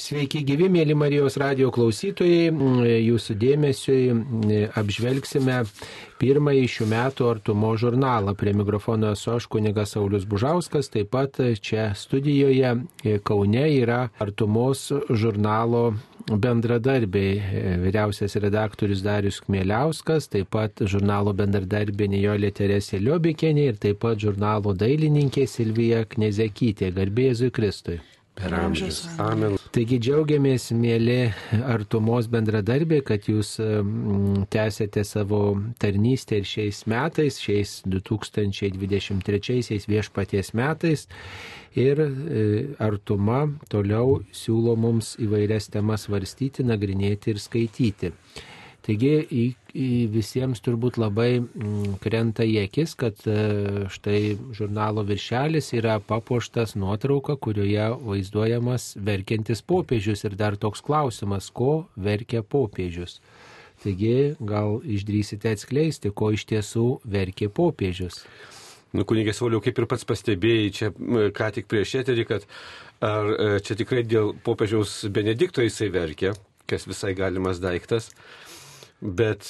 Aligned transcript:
Sveiki 0.00 0.40
gyvi, 0.48 0.70
mėly 0.72 0.94
Marijos 0.96 1.34
radio 1.36 1.68
klausytojai. 1.74 2.48
Jūsų 3.04 3.34
dėmesiui 3.36 4.62
apžvelgsime 4.80 5.58
pirmąjį 6.20 6.68
šių 6.72 6.86
metų 6.88 7.26
artumo 7.28 7.74
žurnalą. 7.76 8.32
Prie 8.38 8.54
mikrofono 8.56 9.10
esu 9.12 9.34
aš 9.34 9.48
kunigas 9.52 9.92
Saulis 9.92 10.24
Bužauskas, 10.30 10.88
taip 10.88 11.10
pat 11.12 11.36
čia 11.60 11.90
studijoje 11.92 12.72
Kaune 13.28 13.66
yra 13.74 14.06
artumos 14.24 14.86
žurnalo 15.10 15.90
bendradarbiai. 16.30 17.74
Vyriausias 17.84 18.38
redaktorius 18.40 19.02
Darius 19.04 19.42
Kmieliauskas, 19.44 20.30
taip 20.32 20.48
pat 20.56 20.80
žurnalo 20.80 21.34
bendradarbė 21.36 22.08
Nijolė 22.14 22.54
Teresė 22.56 23.02
Liobikienė 23.04 23.68
ir 23.74 23.82
taip 23.84 24.00
pat 24.06 24.24
žurnalo 24.24 24.72
dailininkė 24.72 25.44
Silvija 25.44 26.06
Knezekytė. 26.08 26.88
Garbėjai 26.96 27.52
Kristui 27.52 28.00
per 28.34 28.54
amžius. 28.56 29.04
Amen. 29.20 29.58
Taigi 29.70 30.00
džiaugiamės, 30.02 30.72
mėly 30.74 31.30
artumos 31.70 32.26
bendradarbė, 32.30 33.00
kad 33.06 33.28
jūs 33.30 33.52
tęsėte 34.50 35.04
savo 35.06 35.42
tarnystę 35.82 36.40
ir 36.40 36.48
šiais 36.50 36.80
metais, 36.90 37.38
šiais 37.42 37.76
2023 37.86 39.86
viešpaties 39.90 40.52
metais. 40.58 41.06
Ir 41.78 42.00
e, 42.02 42.08
artuma 42.82 43.44
toliau 43.70 44.24
siūlo 44.34 44.74
mums 44.74 45.12
įvairias 45.22 45.70
temas 45.70 46.08
varstyti, 46.10 46.66
nagrinėti 46.66 47.30
ir 47.30 47.38
skaityti. 47.38 48.10
Taigi 48.90 49.10
į, 49.30 49.42
į 49.78 49.88
visiems 50.10 50.58
turbūt 50.66 50.96
labai 50.98 51.36
mm, 51.38 52.00
krenta 52.02 52.42
į 52.42 52.56
akis, 52.64 52.96
kad 52.98 53.20
e, 53.22 53.84
štai 53.86 54.32
žurnalo 54.56 55.04
viršelis 55.06 55.68
yra 55.78 56.00
papuoštas 56.02 56.74
nuotrauka, 56.74 57.36
kurioje 57.38 57.84
vaizduojamas 58.02 58.96
verkiantis 58.98 59.62
popiežius 59.62 60.26
ir 60.26 60.34
dar 60.40 60.58
toks 60.58 60.82
klausimas, 60.82 61.52
ko 61.54 61.84
verkia 61.94 62.42
popiežius. 62.42 63.20
Taigi 63.84 64.34
gal 64.42 64.80
išdrysite 64.82 65.54
atskleisti, 65.54 66.10
ko 66.10 66.34
iš 66.34 66.48
tiesų 66.50 66.88
verkė 67.06 67.46
popiežius. 67.46 68.24
Nu, 68.90 69.06
kunigė 69.06 69.38
Sauliau, 69.38 69.62
kaip 69.62 69.78
ir 69.78 69.86
pats 69.86 70.02
pastebėjai 70.02 70.68
čia 70.74 70.92
ką 71.38 71.54
tik 71.54 71.70
prieš 71.70 72.00
eterį, 72.02 72.26
kad 72.34 72.50
ar 73.06 73.34
e, 73.38 73.50
čia 73.62 73.78
tikrai 73.78 74.02
dėl 74.02 74.34
popiežiaus 74.42 75.04
Benedikto 75.14 75.62
jisai 75.62 75.92
verkė, 75.94 76.34
kas 76.66 76.90
visai 76.90 77.14
galimas 77.14 77.62
daiktas 77.62 78.10
bet 79.00 79.48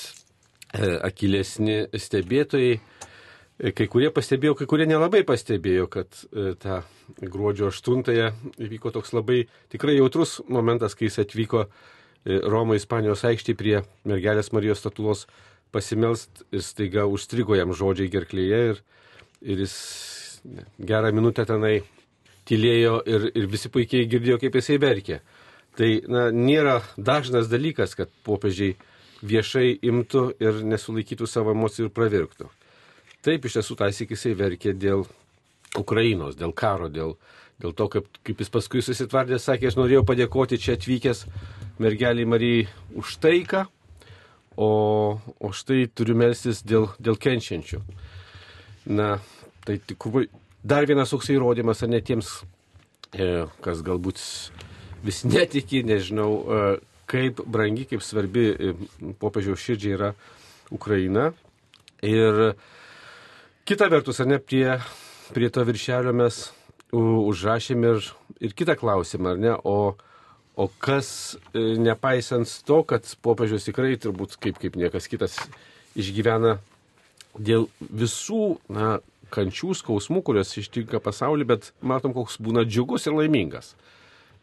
e, 0.75 0.97
akilesni 1.07 1.83
stebėtojai, 1.93 2.79
e, 2.79 3.73
kai 3.77 3.87
kurie 3.91 4.11
pastebėjo, 4.15 4.57
kai 4.59 4.69
kurie 4.71 4.87
nelabai 4.89 5.23
pastebėjo, 5.27 5.89
kad 5.93 6.23
e, 6.31 6.53
tą 6.61 6.81
gruodžio 7.21 7.71
8-ąją 7.75 8.31
įvyko 8.67 8.95
toks 8.95 9.15
labai 9.17 9.45
tikrai 9.73 9.99
jautrus 9.99 10.39
momentas, 10.49 10.95
kai 10.95 11.11
jis 11.11 11.21
atvyko 11.25 11.67
Romo 12.53 12.75
Ispanijos 12.77 13.23
aikštį 13.25 13.55
prie 13.57 13.79
mergelės 14.05 14.51
Marijos 14.53 14.83
statulos 14.83 15.23
pasimelst 15.73 16.43
ir 16.53 16.61
staiga 16.61 17.07
užstrigo 17.09 17.57
jam 17.57 17.73
žodžiai 17.73 18.11
gerklėje 18.13 18.59
ir, 18.75 18.83
ir 19.41 19.63
jis 19.65 19.77
gerą 20.77 21.15
minutę 21.17 21.47
tenai 21.49 21.79
tylėjo 22.49 22.99
ir, 23.09 23.27
ir 23.37 23.49
visi 23.51 23.71
puikiai 23.73 24.09
girdėjo, 24.11 24.41
kaip 24.43 24.59
jisai 24.59 24.79
verkė. 24.83 25.21
Tai 25.79 25.91
na, 26.11 26.27
nėra 26.35 26.81
dažnas 26.99 27.49
dalykas, 27.51 27.95
kad 27.97 28.11
popiežiai 28.27 28.75
viešai 29.23 29.75
imtų 29.85 30.25
ir 30.41 30.63
nesulaikytų 30.67 31.29
savo 31.29 31.55
emocijų 31.55 31.89
ir 31.89 31.95
pravirktų. 31.97 32.49
Taip, 33.21 33.45
iš 33.45 33.59
tiesų, 33.59 33.77
tąsik 33.77 34.15
jisai 34.15 34.33
verkė 34.39 34.73
dėl 34.73 35.05
Ukrainos, 35.77 36.39
dėl 36.41 36.55
karo, 36.57 36.89
dėl, 36.89 37.17
dėl 37.61 37.75
to, 37.77 37.89
kaip, 37.93 38.07
kaip 38.25 38.41
jis 38.41 38.53
paskui 38.53 38.83
susitvardė, 38.85 39.39
sakė, 39.39 39.69
aš 39.69 39.77
norėjau 39.77 40.07
padėkoti 40.09 40.59
čia 40.61 40.79
atvykęs 40.79 41.27
mergeliai 41.81 42.29
Marijai 42.29 42.65
už 42.97 43.19
taiką, 43.21 43.67
o, 44.57 44.71
o 45.21 45.53
štai 45.53 45.85
turiu 45.93 46.17
melstis 46.19 46.65
dėl, 46.65 46.89
dėl 47.01 47.21
kenčiančių. 47.21 47.83
Na, 48.91 49.19
tai 49.69 49.79
tik 49.85 50.09
dar 50.65 50.89
vienas 50.89 51.13
toks 51.13 51.31
įrodymas, 51.33 51.85
ar 51.85 51.93
ne 51.93 52.01
tiems, 52.05 52.41
e, 53.13 53.47
kas 53.65 53.85
galbūt 53.85 54.21
vis 55.05 55.23
netiki, 55.29 55.85
nežinau, 55.87 56.31
e, 56.41 56.65
kaip 57.11 57.43
brangi, 57.47 57.87
kaip 57.91 58.05
svarbi 58.05 58.47
e, 58.53 58.73
popiežiaus 59.21 59.63
širdžiai 59.65 59.97
yra 59.97 60.13
Ukraina. 60.71 61.31
Ir 62.07 62.55
kita 63.69 63.91
vertus, 63.93 64.23
ar 64.23 64.31
ne, 64.31 64.39
prie, 64.39 64.79
prie 65.35 65.51
to 65.53 65.65
viršelio 65.67 66.15
mes 66.17 66.47
užrašėm 66.97 67.85
ir, 67.87 68.07
ir 68.43 68.55
kitą 68.57 68.77
klausimą, 68.79 69.35
ar 69.35 69.43
ne, 69.43 69.53
o, 69.65 69.95
o 70.57 70.67
kas, 70.83 71.37
e, 71.55 71.77
nepaisant 71.79 72.51
to, 72.67 72.83
kad 72.89 73.07
popiežius 73.23 73.69
tikrai 73.69 73.95
turbūt 74.01 74.39
kaip, 74.43 74.59
kaip 74.63 74.79
niekas 74.81 75.11
kitas 75.11 75.39
išgyvena 75.99 76.59
dėl 77.39 77.69
visų, 77.79 78.59
na, 78.73 78.99
kančių, 79.31 79.75
skausmų, 79.79 80.25
kurios 80.27 80.51
ištinka 80.59 80.99
pasaulį, 81.03 81.47
bet 81.53 81.71
matom, 81.87 82.15
koks 82.17 82.41
būna 82.43 82.65
džiugus 82.67 83.07
ir 83.07 83.15
laimingas. 83.15 83.75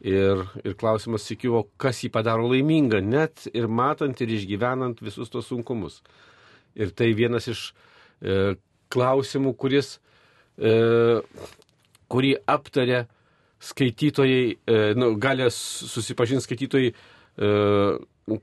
Ir, 0.05 0.43
ir 0.61 0.75
klausimas 0.77 1.23
sikiu, 1.25 1.63
kas 1.81 2.03
jį 2.03 2.11
padaro 2.13 2.45
laimingą, 2.51 2.99
net 3.01 3.47
ir 3.49 3.65
matant 3.65 4.19
ir 4.21 4.29
išgyvenant 4.29 5.01
visus 5.01 5.31
tos 5.33 5.49
sunkumus. 5.49 6.03
Ir 6.77 6.91
tai 6.93 7.09
vienas 7.17 7.49
iš 7.49 7.71
e, 8.21 8.53
klausimų, 8.93 9.55
kuris, 9.57 9.95
e, 10.61 10.75
kurį 12.13 12.35
aptarė 12.45 13.07
skaitytojai, 13.63 14.45
e, 14.53 14.77
nu, 15.01 15.15
gali 15.17 15.49
susipažinti 15.49 16.45
skaitytojai 16.45 16.93
e, 16.93 17.51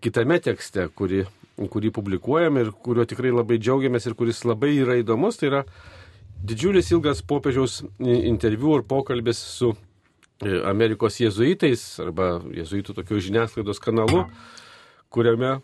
kitame 0.02 0.40
tekste, 0.42 0.88
kurį, 0.98 1.22
kurį 1.70 1.94
publikuojam 1.94 2.58
ir 2.58 2.74
kuriuo 2.82 3.06
tikrai 3.06 3.30
labai 3.30 3.60
džiaugiamės 3.62 4.08
ir 4.08 4.18
kuris 4.18 4.42
labai 4.48 4.74
yra 4.80 4.98
įdomus. 4.98 5.38
Tai 5.38 5.52
yra 5.52 5.64
didžiulis 6.44 6.90
ilgas 6.90 7.22
popiežiaus 7.22 7.82
interviu 8.02 8.74
ir 8.80 8.88
pokalbis 8.90 9.38
su 9.38 9.74
Amerikos 10.42 11.20
jėzuitais 11.22 11.82
arba 12.02 12.40
jėzuitų 12.50 12.96
tokiu 12.96 13.20
žiniasklaidos 13.22 13.78
kanalu, 13.82 14.24
kuriame, 15.14 15.60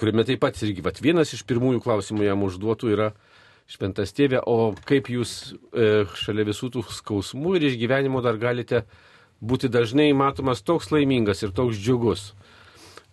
kuriame 0.00 0.24
taip 0.24 0.40
pat 0.40 0.56
irgi 0.64 0.84
vat, 0.84 1.00
vienas 1.04 1.34
iš 1.36 1.44
pirmųjų 1.44 1.82
klausimų 1.84 2.24
jam 2.24 2.46
užduotų 2.46 2.94
yra 2.94 3.10
šventas 3.70 4.12
tėvė, 4.16 4.40
o 4.40 4.72
kaip 4.88 5.10
jūs 5.12 5.54
e, 5.72 6.04
šalia 6.16 6.46
visų 6.48 6.70
tų 6.74 6.84
skausmų 6.96 7.58
ir 7.58 7.68
išgyvenimų 7.70 8.22
dar 8.24 8.40
galite 8.40 8.84
būti 9.44 9.68
dažnai 9.72 10.10
matomas 10.16 10.64
toks 10.64 10.90
laimingas 10.92 11.44
ir 11.44 11.52
toks 11.56 11.80
džiugus. 11.80 12.32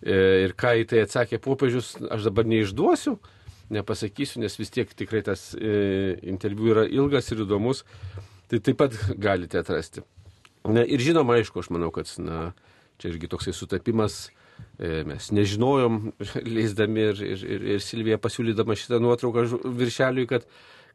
E, 0.00 0.48
ir 0.48 0.56
ką 0.58 0.74
į 0.80 0.88
tai 0.88 1.04
atsakė 1.04 1.40
popiežius, 1.42 1.94
aš 2.08 2.28
dabar 2.28 2.48
neišduosiu, 2.48 3.18
nepasakysiu, 3.72 4.40
nes 4.42 4.56
vis 4.60 4.72
tiek 4.72 4.88
tikrai 4.96 5.22
tas 5.24 5.52
e, 5.56 6.16
interviu 6.28 6.72
yra 6.74 6.88
ilgas 6.88 7.32
ir 7.32 7.44
įdomus, 7.46 7.84
tai 8.48 8.60
taip 8.60 8.80
pat 8.80 8.96
galite 9.20 9.60
atrasti. 9.60 10.04
Na, 10.68 10.84
ir 10.86 11.02
žinoma, 11.02 11.40
aišku, 11.40 11.62
aš 11.62 11.72
manau, 11.74 11.90
kad 11.94 12.10
na, 12.22 12.52
čia 13.02 13.10
irgi 13.10 13.30
toksai 13.30 13.54
sutapimas, 13.56 14.28
e, 14.78 15.02
mes 15.08 15.30
nežinojom, 15.34 16.12
leisdami 16.56 17.08
ir, 17.10 17.24
ir, 17.32 17.42
ir, 17.56 17.64
ir 17.74 17.82
Silvija 17.82 18.20
pasiūlydama 18.22 18.76
šitą 18.78 19.00
nuotrauką 19.02 19.46
viršeliui, 19.80 20.28
kad, 20.30 20.46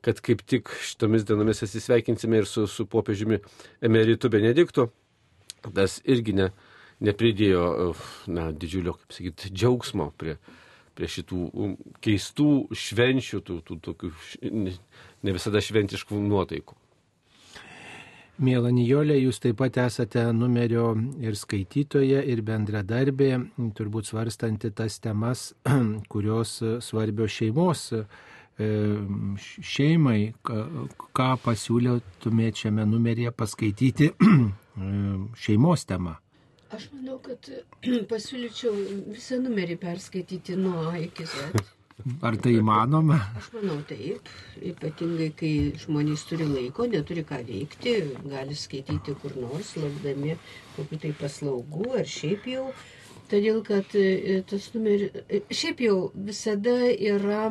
kad 0.05 0.21
kaip 0.23 0.45
tik 0.47 0.71
šitomis 0.87 1.27
dienomis 1.27 1.65
atsisveikinsime 1.67 2.39
ir 2.43 2.47
su, 2.47 2.63
su 2.71 2.87
popiežiumi 2.87 3.41
Emeritu 3.83 4.31
Benediktu. 4.31 4.87
Tas 5.67 5.97
irgi 6.07 6.37
ne, 6.37 6.51
nepridėjo 7.03 7.91
na, 8.31 8.49
didžiulio, 8.55 8.95
kaip 9.01 9.15
sakyti, 9.17 9.51
džiaugsmo 9.51 10.11
prie, 10.15 10.37
prie 10.95 11.11
šitų 11.11 11.43
um, 11.51 11.77
keistų 12.03 12.51
švenčių, 12.71 13.43
tų, 13.43 13.61
tų 13.67 13.79
tokių 13.89 14.13
ne 14.47 15.35
visada 15.35 15.59
šventiškų 15.59 16.23
nuotaikų. 16.23 16.77
Mėla 18.37 18.69
Nijolė, 18.69 19.15
jūs 19.17 19.39
taip 19.41 19.57
pat 19.57 19.79
esate 19.81 20.27
numerio 20.35 20.91
ir 21.25 21.33
skaitytoja, 21.37 22.19
ir 22.21 22.43
bendradarbė, 22.45 23.31
turbūt 23.77 24.11
svarstanti 24.11 24.69
tas 24.77 24.99
temas, 25.01 25.47
kurios 26.13 26.59
svarbios 26.85 27.33
šeimos 27.33 27.81
e, 27.97 28.03
šeimai, 29.73 30.19
ką 30.45 31.31
pasiūlytumėte 31.47 32.67
šiame 32.67 32.85
numeryje 32.91 33.33
paskaityti 33.33 34.11
šeimos 35.47 35.87
temą. 35.89 36.13
Aš 36.77 36.91
manau, 36.93 37.17
kad 37.25 37.49
pasiūlyčiau 38.13 38.75
visą 39.15 39.41
numerį 39.41 39.79
perskaityti 39.81 40.59
nuo 40.61 40.91
A 40.91 40.97
iki 41.01 41.25
Z. 41.25 41.65
Ar 42.21 42.35
tai 42.37 42.51
įmanoma? 42.59 43.15
Aš 43.39 43.47
manau 43.55 43.75
taip, 43.89 44.27
ypatingai 44.71 45.29
kai 45.39 45.53
žmonės 45.83 46.25
turi 46.29 46.45
laiko, 46.49 46.85
neturi 46.91 47.23
ką 47.31 47.39
veikti, 47.47 47.93
gali 48.33 48.57
skaityti 48.63 49.15
kur 49.23 49.33
nors, 49.43 49.71
laukdami 49.81 50.35
kokių 50.75 50.99
tai 51.05 51.11
paslaugų 51.21 51.87
ar 52.01 52.11
šiaip 52.17 52.45
jau. 52.51 52.67
Todėl, 53.31 53.63
kad 53.71 53.95
e, 54.03 54.37
tas 54.51 54.67
numeris, 54.75 55.17
e, 55.25 55.41
šiaip 55.61 55.81
jau 55.87 55.95
visada 56.29 56.75
yra 57.09 57.41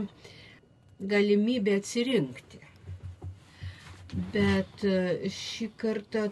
galimybė 1.15 1.75
atsirinkti. 1.83 2.63
Bet 4.39 4.87
e, 4.87 4.97
šį 5.41 5.69
kartą 5.83 6.29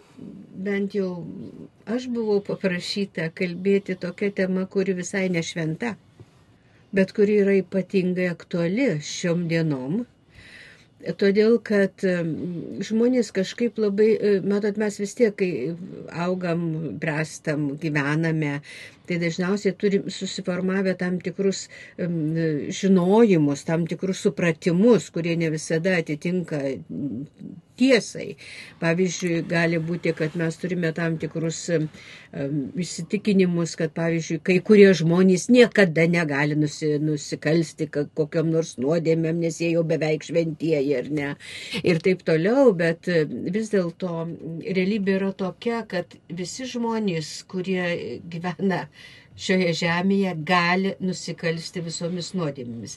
bent 0.69 0.95
jau 0.97 1.11
aš 1.97 2.07
buvau 2.15 2.39
paprašyta 2.47 3.27
kalbėti 3.41 3.99
tokia 4.07 4.31
tema, 4.39 4.63
kuri 4.77 4.95
visai 5.03 5.27
nešventa, 5.35 5.97
bet 6.95 7.09
kuri 7.15 7.33
yra 7.43 7.53
ypatingai 7.61 8.27
aktuali 8.31 8.85
šiom 9.13 9.47
dienom. 9.51 10.03
Todėl, 11.21 11.59
kad 11.69 12.01
žmonės 12.87 13.29
kažkaip 13.35 13.77
labai, 13.81 14.07
e, 14.17 14.31
matot, 14.41 14.77
mes 14.81 14.95
vis 15.01 15.13
tiek, 15.19 15.35
kai 15.37 15.49
augam, 16.25 16.63
brestam, 17.03 17.67
gyvename, 17.83 18.55
tai 19.07 19.17
dažniausiai 19.21 19.75
turim 19.77 20.07
susiformavę 20.09 20.95
tam 20.97 21.19
tikrus 21.21 21.65
žinojimus, 22.79 23.63
tam 23.67 23.85
tikrus 23.91 24.23
supratimus, 24.25 25.11
kurie 25.13 25.35
ne 25.37 25.51
visada 25.53 25.93
atitinka 26.01 26.61
tiesai. 27.79 28.35
Pavyzdžiui, 28.81 29.41
gali 29.51 29.79
būti, 29.83 30.13
kad 30.17 30.35
mes 30.39 30.57
turime 30.61 30.91
tam 30.97 31.17
tikrus 31.21 31.59
įsitikinimus, 32.85 33.75
kad, 33.79 33.93
pavyzdžiui, 33.97 34.39
kai 34.47 34.57
kurie 34.69 34.89
žmonės 34.97 35.49
niekada 35.53 36.07
negali 36.11 36.57
nusi, 36.59 36.95
nusikalsti 37.03 37.89
kokiam 37.93 38.49
nors 38.55 38.75
nuodėmėm, 38.81 39.43
nes 39.45 39.59
jie 39.61 39.73
jau 39.75 39.83
beveik 39.87 40.25
šventieji 40.27 40.94
ar 41.01 41.11
ne. 41.19 41.33
Ir 41.83 42.01
taip 42.05 42.23
toliau, 42.27 42.71
bet 42.77 43.09
vis 43.57 43.73
dėlto 43.73 44.25
realybė 44.77 45.19
yra 45.19 45.33
tokia, 45.37 45.83
kad 45.89 46.17
visi 46.29 46.67
žmonės, 46.69 47.37
kurie 47.51 48.21
gyvena 48.31 48.85
šioje 49.35 49.73
žemėje 49.81 50.31
gali 50.47 50.93
nusikalsti 51.03 51.81
visomis 51.83 52.29
nuodėmėmis. 52.37 52.93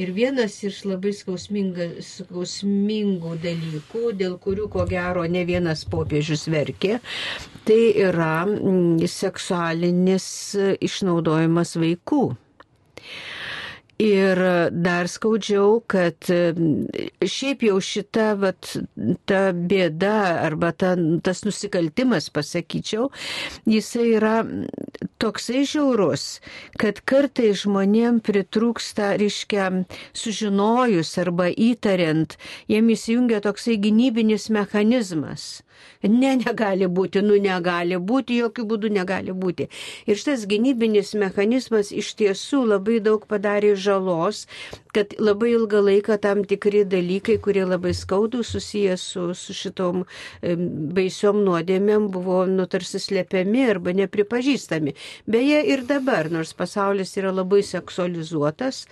Ir 0.00 0.12
vienas 0.16 0.56
iš 0.64 0.84
labai 0.88 1.12
skausmingų 1.16 3.34
dalykų, 3.42 4.04
dėl 4.22 4.38
kurių 4.40 4.68
ko 4.72 4.86
gero 4.88 5.26
ne 5.28 5.44
vienas 5.48 5.84
popiežius 5.84 6.48
verkė, 6.52 7.00
tai 7.68 7.80
yra 8.08 8.46
seksualinis 9.18 10.26
išnaudojimas 10.88 11.76
vaikų. 11.76 12.24
Ir 14.02 14.38
dar 14.84 15.06
skaudžiau, 15.12 15.76
kad 15.92 16.26
šiaip 17.34 17.62
jau 17.68 17.76
šita 17.88 18.24
vat, 18.40 18.70
ta 19.30 19.42
bėda 19.72 20.14
arba 20.48 20.70
ta, 20.82 20.94
tas 21.28 21.44
nusikaltimas, 21.46 22.26
pasakyčiau, 22.34 23.10
jisai 23.74 24.06
yra 24.16 24.34
toksai 25.22 25.62
žiaurus, 25.74 26.24
kad 26.82 26.98
kartai 27.12 27.52
žmonėm 27.62 28.18
pritrūksta, 28.26 29.12
reiškia, 29.22 29.68
sužinojus 30.24 31.14
arba 31.26 31.50
įtariant, 31.68 32.34
jiem 32.74 32.90
įsijungia 32.96 33.42
toksai 33.46 33.78
gynybinis 33.86 34.48
mechanizmas 34.58 35.50
Ne, 36.02 36.32
negali 36.40 36.88
būti, 36.90 37.22
nu 37.22 37.36
negali 37.42 37.98
būti, 38.10 38.40
jokių 38.42 38.64
būdų 38.72 38.90
negali 38.96 39.34
būti. 39.44 39.68
Ir 40.10 40.18
šitas 40.18 40.46
gynybinis 40.50 41.12
mechanizmas 41.22 41.92
iš 41.94 42.12
tiesų 42.18 42.64
labai 42.74 42.98
daug 43.04 43.26
padarė 43.30 43.74
žalos, 43.78 44.44
kad 44.96 45.14
labai 45.18 45.52
ilgą 45.54 45.82
laiką 45.88 46.18
tam 46.26 46.42
tikri 46.52 46.82
dalykai, 46.94 47.38
kurie 47.44 47.64
labai 47.68 47.94
skaudų 47.94 48.42
susijęs 48.44 49.06
su, 49.14 49.28
su 49.38 49.54
šitom 49.56 50.02
baisiom 50.98 51.42
nuodėmėm, 51.46 52.10
buvo 52.14 52.42
nutarsi 52.50 53.00
slepiami 53.06 53.68
arba 53.76 53.94
nepripažįstami. 54.02 54.96
Beje, 55.36 55.62
ir 55.74 55.86
dabar, 55.88 56.30
nors 56.34 56.52
pasaulis 56.62 57.14
yra 57.20 57.30
labai 57.34 57.62
seksualizuotas, 57.66 58.86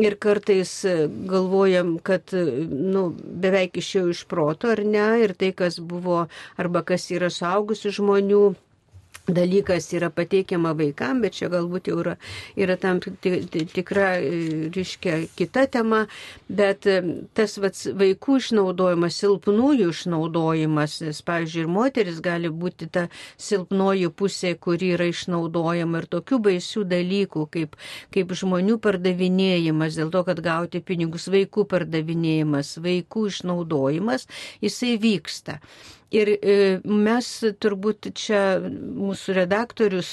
Ir 0.00 0.14
kartais 0.16 0.70
e, 0.88 0.92
galvojam, 1.28 1.98
kad 2.00 2.32
e, 2.32 2.42
nu, 2.94 3.02
beveik 3.44 3.76
išėjau 3.82 4.12
iš 4.14 4.22
proto 4.30 4.70
ar 4.72 4.80
ne, 4.88 5.02
ir 5.20 5.34
tai, 5.36 5.50
kas 5.58 5.76
buvo, 5.90 6.22
arba 6.56 6.80
kas 6.90 7.10
yra 7.12 7.28
saugusių 7.34 7.92
žmonių 7.98 8.38
dalykas 9.28 9.92
yra 9.94 10.10
pateikiama 10.10 10.72
vaikam, 10.78 11.20
bet 11.22 11.36
čia 11.38 11.48
galbūt 11.52 11.88
jau 11.90 11.98
yra, 12.02 12.16
yra 12.58 12.74
tam 12.80 12.98
tikra, 13.00 14.08
reiškia, 14.74 15.28
kita 15.38 15.66
tema, 15.70 16.00
bet 16.50 16.88
e, 16.90 16.96
tas 17.36 17.54
vats, 17.62 17.86
vaikų 17.98 18.38
išnaudojimas, 18.40 19.20
silpnųjų 19.22 19.92
išnaudojimas, 19.94 20.98
nes, 21.06 21.22
pavyzdžiui, 21.28 21.62
ir 21.62 21.70
moteris 21.70 22.18
gali 22.24 22.50
būti 22.50 22.90
ta 22.90 23.06
silpnoji 23.38 24.10
pusė, 24.18 24.56
kuri 24.58 24.92
yra 24.96 25.06
išnaudojama 25.12 26.02
ir 26.02 26.10
tokių 26.16 26.42
baisių 26.48 26.84
dalykų, 26.90 27.46
kaip, 27.54 27.78
kaip 28.14 28.36
žmonių 28.42 28.80
pardavinėjimas, 28.82 30.02
dėl 30.02 30.10
to, 30.10 30.26
kad 30.26 30.42
gauti 30.42 30.82
pinigus, 30.82 31.30
vaikų 31.30 31.68
pardavinėjimas, 31.70 32.76
vaikų 32.82 33.26
išnaudojimas, 33.30 34.26
jisai 34.64 34.96
vyksta. 35.02 35.60
Ir 36.12 36.28
e, 36.36 36.54
mes 36.84 37.28
turbūt 37.64 38.10
čia 38.20 38.40
mūsų 38.62 39.36
redaktorius 39.38 40.10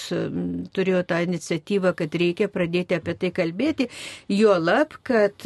turėjo 0.78 1.02
tą 1.10 1.18
iniciatyvą, 1.26 1.92
kad 2.00 2.16
reikia 2.22 2.48
pradėti 2.54 2.96
apie 2.98 3.16
tai 3.20 3.32
kalbėti, 3.36 3.90
jo 4.32 4.56
lab, 4.64 4.96
kad 5.08 5.44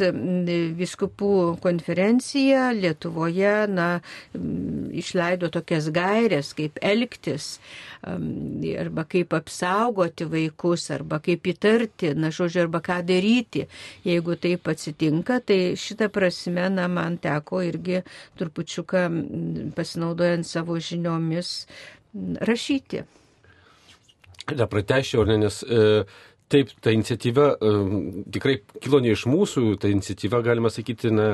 viskupų 0.78 1.32
konferencija 1.64 2.68
Lietuvoje 2.78 3.54
na, 3.74 3.88
išleido 5.02 5.50
tokias 5.58 5.90
gairias, 5.94 6.52
kaip 6.58 6.78
elgtis 6.94 7.56
arba 8.04 9.04
kaip 9.08 9.34
apsaugoti 9.36 10.26
vaikus, 10.30 10.86
arba 10.94 11.20
kaip 11.24 11.48
įtarti, 11.54 12.12
na, 12.18 12.30
žodžiu, 12.34 12.64
arba 12.66 12.82
ką 12.84 13.00
daryti, 13.06 13.66
jeigu 14.06 14.36
taip 14.40 14.68
atsitinka, 14.72 15.40
tai 15.46 15.58
šitą 15.80 16.10
prasme, 16.12 16.68
na, 16.72 16.88
man 16.92 17.18
teko 17.22 17.62
irgi 17.64 18.02
trupučiuką 18.40 19.04
pasinaudojant 19.76 20.48
savo 20.48 20.78
žiniomis 20.80 21.56
rašyti. 22.44 23.04
Da, 24.52 24.66
pratešiau, 24.68 25.24
nes 25.24 25.62
e, 25.64 26.04
taip, 26.54 26.72
ta 26.84 26.94
iniciatyva 26.94 27.50
e, 27.54 27.74
tikrai 28.34 28.56
kilo 28.82 29.00
ne 29.02 29.12
iš 29.14 29.26
mūsų, 29.30 29.66
ta 29.82 29.90
iniciatyva, 29.92 30.40
galima 30.46 30.70
sakyti, 30.72 31.10
na, 31.14 31.28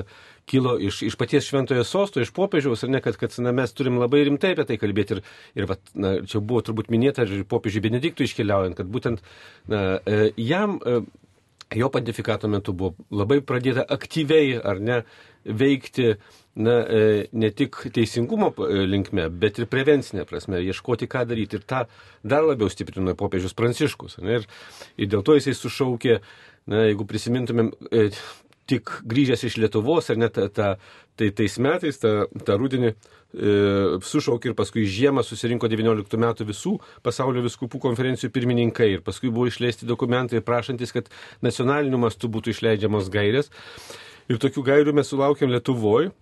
kilo 0.51 0.75
iš, 0.83 1.03
iš 1.07 1.17
paties 1.21 1.47
šventojo 1.47 1.85
sosto, 1.87 2.23
iš 2.23 2.33
popiežiaus, 2.35 2.83
ar 2.85 2.93
ne, 2.95 3.01
kad, 3.05 3.19
kad 3.21 3.37
na, 3.45 3.53
mes 3.57 3.75
turim 3.77 4.01
labai 4.01 4.25
rimtai 4.27 4.55
apie 4.57 4.67
tai 4.67 4.79
kalbėti. 4.83 5.19
Ir, 5.19 5.23
ir 5.61 5.69
vat, 5.71 5.83
na, 5.95 6.17
čia 6.27 6.43
buvo 6.43 6.65
turbūt 6.67 6.91
minėta 6.93 7.27
ir 7.29 7.45
popiežiui 7.51 7.85
Benediktui 7.87 8.29
iškeliaujant, 8.29 8.79
kad 8.81 8.91
būtent 8.91 9.23
na, 9.71 10.01
e, 10.03 10.31
jam, 10.41 10.79
e, 10.81 11.03
jo 11.75 11.91
pontifikato 11.93 12.49
metu 12.49 12.75
buvo 12.75 12.95
labai 13.15 13.41
pradėta 13.47 13.85
aktyviai, 13.89 14.57
ar 14.59 14.81
ne, 14.83 15.01
veikti 15.45 16.15
na, 16.61 16.77
e, 16.83 17.29
ne 17.33 17.51
tik 17.57 17.79
teisingumo 17.95 18.51
linkme, 18.91 19.29
bet 19.43 19.61
ir 19.61 19.71
prevencinė 19.71 20.27
prasme, 20.29 20.61
ieškoti, 20.67 21.09
ką 21.11 21.25
daryti. 21.31 21.61
Ir 21.61 21.67
tą 21.69 21.85
dar 22.27 22.47
labiau 22.47 22.71
stiprino 22.73 23.15
popiežius 23.19 23.57
Pranciškus. 23.57 24.19
Ne, 24.25 24.41
ir, 24.41 24.49
ir 24.99 25.11
dėl 25.15 25.25
to 25.27 25.39
jisai 25.39 25.57
sušaukė, 25.57 26.21
na, 26.71 26.85
jeigu 26.91 27.07
prisimintumėm, 27.09 27.73
tik 28.71 28.93
grįžęs 29.11 29.45
iš 29.49 29.57
Lietuvos, 29.61 30.11
ar 30.13 30.21
net 30.21 30.37
ta, 30.37 30.47
ta, 30.55 30.69
tai 31.19 31.31
tais 31.37 31.57
metais, 31.63 31.99
tą, 32.01 32.13
tą 32.47 32.57
rudenį, 32.61 32.93
e, 32.93 33.55
sušaukė 34.07 34.53
ir 34.53 34.57
paskui 34.59 34.87
žiemą 34.89 35.25
susirinko 35.27 35.71
19 35.71 36.21
metų 36.25 36.47
visų 36.53 36.77
pasaulio 37.07 37.43
viskupų 37.47 37.83
konferencijų 37.83 38.33
pirmininkai 38.35 38.93
ir 38.95 39.05
paskui 39.07 39.33
buvo 39.33 39.51
išleisti 39.51 39.89
dokumentai 39.91 40.43
prašantis, 40.45 40.95
kad 40.97 41.11
nacionaliniu 41.45 42.01
mastu 42.01 42.31
būtų 42.33 42.55
išleidžiamos 42.55 43.11
gairės. 43.13 43.53
Ir 44.31 44.39
tokių 44.39 44.67
gairių 44.67 44.95
mes 44.95 45.11
sulaukėm 45.11 45.51
Lietuvoje. 45.51 46.13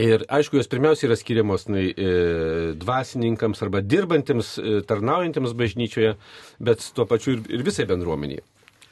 Ir 0.00 0.24
aišku, 0.26 0.56
jos 0.58 0.66
pirmiausia 0.66 1.06
yra 1.06 1.14
skiriamos 1.14 1.68
na, 1.70 1.78
e, 1.78 2.72
dvasininkams 2.80 3.60
arba 3.62 3.78
dirbantiems, 3.78 4.56
e, 4.58 4.80
tarnaujantiems 4.88 5.52
bažnyčioje, 5.54 6.16
bet 6.58 6.82
tuo 6.96 7.06
pačiu 7.06 7.36
ir, 7.36 7.44
ir 7.54 7.62
visai 7.62 7.86
bendruomeniai. 7.86 8.42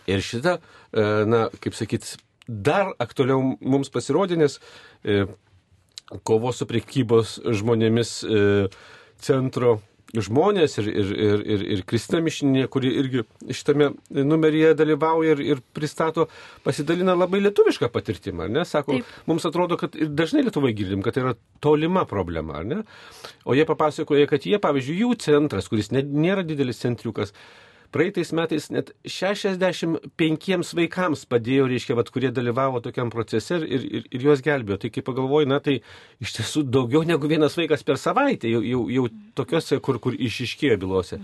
Ir 0.07 0.23
šita, 0.23 0.61
e, 0.95 1.07
na, 1.27 1.49
kaip 1.63 1.75
sakyt, 1.75 2.07
dar 2.53 2.93
aktualiau 3.03 3.55
mums 3.61 3.93
pasirodė, 3.93 4.39
nes 4.41 4.59
e, 5.05 5.25
kovos 6.27 6.61
su 6.61 6.69
priekybos 6.69 7.39
žmonėmis 7.61 8.19
e, 8.27 8.45
centro 9.23 9.79
žmonės 10.13 10.77
ir, 10.83 10.89
ir, 10.93 11.11
ir, 11.17 11.43
ir, 11.55 11.63
ir 11.77 11.83
Kristina 11.89 12.21
Mišinė, 12.25 12.67
kuri 12.73 12.91
irgi 13.01 13.23
šitame 13.49 13.93
numeryje 14.13 14.75
dalyvauja 14.77 15.33
ir, 15.37 15.43
ir 15.55 15.63
pristato, 15.73 16.27
pasidalina 16.67 17.15
labai 17.17 17.41
lietuvišką 17.47 17.89
patirtimą, 17.93 18.51
ne? 18.53 18.67
Sako, 18.69 18.99
Taip. 18.99 19.17
mums 19.31 19.49
atrodo, 19.49 19.79
kad 19.81 19.97
ir 19.97 20.13
dažnai 20.13 20.45
Lietuvoje 20.45 20.77
girdim, 20.77 21.05
kad 21.05 21.17
tai 21.17 21.25
yra 21.25 21.35
tolima 21.65 22.05
problema, 22.09 22.61
ne? 22.67 22.83
O 23.49 23.57
jie 23.57 23.65
papasakoja, 23.69 24.29
kad 24.29 24.45
jie, 24.45 24.59
pavyzdžiui, 24.61 25.01
jų 25.07 25.17
centras, 25.25 25.71
kuris 25.73 25.89
ne, 25.97 26.05
nėra 26.05 26.45
didelis 26.45 26.83
centriukas, 26.85 27.33
Praeitais 27.93 28.31
metais 28.33 28.71
net 28.73 28.95
65 29.05 30.71
vaikams 30.79 31.27
padėjo, 31.29 31.67
reiškia, 31.69 31.97
vat, 31.99 32.09
kurie 32.15 32.31
dalyvavo 32.33 32.81
tokiam 32.85 33.11
procese 33.13 33.59
ir, 33.61 33.85
ir, 33.85 34.07
ir 34.09 34.25
juos 34.25 34.41
gelbėjo. 34.45 34.79
Tai 34.81 34.91
kai 34.95 35.05
pagalvoju, 35.05 35.51
na 35.51 35.59
tai 35.61 35.77
iš 36.25 36.39
tiesų 36.39 36.65
daugiau 36.73 37.05
negu 37.05 37.29
vienas 37.29 37.59
vaikas 37.59 37.85
per 37.85 38.01
savaitę, 38.01 38.49
jau, 38.49 38.63
jau, 38.65 38.87
jau 38.97 39.05
tokiuose, 39.37 39.77
kur, 39.85 40.01
kur 40.01 40.17
išiškėjo 40.17 40.81
bylose. 40.81 41.21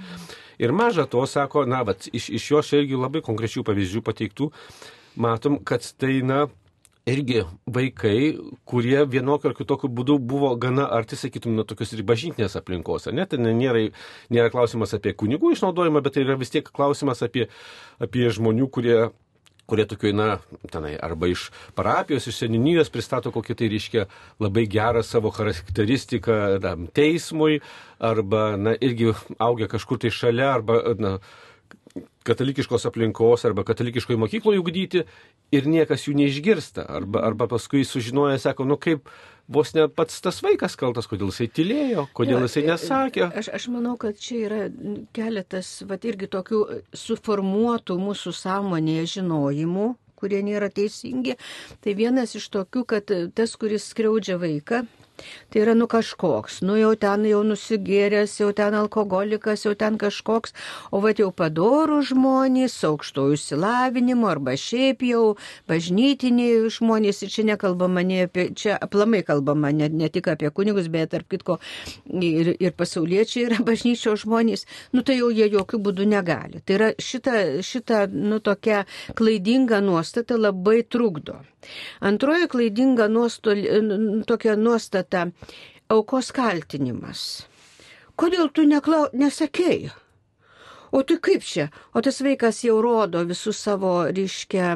Ir 0.60 0.76
maža 0.76 1.08
to, 1.08 1.25
sako, 1.30 1.64
na, 1.70 1.80
vat, 1.88 2.10
iš, 2.12 2.28
iš 2.37 2.50
jo 2.52 2.62
čia 2.66 2.82
irgi 2.82 3.00
labai 3.00 3.25
konkrečių 3.25 3.64
pavyzdžių 3.64 4.04
pateiktų, 4.04 4.52
matom, 5.25 5.60
kad 5.64 5.88
tai, 5.96 6.18
na, 6.20 6.44
irgi 7.08 7.44
vaikai, 7.66 8.38
kurie 8.68 9.02
vienokiu 9.10 9.50
ar 9.50 9.56
kitokiu 9.58 9.90
būdu 9.92 10.18
buvo 10.20 10.50
gana 10.60 10.88
arti, 10.98 11.18
sakytum, 11.18 11.54
nuo 11.56 11.66
tokios 11.68 11.94
ir 11.96 12.04
bažnytinės 12.08 12.58
aplinkos. 12.60 13.08
Ne? 13.14 13.26
Tai 13.28 13.40
nėra, 13.44 13.88
nėra 14.34 14.52
klausimas 14.54 14.94
apie 14.96 15.14
kunigų 15.16 15.54
išnaudojimą, 15.56 16.04
bet 16.04 16.18
tai 16.18 16.26
yra 16.26 16.38
vis 16.40 16.52
tiek 16.54 16.68
klausimas 16.68 17.24
apie, 17.26 17.48
apie 18.02 18.28
žmonių, 18.34 18.68
kurie 18.74 19.00
kurie 19.68 19.84
tokioj, 19.84 20.14
na, 20.16 20.38
tenai, 20.72 20.94
arba 20.96 21.28
iš 21.28 21.50
parapijos, 21.76 22.24
iš 22.30 22.38
seninijos 22.40 22.88
pristato 22.88 23.28
kokį 23.34 23.56
tai 23.58 23.66
reiškia 23.68 24.06
labai 24.40 24.64
gerą 24.72 25.02
savo 25.04 25.28
charakteristiką 25.36 26.38
tam 26.64 26.86
teismui, 26.96 27.58
arba, 28.00 28.54
na, 28.56 28.72
irgi 28.80 29.12
augia 29.36 29.68
kažkur 29.68 30.00
tai 30.00 30.12
šalia, 30.14 30.54
arba, 30.56 30.78
na, 30.96 31.12
katalikiškos 32.28 32.87
aplinkos 32.88 33.47
arba 33.49 33.64
katalikiškoje 33.66 34.20
mokykloje 34.20 34.61
ugdyti 34.62 35.04
ir 35.54 35.68
niekas 35.68 36.06
jų 36.06 36.14
neišgirsta. 36.20 36.85
Arba, 36.99 37.25
arba 37.28 37.49
paskui 37.50 37.85
sužinoja, 37.88 38.38
sako, 38.42 38.66
nu 38.68 38.78
kaip 38.80 39.08
vos 39.49 39.73
ne 39.75 39.87
pats 39.88 40.20
tas 40.25 40.42
vaikas 40.44 40.76
kaltas, 40.80 41.08
kodėl 41.11 41.32
jisai 41.32 41.49
tylėjo, 41.58 42.08
kodėl 42.16 42.42
jo, 42.42 42.49
jisai 42.49 42.66
nesakė. 42.68 43.28
Aš, 43.42 43.50
aš 43.56 43.68
manau, 43.73 43.97
kad 44.00 44.20
čia 44.20 44.42
yra 44.44 44.61
keletas, 45.16 45.78
va 45.88 45.99
irgi 46.04 46.28
tokių 46.30 46.61
suformuotų 46.97 47.97
mūsų 48.02 48.35
sąmonėje 48.37 49.08
žinojimų, 49.18 49.88
kurie 50.18 50.42
nėra 50.44 50.68
teisingi. 50.75 51.38
Tai 51.85 51.97
vienas 51.99 52.35
iš 52.38 52.50
tokių, 52.54 52.85
kad 52.92 53.12
tas, 53.38 53.54
kuris 53.61 53.88
skriaudžia 53.92 54.38
vaiką, 54.42 54.85
Tai 55.48 55.62
yra 55.62 55.75
nu 55.75 55.87
kažkoks, 55.90 56.60
nu 56.66 56.76
jau 56.78 56.92
ten 57.00 57.25
jau 57.28 57.40
nusigėręs, 57.46 58.37
jau 58.40 58.50
ten 58.56 58.76
alkoholikas, 58.78 59.64
jau 59.66 59.75
ten 59.78 59.98
kažkoks, 60.00 60.54
o 60.92 61.00
va 61.04 61.14
jau 61.16 61.30
padorų 61.34 62.00
žmonės, 62.10 62.76
aukštojų 62.88 63.38
įsilavinimo 63.38 64.28
arba 64.30 64.54
šiaip 64.60 65.02
jau 65.08 65.22
bažnytiniai 65.70 66.68
žmonės, 66.75 67.22
ir 67.25 67.32
čia 67.34 67.46
nekalbama 67.52 68.04
ne 68.06 68.22
apie, 68.26 68.48
čia 68.54 68.76
aplamai 68.76 69.22
kalbama 69.26 69.72
ne, 69.72 69.88
ne 69.88 70.10
tik 70.12 70.30
apie 70.32 70.52
kunigus, 70.54 70.90
bet 70.92 71.14
tarp 71.14 71.28
kitko 71.32 71.58
ir, 72.06 72.54
ir 72.58 72.76
pasauliečiai 72.78 73.48
yra 73.48 73.62
bažnyčio 73.64 74.16
žmonės, 74.20 74.66
nu 74.92 75.02
tai 75.02 75.18
jau 75.20 75.32
jie 75.34 75.48
jokių 75.52 75.82
būdų 75.88 76.08
negali. 76.12 76.62
Tai 76.64 76.78
yra 76.78 76.90
šita, 76.98 77.62
šita 77.64 78.06
nu 78.12 78.42
tokia 78.44 78.84
klaidinga 79.18 79.80
nuostata 79.84 80.38
labai 80.38 80.82
trukdo. 80.84 81.40
Antroji 82.10 82.48
klaidinga 82.48 83.08
nuostol, 83.12 83.62
tokia 84.26 84.56
nuostata- 84.56 85.26
aukos 85.96 86.32
kaltinimas. 86.32 87.24
Kodėl 88.18 88.52
tu 88.52 88.66
neklau, 88.66 89.06
nesakėjai? 89.14 89.90
O 90.90 91.02
tai 91.04 91.18
kaip 91.20 91.42
čia? 91.44 91.66
O 91.94 92.00
tas 92.00 92.18
vaikas 92.24 92.62
jau 92.64 92.78
rodo 92.84 93.20
visų 93.28 93.52
savo, 93.56 93.90
reiškia, 94.16 94.68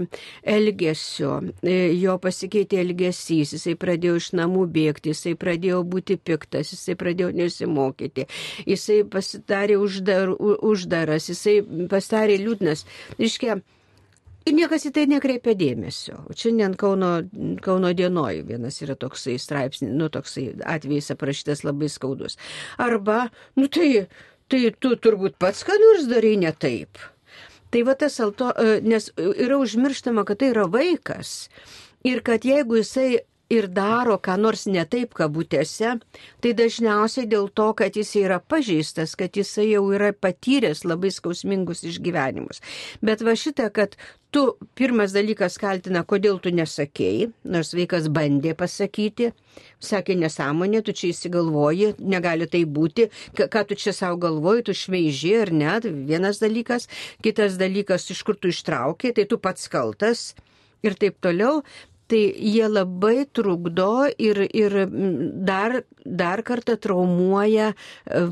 elgesio, 0.55 1.39
e, 1.65 1.77
jo 2.03 2.19
pasikeitė 2.21 2.83
elgesys, 2.83 3.55
jisai 3.57 3.75
pradėjo 3.85 4.19
iš 4.21 4.29
namų 4.41 4.67
bėgti, 4.77 5.15
jisai 5.15 5.33
pradėjo 5.45 5.81
būti 5.95 6.19
piktas, 6.21 6.75
jisai 6.75 6.99
pradėjo 7.01 7.31
nesimokyti, 7.41 8.27
jisai 8.69 9.01
pasidarė 9.17 9.79
uždar, 9.87 10.35
uždaras, 10.73 11.31
jisai 11.33 11.57
pasidarė 11.95 12.37
liūdnas. 12.45 12.85
Reiškia, 13.23 13.63
Ir 14.43 14.57
niekas 14.57 14.87
į 14.89 14.93
tai 14.97 15.05
nekreipia 15.11 15.55
dėmesio. 15.59 16.19
Šiandien 16.35 16.75
Kauno, 16.79 17.13
Kauno 17.63 17.93
dienoj 17.95 18.43
vienas 18.49 18.81
yra 18.83 18.97
toksai 18.99 19.37
straipsnis, 19.39 19.93
nu 19.95 20.09
toksai 20.13 20.49
atvejis 20.67 21.13
aprašytas 21.15 21.63
labai 21.67 21.91
skaudus. 21.93 22.39
Arba, 22.83 23.29
nu 23.59 23.71
tai, 23.71 24.07
tai 24.51 24.65
tu 24.83 24.97
turbūt 24.99 25.39
pats 25.43 25.63
ką 25.67 25.79
nors 25.83 26.09
darai 26.11 26.35
ne 26.43 26.51
taip. 26.53 26.99
Tai 27.73 27.85
va 27.89 27.95
tas 27.97 28.19
alto, 28.21 28.51
e, 28.53 28.81
nes 28.85 29.09
yra 29.17 29.57
užmirštama, 29.63 30.27
kad 30.29 30.43
tai 30.43 30.51
yra 30.53 30.67
vaikas. 30.69 31.47
Ir 32.05 32.21
kad 32.27 32.45
jeigu 32.45 32.81
jisai 32.83 33.23
ir 33.53 33.69
daro 33.69 34.17
ką 34.23 34.39
nors 34.41 34.65
ne 34.71 34.85
taip 34.89 35.13
kabutėse, 35.19 35.99
tai 36.43 36.55
dažniausiai 36.57 37.29
dėl 37.29 37.51
to, 37.53 37.69
kad 37.77 37.99
jis 37.99 38.15
yra 38.23 38.41
pažeistas, 38.41 39.15
kad 39.19 39.37
jisai 39.37 39.69
jau 39.75 39.85
yra 39.93 40.13
patyręs 40.17 40.87
labai 40.89 41.13
skausmingus 41.13 41.85
išgyvenimus. 41.89 42.63
Bet 43.05 43.25
va 43.27 43.37
šitą, 43.37 43.69
kad 43.75 43.99
tu 44.33 44.45
pirmas 44.79 45.13
dalykas 45.13 45.59
kaltina, 45.61 46.05
kodėl 46.09 46.39
tu 46.41 46.53
nesakėjai, 46.57 47.29
nors 47.53 47.75
vaikas 47.77 48.09
bandė 48.09 48.55
pasakyti, 48.57 49.33
sakė 49.85 50.17
nesąmonė, 50.23 50.81
tu 50.87 50.95
čia 50.97 51.11
įsigalvoji, 51.13 51.93
negali 52.01 52.49
tai 52.49 52.63
būti, 52.65 53.11
ką, 53.37 53.67
tu 53.69 53.77
čia 53.77 53.93
savo 53.97 54.17
galvoji, 54.23 54.65
tu 54.71 54.77
šmeiži 54.85 55.35
ar 55.43 55.53
ne, 55.53 55.77
vienas 56.09 56.41
dalykas, 56.41 56.89
kitas 57.25 57.61
dalykas, 57.61 58.09
iš 58.15 58.25
kur 58.25 58.41
tu 58.41 58.49
ištraukė, 58.53 59.13
tai 59.19 59.29
tu 59.29 59.37
pats 59.43 59.69
kaltas 59.73 60.33
ir 60.83 60.97
taip 60.99 61.21
toliau, 61.23 61.61
tai 62.13 62.23
jie 62.37 62.69
labai 62.69 63.25
trukdo 63.33 64.05
ir, 64.21 64.43
ir 64.53 64.75
dar, 65.49 65.79
dar 66.05 66.43
kartą 66.45 66.77
traumuoja 66.77 67.71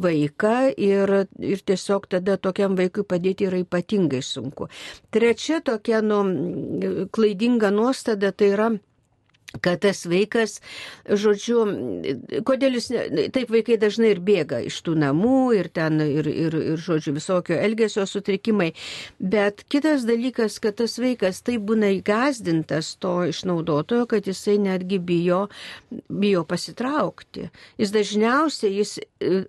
vaiką 0.05 0.57
ir, 0.77 1.15
ir 1.41 1.65
tiesiog 1.65 2.11
tada 2.13 2.37
tokiam 2.37 2.77
vaikui 2.77 3.07
padėti 3.09 3.49
yra 3.49 3.63
ypatingai 3.65 4.21
sunku. 4.27 4.69
Trečia 5.15 5.63
tokia 5.65 6.03
nu, 6.05 6.21
klaidinga 7.09 7.73
nuostada 7.73 8.35
tai 8.37 8.53
yra 8.53 8.71
kad 9.59 9.81
tas 9.83 10.05
vaikas, 10.07 10.59
žodžiu, 11.09 11.65
kodėl 12.47 12.77
jūs, 12.79 12.89
taip 13.35 13.51
vaikai 13.51 13.79
dažnai 13.83 14.13
ir 14.15 14.21
bėga 14.23 14.61
iš 14.67 14.79
tų 14.87 14.95
namų 15.03 15.41
ir 15.59 15.71
ten, 15.75 15.99
ir, 16.05 16.29
ir, 16.31 16.55
ir 16.75 16.79
žodžiu, 16.81 17.17
visokio 17.17 17.59
elgesio 17.59 18.07
sutrikimai, 18.07 18.71
bet 19.19 19.65
kitas 19.73 20.07
dalykas, 20.09 20.61
kad 20.63 20.79
tas 20.79 20.95
vaikas 21.03 21.43
taip 21.47 21.65
būna 21.67 21.91
įgazdintas 21.97 22.93
to 23.03 23.17
išnaudotojo, 23.33 24.07
kad 24.11 24.31
jisai 24.31 24.59
netgi 24.63 25.01
bijo, 25.03 25.41
bijo 25.91 26.45
pasitraukti. 26.47 27.49
Jis 27.81 27.95
dažniausiai, 27.95 28.73
jis, 28.79 28.97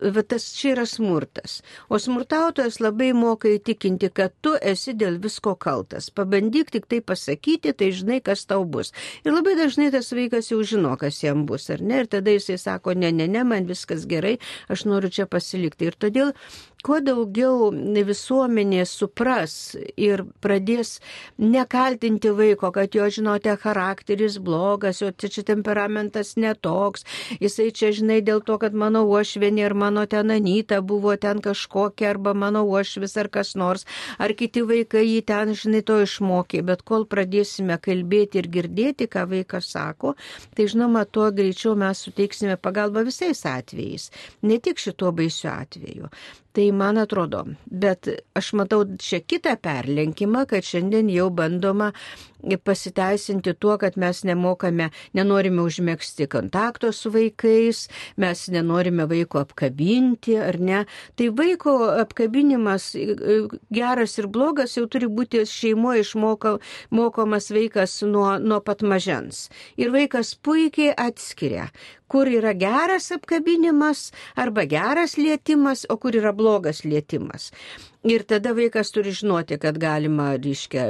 va, 0.01 0.25
tas 0.25 0.49
čia 0.57 0.73
yra 0.73 0.87
smurtas, 0.89 1.59
o 1.93 2.01
smurtautojas 2.01 2.81
labai 2.81 3.11
moka 3.17 3.51
įtikinti, 3.53 4.09
kad 4.09 4.33
tu 4.41 4.55
esi 4.57 4.95
dėl 4.97 5.21
visko 5.21 5.53
kaltas. 5.61 6.09
Pabandyk 6.09 6.73
tik 6.73 6.89
tai 6.89 7.03
pasakyti, 7.05 7.75
tai 7.77 7.91
žinai, 7.93 8.21
kas 8.25 8.47
tau 8.49 8.65
bus. 8.65 8.95
Ir 9.21 9.35
labai 9.35 9.53
dažnai 9.59 9.90
tas 9.93 10.11
vaikas 10.15 10.51
jau 10.51 10.61
žino, 10.67 10.93
kas 10.99 11.21
jam 11.23 11.45
bus, 11.49 11.69
ar 11.73 11.83
ne? 11.83 12.01
Ir 12.03 12.09
tada 12.11 12.33
jisai 12.33 12.57
sako, 12.61 12.95
ne, 12.97 13.11
ne, 13.15 13.27
ne, 13.31 13.43
man 13.47 13.67
viskas 13.69 14.07
gerai, 14.09 14.37
aš 14.71 14.85
noriu 14.89 15.11
čia 15.13 15.27
pasilikti. 15.29 15.91
Ir 15.91 15.97
todėl 15.99 16.33
kuo 16.85 16.97
daugiau 17.03 17.69
visuomenė 18.07 18.85
supras 18.89 19.75
ir 19.99 20.23
pradės 20.41 20.95
nekaltinti 21.37 22.31
vaiko, 22.37 22.71
kad 22.73 22.95
jo, 22.97 23.07
žinote, 23.13 23.53
charakteris 23.61 24.37
blogas, 24.41 25.01
jo 25.03 25.11
čia 25.13 25.43
temperamentas 25.47 26.33
netoks, 26.41 27.05
jisai 27.41 27.69
čia, 27.75 27.91
žinai, 27.95 28.19
dėl 28.25 28.41
to, 28.45 28.57
kad 28.61 28.73
mano 28.73 29.03
uošvienė 29.09 29.65
ir 29.67 29.75
mano 29.77 30.05
ten 30.09 30.33
anyta 30.33 30.81
buvo 30.81 31.15
ten 31.21 31.41
kažkokia, 31.45 32.11
arba 32.15 32.33
mano 32.33 32.63
uošvis 32.67 33.17
ar 33.21 33.29
kas 33.33 33.53
nors, 33.59 33.85
ar 34.17 34.33
kiti 34.37 34.65
vaikai 34.65 35.05
jį 35.05 35.21
ten, 35.29 35.53
žinai, 35.57 35.83
to 35.85 36.01
išmokė, 36.05 36.63
bet 36.65 36.85
kol 36.87 37.05
pradėsime 37.09 37.77
kalbėti 37.81 38.41
ir 38.41 38.49
girdėti, 38.57 39.09
ką 39.11 39.27
vaikas 39.35 39.71
sako, 39.75 40.15
tai 40.57 40.69
žinoma, 40.71 41.05
tuo 41.05 41.29
greičiau 41.35 41.77
mes 41.77 42.01
suteiksime 42.07 42.57
pagalbą 42.57 43.05
visais 43.07 43.45
atvejais, 43.45 44.09
ne 44.41 44.57
tik 44.57 44.81
šituo 44.81 45.13
baisiu 45.15 45.51
atveju. 45.53 46.09
Tai 46.51 46.65
man 46.75 46.97
atrodo, 46.99 47.45
bet 47.63 48.09
aš 48.35 48.49
matau 48.59 48.83
čia 48.99 49.21
kitą 49.23 49.53
perlenkimą, 49.63 50.43
kad 50.49 50.67
šiandien 50.67 51.07
jau 51.13 51.29
bandoma 51.31 51.91
pasiteisinti 52.63 53.53
tuo, 53.59 53.77
kad 53.77 53.97
mes 54.01 54.23
nemokame, 54.27 54.89
nenorime 55.17 55.63
užmėgsti 55.65 56.27
kontakto 56.31 56.91
su 56.95 57.11
vaikais, 57.13 57.87
mes 58.21 58.43
nenorime 58.53 59.05
vaiko 59.09 59.41
apkabinti, 59.41 60.37
ar 60.41 60.59
ne. 60.59 60.83
Tai 61.15 61.29
vaiko 61.37 61.75
apkabinimas 62.01 62.91
geras 63.73 64.17
ir 64.19 64.27
blogas 64.27 64.77
jau 64.77 64.87
turi 64.91 65.09
būti 65.11 65.45
šeimoje 65.47 66.05
išmokomas 66.05 67.51
vaikas 67.53 68.01
nuo, 68.07 68.37
nuo 68.39 68.61
pat 68.65 68.81
mažens. 68.81 69.49
Ir 69.77 69.93
vaikas 69.93 70.35
puikiai 70.35 70.95
atskiria, 70.97 71.69
kur 72.11 72.27
yra 72.27 72.53
geras 72.57 73.11
apkabinimas 73.15 74.11
arba 74.35 74.65
geras 74.65 75.17
lietimas, 75.17 75.85
o 75.89 75.97
kur 75.97 76.15
yra 76.17 76.33
blogas 76.35 76.83
lietimas. 76.85 77.51
Ir 78.01 78.23
tada 78.25 78.55
vaikas 78.57 78.89
turi 78.89 79.11
žinoti, 79.13 79.59
kad 79.61 79.75
galima, 79.77 80.31
reiškia, 80.41 80.87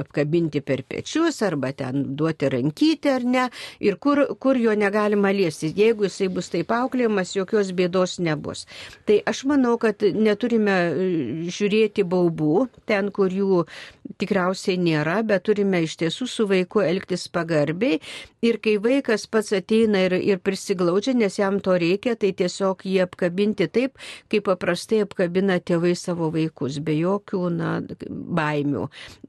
apkabinti 0.00 0.58
per 0.66 0.80
pečius 0.82 1.36
arba 1.46 1.70
ten 1.78 2.16
duoti 2.18 2.48
rankytę 2.50 3.12
ar 3.14 3.26
ne, 3.34 3.44
ir 3.78 4.00
kur, 4.02 4.24
kur 4.42 4.58
jo 4.58 4.74
negalima 4.74 5.30
liesti. 5.30 5.70
Jeigu 5.78 6.08
jisai 6.08 6.26
bus 6.34 6.50
taip 6.50 6.74
auklėjamas, 6.74 7.36
jokios 7.36 7.70
bėdos 7.70 8.16
nebus. 8.18 8.64
Tai 9.06 9.20
aš 9.30 9.44
manau, 9.46 9.76
kad 9.78 10.02
neturime 10.02 10.74
e, 10.88 11.06
žiūrėti 11.54 12.02
baubų 12.02 12.66
ten, 12.90 13.12
kur 13.14 13.30
jų 13.30 13.62
tikriausiai 14.18 14.74
nėra, 14.82 15.20
bet 15.22 15.46
turime 15.46 15.84
iš 15.86 15.94
tiesų 16.02 16.26
su 16.26 16.48
vaiku 16.50 16.82
elgtis 16.82 17.28
pagarbiai 17.30 18.02
Ir 18.44 18.60
kai 18.62 18.76
vaikas 18.78 19.26
pats 19.26 19.50
ateina 19.56 20.04
ir, 20.06 20.14
ir 20.14 20.38
prisiglaudžia, 20.38 21.16
nes 21.18 21.38
jam 21.40 21.58
to 21.64 21.74
reikia, 21.80 22.14
tai 22.14 22.30
tiesiog 22.38 22.84
jį 22.86 23.00
apkabinti 23.02 23.66
taip, 23.74 23.98
kaip 24.30 24.46
paprastai 24.46 25.00
apkabina 25.02 25.56
tėvai 25.58 25.94
savo 25.98 26.28
vaikus, 26.34 26.78
be 26.84 26.94
jokių 27.00 27.40
na, 27.56 27.72
baimių. 28.38 28.84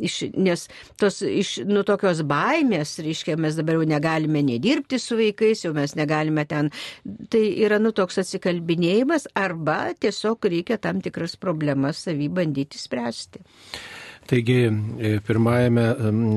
Iš, 0.05 0.17
nes 0.37 0.67
tos, 1.01 1.21
iš, 1.25 1.55
nu, 1.65 1.81
tokios 1.87 2.21
baimės, 2.29 2.97
reiškia, 3.01 3.37
mes 3.41 3.57
dabar 3.57 3.79
jau 3.79 3.87
negalime 3.89 4.43
nedirbti 4.45 4.99
su 5.01 5.17
vaikais, 5.17 5.65
jau 5.65 5.73
mes 5.77 5.95
negalime 5.97 6.45
ten. 6.49 6.69
Tai 7.33 7.43
yra 7.65 7.79
nu 7.81 7.93
toks 7.97 8.21
atsikalbinėjimas 8.21 9.25
arba 9.33 9.95
tiesiog 9.97 10.51
reikia 10.53 10.77
tam 10.77 11.01
tikras 11.01 11.33
problemas 11.39 12.05
savy 12.05 12.29
bandyti 12.29 12.77
spręsti. 12.77 13.41
Taigi 14.29 14.59
e, 14.61 15.15
pirmajame 15.25 15.83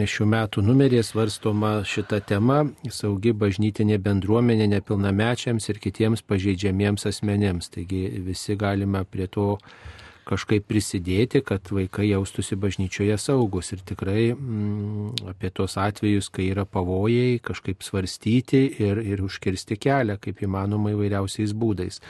šių 0.08 0.24
metų 0.32 0.62
numeryje 0.64 1.02
svarstoma 1.04 1.72
šita 1.84 2.22
tema- 2.24 2.62
saugi 2.98 3.34
bažnytinė 3.36 3.98
bendruomenė 4.00 4.70
nepilnamečiams 4.72 5.68
ir 5.68 5.80
kitiems 5.82 6.24
pažeidžiamiems 6.24 7.04
asmenėms. 7.10 7.68
Taigi 7.74 8.06
visi 8.24 8.56
galime 8.56 9.04
prie 9.04 9.26
to 9.28 9.58
kažkaip 10.28 10.66
prisidėti, 10.70 11.42
kad 11.44 11.66
vaikai 11.72 12.08
jaustųsi 12.10 12.56
bažnyčioje 12.60 13.16
saugus 13.20 13.72
ir 13.74 13.82
tikrai 13.86 14.30
mm, 14.32 15.32
apie 15.32 15.50
tos 15.54 15.74
atvejus, 15.80 16.28
kai 16.32 16.48
yra 16.52 16.64
pavojai, 16.68 17.40
kažkaip 17.44 17.82
svarstyti 17.84 18.62
ir, 18.84 19.02
ir 19.02 19.24
užkirsti 19.26 19.78
kelią, 19.82 20.18
kaip 20.22 20.42
įmanoma 20.46 20.94
įvairiausiais 20.94 21.54
būdais. 21.58 22.00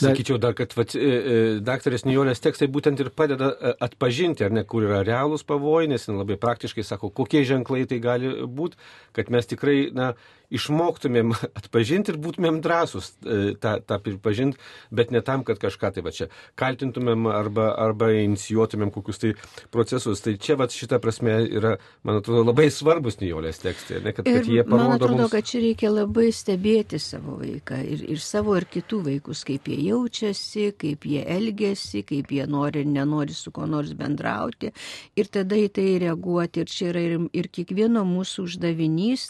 Sakyčiau 0.00 0.40
dar, 0.42 0.56
kad 0.58 0.74
vat, 0.78 0.96
e, 0.96 1.04
e, 1.04 1.38
daktarės 1.64 2.06
Nijolės 2.08 2.42
tekstai 2.42 2.70
būtent 2.72 3.02
ir 3.04 3.12
padeda 3.14 3.52
e, 3.52 3.74
atpažinti, 3.88 4.46
ar 4.46 4.56
ne, 4.56 4.64
kur 4.64 4.88
yra 4.88 5.04
realūs 5.06 5.44
pavojai, 5.48 5.90
nes 5.92 6.08
labai 6.10 6.40
praktiškai 6.40 6.86
sako, 6.86 7.12
kokie 7.14 7.44
ženklai 7.48 7.84
tai 7.90 8.00
gali 8.02 8.32
būti, 8.48 8.80
kad 9.16 9.32
mes 9.32 9.48
tikrai, 9.50 9.78
na, 9.94 10.14
išmoktumėm 10.50 11.32
atpažinti 11.60 12.12
ir 12.12 12.18
būtumėm 12.22 12.60
drąsus 12.64 13.12
e, 13.22 13.54
tą, 13.60 13.76
tą 13.86 14.00
pripažinti, 14.02 14.58
bet 14.94 15.14
ne 15.14 15.22
tam, 15.26 15.44
kad 15.46 15.60
kažką 15.62 15.92
tai 15.94 16.04
va 16.04 16.12
čia 16.14 16.28
kaltintumėm 16.60 17.28
arba, 17.32 17.70
arba 17.78 18.10
inicijuotumėm 18.18 18.92
kokius 18.94 19.22
tai 19.22 19.32
procesus. 19.72 20.22
Tai 20.24 20.34
čia 20.42 20.58
va 20.60 20.68
šita 20.70 21.00
prasme 21.02 21.36
yra, 21.46 21.76
man 22.06 22.20
atrodo, 22.20 22.44
labai 22.50 22.68
svarbus 22.74 23.20
Nijolės 23.20 23.62
tekstai, 23.62 24.00
ne, 24.04 24.14
kad, 24.16 24.28
ir 24.28 24.40
kad 24.40 24.50
jie 24.50 24.64
parodo. 24.66 24.90
Man 24.90 24.96
atrodo, 24.96 25.18
mums... 25.24 25.34
kad 25.34 25.48
čia 25.50 25.62
reikia 25.64 25.92
labai 25.92 26.28
stebėti 26.34 27.00
savo 27.02 27.38
vaiką 27.40 27.80
ir, 27.86 28.04
ir 28.16 28.22
savo 28.24 28.56
ir 28.58 28.66
kitų 28.70 29.02
vaikus, 29.06 29.44
kaip 29.48 29.70
jie 29.70 29.78
jaučiasi, 29.90 30.70
kaip 30.80 31.06
jie 31.08 31.24
elgesi, 31.36 32.04
kaip 32.06 32.32
jie 32.34 32.46
nori 32.50 32.84
ir 32.84 32.90
nenori 32.90 33.36
su 33.36 33.52
kuo 33.54 33.68
nors 33.70 33.92
bendrauti 33.98 34.72
ir 35.18 35.30
tada 35.32 35.58
į 35.58 35.68
tai 35.76 35.88
reaguoti. 36.02 36.64
Ir 36.64 36.70
čia 36.70 36.90
yra 36.90 37.02
ir, 37.06 37.16
ir 37.36 37.48
kiekvieno 37.52 38.02
mūsų 38.08 38.46
uždavinys, 38.48 39.28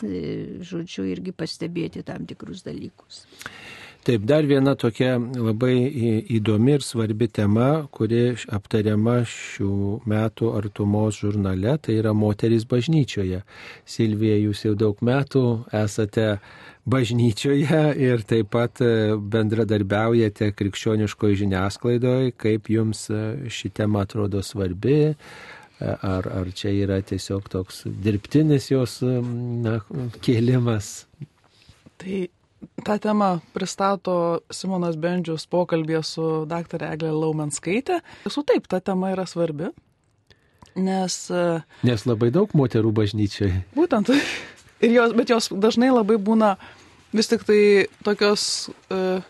žodžiu, 0.67 1.10
irgi 1.12 1.37
pastebėti 1.37 2.05
tam 2.07 2.26
tikrus 2.29 2.64
dalykus. 2.67 3.25
Taip, 4.00 4.23
dar 4.25 4.47
viena 4.49 4.73
tokia 4.81 5.19
labai 5.21 5.75
įdomi 6.33 6.79
ir 6.79 6.85
svarbi 6.85 7.26
tema, 7.29 7.85
kuri 7.93 8.31
aptariama 8.49 9.19
šių 9.29 9.75
metų 10.09 10.55
artumos 10.57 11.19
žurnale, 11.21 11.75
tai 11.85 11.99
yra 12.00 12.14
moteris 12.17 12.64
bažnyčioje. 12.71 13.43
Silvija, 13.85 14.38
jūs 14.40 14.64
jau 14.64 14.73
daug 14.87 15.05
metų 15.05 15.45
esate 15.83 16.31
bažnyčioje 16.88 17.83
ir 18.00 18.25
taip 18.25 18.49
pat 18.57 18.81
e, 18.81 19.12
bendradarbiaujate 19.21 20.49
krikščioniškoje 20.57 21.43
žiniasklaidoje, 21.43 22.33
kaip 22.40 22.73
jums 22.73 23.05
e, 23.12 23.50
ši 23.52 23.69
tema 23.83 24.07
atrodo 24.09 24.40
svarbi, 24.40 25.12
ar, 25.81 26.29
ar 26.29 26.51
čia 26.57 26.73
yra 26.85 27.01
tiesiog 27.05 27.49
toks 27.53 27.85
dirbtinis 28.05 28.71
jos 28.71 29.01
na, 29.03 29.81
kėlimas? 30.25 30.91
Tai 32.01 32.19
tą 32.85 32.97
temą 33.01 33.31
pristato 33.55 34.17
Simonas 34.53 34.99
Bendžius 35.01 35.47
pokalbėje 35.51 36.03
su 36.07 36.27
dr. 36.51 36.85
Eglė 36.91 37.13
Laumenskaitė. 37.17 38.01
Esu 38.29 38.45
taip, 38.47 38.69
ta 38.71 38.83
tema 38.85 39.13
yra 39.15 39.27
svarbi, 39.29 39.71
nes... 40.77 41.19
Nes 41.87 42.07
labai 42.09 42.31
daug 42.35 42.53
moterų 42.57 42.93
bažnyčiai. 43.01 43.65
Būtent. 43.77 44.13
Ir 44.85 44.95
jos, 44.97 45.17
bet 45.17 45.33
jos 45.33 45.51
dažnai 45.53 45.91
labai 45.93 46.17
būna 46.21 46.55
vis 47.17 47.29
tik 47.33 47.45
tai 47.49 47.61
tokios... 48.07 48.71
Uh, 48.93 49.21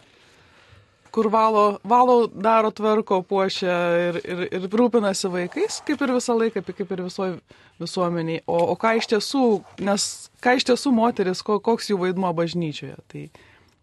kur 1.15 1.29
valo, 1.33 1.65
valo 1.85 2.27
daro 2.27 2.71
tvarko, 2.71 3.23
puošia 3.27 3.77
ir, 4.09 4.21
ir, 4.25 4.43
ir 4.49 4.67
rūpinasi 4.71 5.31
vaikais, 5.33 5.81
kaip 5.87 6.03
ir 6.07 6.15
visą 6.17 6.37
laiką, 6.39 6.65
kaip 6.67 6.97
ir 6.97 7.05
visoje 7.07 7.37
visuomeniai. 7.83 8.43
O, 8.47 8.59
o 8.73 8.79
ką 8.79 8.97
iš 9.01 9.11
tiesų, 9.15 9.45
nes 9.87 10.09
ką 10.45 10.57
iš 10.59 10.69
tiesų 10.71 10.93
moteris, 10.95 11.43
koks 11.47 11.91
jų 11.91 12.01
vaidmo 12.05 12.33
bažnyčioje. 12.37 12.99
Tai 13.11 13.25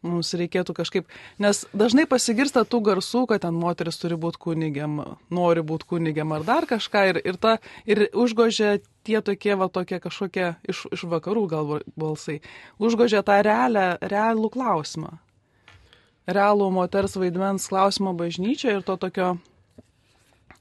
mums 0.07 0.31
reikėtų 0.37 0.75
kažkaip, 0.77 1.07
nes 1.41 1.63
dažnai 1.75 2.05
pasigirsta 2.09 2.63
tų 2.69 2.81
garsų, 2.85 3.25
kad 3.31 3.43
ten 3.43 3.57
moteris 3.57 3.99
turi 3.99 4.17
būti 4.19 4.39
kunigiam, 4.45 4.99
nori 5.33 5.65
būti 5.65 5.89
kunigiam 5.89 6.31
ar 6.37 6.45
dar 6.47 6.67
kažką 6.69 7.03
ir, 7.11 7.21
ir, 7.25 7.39
ta, 7.41 7.57
ir 7.89 8.05
užgožia 8.13 8.77
tie 9.07 9.19
tokie, 9.25 9.55
va 9.59 9.69
tokie 9.73 9.99
kažkokie 10.03 10.53
iš, 10.69 10.85
iš 10.93 11.07
vakarų 11.09 11.47
gal 11.51 11.77
balsai, 11.99 12.39
užgožia 12.77 13.23
tą 13.25 13.41
realią, 13.45 13.95
realų 14.05 14.53
klausimą 14.53 15.17
realų 16.27 16.69
moters 16.75 17.15
vaidmens 17.19 17.67
klausimą 17.71 18.13
bažnyčioje 18.17 18.79
ir 18.79 18.85
to 18.87 18.97
tokio 18.99 19.35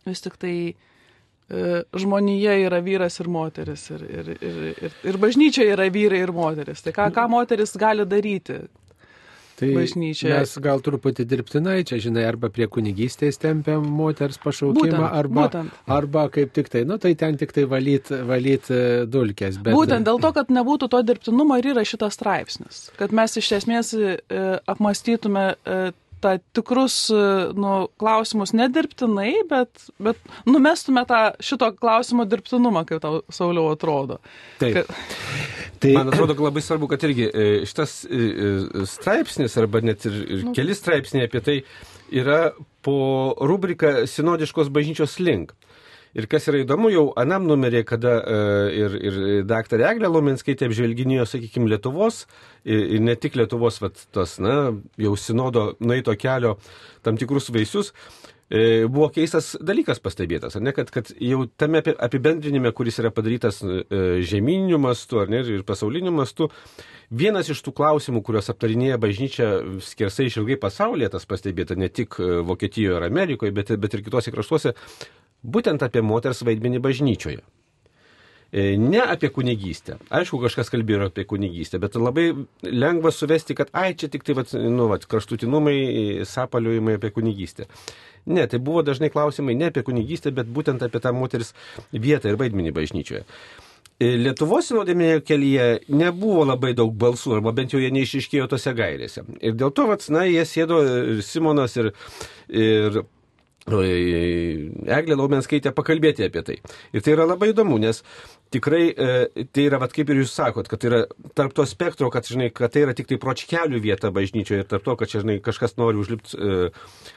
vis 0.07 0.22
tik 0.22 0.37
tai 0.38 0.57
e, 0.70 1.83
žmonija 1.98 2.55
yra 2.66 2.81
vyras 2.85 3.18
ir 3.22 3.31
moteris 3.33 3.88
ir, 3.90 4.05
ir, 4.07 4.33
ir, 4.38 4.61
ir, 4.87 4.98
ir 5.11 5.18
bažnyčioje 5.22 5.74
yra 5.74 5.88
vyrai 5.92 6.22
ir 6.22 6.33
moteris. 6.35 6.85
Tai 6.85 6.94
ką, 6.94 7.09
ką 7.14 7.26
moteris 7.33 7.74
gali 7.81 8.07
daryti? 8.07 8.61
Tai 9.56 9.70
bažnyčia. 9.72 10.30
Mes 10.34 10.52
gal 10.60 10.82
truputį 10.84 11.24
dirbtinai 11.28 11.78
čia, 11.88 11.98
žinai, 12.02 12.26
arba 12.28 12.50
prie 12.52 12.68
kunigystės 12.68 13.40
tempiam 13.40 13.86
moters 13.88 14.36
pašaukimą, 14.42 14.82
būtent, 14.82 15.06
arba, 15.08 15.46
būtent. 15.46 15.78
arba 15.98 16.26
kaip 16.34 16.52
tik 16.56 16.68
tai, 16.72 16.84
nu 16.88 16.98
tai 17.00 17.14
ten 17.16 17.38
tik 17.40 17.54
tai 17.56 17.64
valyt, 17.70 18.12
valyt 18.28 18.68
e, 18.68 18.80
dulkės. 19.08 19.56
Bet... 19.62 19.72
Būtent 19.76 20.08
dėl 20.08 20.20
to, 20.20 20.32
kad 20.36 20.52
nebūtų 20.52 20.90
to 20.92 21.00
dirbtinumo 21.08 21.56
ir 21.60 21.70
yra 21.72 21.86
šitas 21.88 22.18
straipsnis. 22.18 22.82
Kad 23.00 23.16
mes 23.16 23.38
iš 23.40 23.52
esmės 23.62 23.94
e, 23.96 24.18
apmastytume 24.68 25.46
e, 25.56 25.80
tą 26.24 26.37
tikrus 26.57 26.96
nu, 27.57 27.74
klausimus 28.00 28.55
nedirbtinai, 28.57 29.33
bet, 29.50 29.88
bet 30.02 30.20
numestume 30.48 31.05
tą 31.09 31.20
šito 31.44 31.70
klausimo 31.76 32.26
dirbtinumą, 32.29 32.87
kaip 32.88 33.02
tau 33.05 33.20
Sauliau 33.33 33.70
atrodo. 33.74 34.20
Taip. 34.62 34.81
Kad... 34.81 35.57
Tai 35.81 35.92
man 35.92 36.09
atrodo 36.09 36.37
labai 36.40 36.62
svarbu, 36.64 36.88
kad 36.88 37.05
irgi 37.05 37.29
e, 37.29 37.44
šitas 37.68 37.98
e, 38.05 38.16
e, 38.16 38.87
straipsnis 38.88 39.57
arba 39.61 39.83
net 39.85 40.07
ir, 40.09 40.16
ir 40.24 40.44
nu. 40.48 40.55
keli 40.57 40.74
straipsniai 40.76 41.29
apie 41.29 41.42
tai 41.44 41.57
yra 42.14 42.40
po 42.87 42.98
rubrika 43.40 44.07
Sinodiškos 44.09 44.70
bažnyčios 44.72 45.18
link. 45.20 45.52
Ir 46.16 46.24
kas 46.33 46.46
yra 46.48 46.62
įdomu, 46.62 46.88
jau 46.88 47.11
anam 47.20 47.44
numerė, 47.44 47.83
kada 47.85 48.12
uh, 48.22 48.68
ir, 48.72 48.94
ir 49.05 49.16
daktarė 49.44 49.85
Eglė 49.90 50.09
Lomenskaitė 50.09 50.70
apžvelginėjo, 50.70 51.26
sakykime, 51.29 51.68
Lietuvos 51.68 52.22
ir, 52.64 52.87
ir 52.96 53.02
ne 53.05 53.16
tik 53.20 53.37
Lietuvos, 53.37 53.83
vat, 53.85 54.00
tos, 54.16 54.38
na, 54.40 54.70
jau 54.96 55.12
sinodo 55.20 55.74
nueito 55.85 56.14
kelio 56.16 56.55
tam 57.05 57.18
tikrus 57.20 57.50
vaisius, 57.52 57.92
e, 58.48 58.87
buvo 58.88 59.11
keistas 59.12 59.52
dalykas 59.61 60.00
pastebėtas, 60.02 60.57
ar 60.57 60.64
ne, 60.64 60.72
kad, 60.74 60.88
kad 60.94 61.11
jau 61.20 61.44
tame 61.61 61.83
apibendrinime, 61.85 62.72
kuris 62.72 62.96
yra 63.02 63.12
padarytas 63.14 63.61
e, 63.61 63.83
žemyniniu 64.24 64.81
mastu, 64.83 65.20
ar 65.20 65.31
ne, 65.31 65.42
ir 65.52 65.66
pasauliniu 65.68 66.14
mastu, 66.16 66.48
vienas 67.12 67.52
iš 67.52 67.61
tų 67.66 67.76
klausimų, 67.76 68.24
kuriuos 68.24 68.48
aptarinėja 68.55 68.96
bažnyčia 69.02 69.50
skersai 69.85 70.31
išilgai 70.31 70.57
pasaulyje, 70.64 71.12
tas 71.12 71.29
pastebėta 71.29 71.76
ne 71.76 71.92
tik 71.92 72.16
Vokietijoje 72.48 72.96
ar 73.02 73.07
Amerikoje, 73.11 73.55
bet, 73.55 73.76
bet 73.85 74.00
ir 74.00 74.07
kitose 74.09 74.35
kraštuose, 74.35 74.74
būtent 75.46 75.85
apie 75.87 76.02
moters 76.02 76.42
vaidmenį 76.46 76.82
bažnyčioje. 76.85 77.44
E, 78.52 78.76
ne 78.78 79.00
apie 79.02 79.28
kunigystę. 79.35 79.96
Aišku, 80.14 80.38
kažkas 80.44 80.70
kalbėjo 80.70 81.09
apie 81.11 81.26
kunigystę, 81.26 81.80
bet 81.82 81.98
labai 81.98 82.28
lengva 82.62 83.11
suvesti, 83.11 83.56
kad 83.59 83.72
ai, 83.74 83.90
čia 83.98 84.09
tik 84.12 84.22
tai 84.26 84.37
vat, 84.38 84.54
nu, 84.54 84.87
vat, 84.92 85.06
kraštutinumai, 85.11 86.22
sapaliojimai 86.30 86.94
apie 87.00 87.11
kunigystę. 87.14 87.66
Ne, 88.26 88.46
tai 88.50 88.61
buvo 88.62 88.85
dažnai 88.87 89.11
klausimai 89.11 89.59
ne 89.59 89.72
apie 89.72 89.82
kunigystę, 89.87 90.30
bet 90.35 90.50
būtent 90.50 90.82
apie 90.87 91.02
tą 91.02 91.12
moters 91.14 91.52
vietą 91.90 92.30
ir 92.30 92.38
vaidmenį 92.38 92.74
bažnyčioje. 92.78 93.24
E, 93.98 94.12
Lietuvos 94.20 94.70
sinodėmėje 94.70 95.24
kelyje 95.26 95.66
nebuvo 95.88 96.46
labai 96.46 96.70
daug 96.78 96.94
balsų, 96.94 97.38
arba 97.38 97.50
bent 97.56 97.74
jau 97.74 97.82
jie 97.82 97.90
neišiškėjo 97.96 98.46
tose 98.54 98.76
gairėse. 98.78 99.26
Ir 99.40 99.59
dėl 99.59 99.74
to, 99.74 99.90
vat, 99.90 100.06
na, 100.14 100.22
jie 100.30 100.46
sėdo 100.46 100.80
ir 100.87 101.22
Simonas 101.26 101.74
ir, 101.80 101.92
ir 102.46 103.02
Eglė 103.66 105.16
Laumenskaitė 105.18 105.72
pakalbėti 105.74 106.22
apie 106.29 106.42
tai. 106.46 106.57
Ir 106.94 107.02
tai 107.02 107.16
yra 107.16 107.24
labai 107.26 107.48
įdomu, 107.50 107.81
nes 107.83 107.98
tikrai 108.55 108.92
e, 108.92 109.46
tai 109.50 109.64
yra, 109.66 109.81
vat, 109.83 109.90
kaip 109.94 110.12
ir 110.12 110.20
jūs 110.20 110.35
sakot, 110.38 110.68
kad 110.70 110.79
tai 110.79 110.90
yra 110.92 111.00
tarp 111.35 111.57
to 111.57 111.66
spektro, 111.66 112.07
kad, 112.14 112.29
žinai, 112.31 112.52
kad 112.55 112.70
tai 112.70 112.85
yra 112.85 112.94
tik 112.94 113.11
tai 113.11 113.18
pročkelių 113.22 113.81
vieta 113.83 114.12
bažnyčioje 114.14 114.62
ir 114.62 114.70
tarp 114.70 114.87
to, 114.87 114.94
kad 115.00 115.11
žinai, 115.11 115.40
kažkas 115.42 115.74
nori 115.81 115.98
užlipti 115.98 116.38
e, 116.38 116.70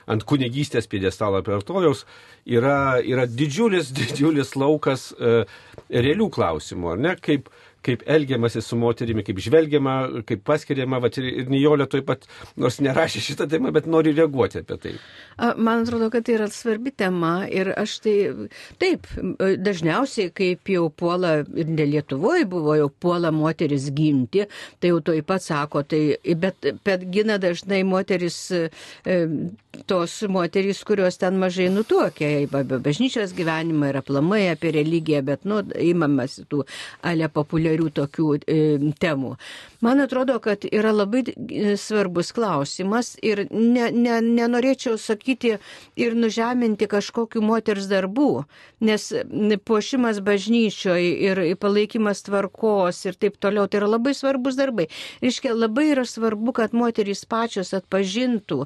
ant 0.10 0.26
kunigystės 0.26 0.90
pėdestalo 0.90 1.44
per 1.46 1.62
tojos, 1.68 2.08
yra, 2.50 2.98
yra 3.06 3.28
didžiulis, 3.30 3.94
didžiulis 4.00 4.56
laukas 4.58 5.12
e, 5.14 5.44
realių 5.94 6.32
klausimų, 6.34 6.96
ar 6.96 7.06
ne, 7.06 7.14
kaip, 7.22 7.54
kaip 7.86 8.04
elgiamasi 8.08 8.62
su 8.62 8.78
moterimi, 8.80 9.24
kaip 9.28 9.39
žvelgiama, 9.44 9.96
kaip 10.28 10.44
paskiriama, 10.48 11.00
va, 11.04 11.12
ir, 11.22 11.28
ir 11.44 11.52
Nijolė 11.52 11.88
toj 11.89 12.04
pat, 12.08 12.26
nors 12.60 12.80
nerašė 12.84 13.24
šitą 13.24 13.48
temą, 13.52 13.72
bet 13.76 13.88
nori 13.88 14.13
reaguoti 14.18 14.63
apie 14.63 14.78
tai. 14.84 14.94
Man 15.56 15.86
atrodo, 15.86 16.10
kad 16.12 16.26
tai 16.28 16.36
yra 16.36 16.50
svarbi 16.52 16.92
tema 16.92 17.34
ir 17.48 17.72
aš 17.80 17.96
tai, 18.04 18.15
taip, 18.82 19.08
dažniausiai, 19.39 20.34
kaip 20.36 20.74
jau 20.74 20.89
puola 20.92 21.39
ir 21.44 21.72
ne 21.72 21.88
Lietuvoje 21.89 22.46
buvo, 22.50 22.76
jau 22.78 22.89
puola 22.92 23.32
moteris 23.36 23.88
ginti, 23.96 24.46
tai 24.80 24.94
jau 24.94 25.00
to 25.06 25.15
pat 25.26 25.46
sako, 25.46 25.84
tai, 25.88 26.04
bet, 26.39 26.72
bet 26.86 27.08
gina 27.13 27.39
dažnai 27.42 27.82
moteris, 27.88 28.38
e, 28.52 28.68
tos 29.88 30.20
moterys, 30.28 30.84
kurios 30.88 31.20
ten 31.22 31.39
mažai 31.39 31.70
nutuokia, 31.72 32.32
apie 32.44 32.80
bažnyčios 32.84 33.34
gyvenimą 33.38 33.94
ir 33.94 34.02
aplamai 34.02 34.44
apie 34.52 34.74
religiją, 34.76 35.24
bet, 35.32 35.48
nu, 35.48 35.62
įmamas 35.63 36.39
tų 36.52 36.65
ale 37.06 37.30
populiarių 37.32 37.69
populiarių 37.70 37.90
tokių 37.94 38.28
e, 38.50 38.58
temų. 39.00 39.36
Man 39.82 40.02
atrodo, 40.04 40.38
kad 40.44 40.66
yra 40.66 40.92
labai 40.92 41.22
e, 41.30 41.76
svarbus 41.78 42.32
klausimas 42.36 43.14
ir 43.24 43.46
ne, 43.52 43.90
ne, 43.92 44.20
nenorėčiau 44.22 44.98
sakyti 45.00 45.58
ir 45.96 46.16
nužeminti 46.16 46.88
kažkokių 46.92 47.42
moters 47.42 47.88
darbų, 47.90 48.46
nes 48.82 49.10
puošimas 49.66 50.20
bažnyčioje 50.26 51.14
ir 51.30 51.44
palaikymas 51.60 52.24
tvarkos 52.28 53.06
ir 53.08 53.16
taip 53.20 53.38
toliau, 53.40 53.68
tai 53.68 53.80
yra 53.82 53.92
labai 53.96 54.14
svarbus 54.18 54.58
darbai. 54.60 54.90
Iškia, 55.22 55.54
labai 55.56 55.90
yra 55.94 56.06
svarbu, 56.06 56.54
kad 56.54 56.74
moterys 56.74 57.26
pačios 57.30 57.74
atpažintų, 57.78 58.66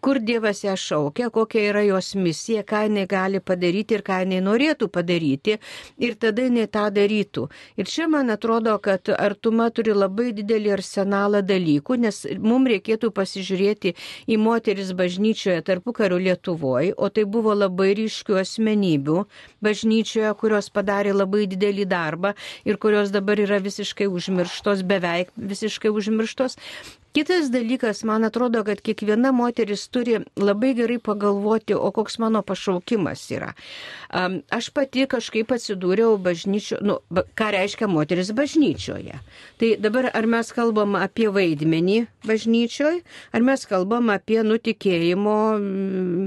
kur 0.00 0.20
Dievas 0.26 0.62
ją 0.64 0.76
šaukia, 0.78 1.30
kokia 1.34 1.66
yra 1.72 1.82
jos 1.86 2.14
misija, 2.18 2.62
ką 2.66 2.86
jinai 2.86 3.06
gali 3.10 3.40
padaryti 3.40 3.98
ir 3.98 4.06
ką 4.06 4.22
jinai 4.24 4.40
norėtų 4.46 4.88
padaryti 4.92 5.58
ir 5.98 6.16
tada 6.20 6.46
jinai 6.46 6.66
tą 6.70 6.86
darytų. 6.94 7.48
Ir 7.76 7.90
čia 7.90 8.06
man 8.10 8.25
atrodo, 8.32 8.74
kad 8.82 9.08
artuma 9.12 9.68
turi 9.74 9.94
labai 9.96 10.32
didelį 10.36 10.72
arsenalą 10.76 11.42
dalykų, 11.46 11.98
nes 12.04 12.22
mums 12.40 12.70
reikėtų 12.72 13.10
pasižiūrėti 13.16 13.94
į 14.30 14.38
moteris 14.42 14.92
bažnyčioje 14.96 15.62
tarpu 15.66 15.94
karių 15.96 16.20
Lietuvoje, 16.26 16.92
o 16.96 17.08
tai 17.08 17.24
buvo 17.24 17.54
labai 17.54 17.92
ryškių 17.98 18.40
asmenybių 18.42 19.22
bažnyčioje, 19.64 20.34
kurios 20.40 20.70
padarė 20.70 21.14
labai 21.16 21.46
didelį 21.50 21.88
darbą 21.90 22.34
ir 22.64 22.78
kurios 22.82 23.14
dabar 23.14 23.40
yra 23.42 23.60
visiškai 23.62 24.08
užmirštos, 24.10 24.84
beveik 24.86 25.34
visiškai 25.36 25.92
užmirštos. 25.94 26.58
Kitas 27.16 27.48
dalykas, 27.48 28.02
man 28.04 28.28
atrodo, 28.28 28.60
kad 28.60 28.82
kiekviena 28.84 29.30
moteris 29.32 29.86
turi 29.88 30.18
labai 30.36 30.74
gerai 30.76 30.98
pagalvoti, 31.00 31.72
o 31.72 31.88
koks 31.96 32.18
mano 32.20 32.42
pašaukimas 32.44 33.22
yra. 33.32 33.54
Aš 34.52 34.68
pati 34.76 35.06
kažkaip 35.08 35.54
atsidūriau 35.56 36.18
bažnyčio, 36.20 36.82
nu, 36.84 36.98
ką 37.08 37.46
reiškia 37.54 37.88
moteris 37.88 38.34
bažnyčioje. 38.36 39.16
Tai 39.56 39.70
dabar 39.80 40.10
ar 40.12 40.28
mes 40.28 40.52
kalbam 40.52 40.98
apie 41.00 41.30
vaidmenį 41.32 42.02
bažnyčioje, 42.28 43.00
ar 43.32 43.48
mes 43.48 43.64
kalbam 43.64 44.12
apie 44.12 44.42
nutikėjimo 44.44 45.38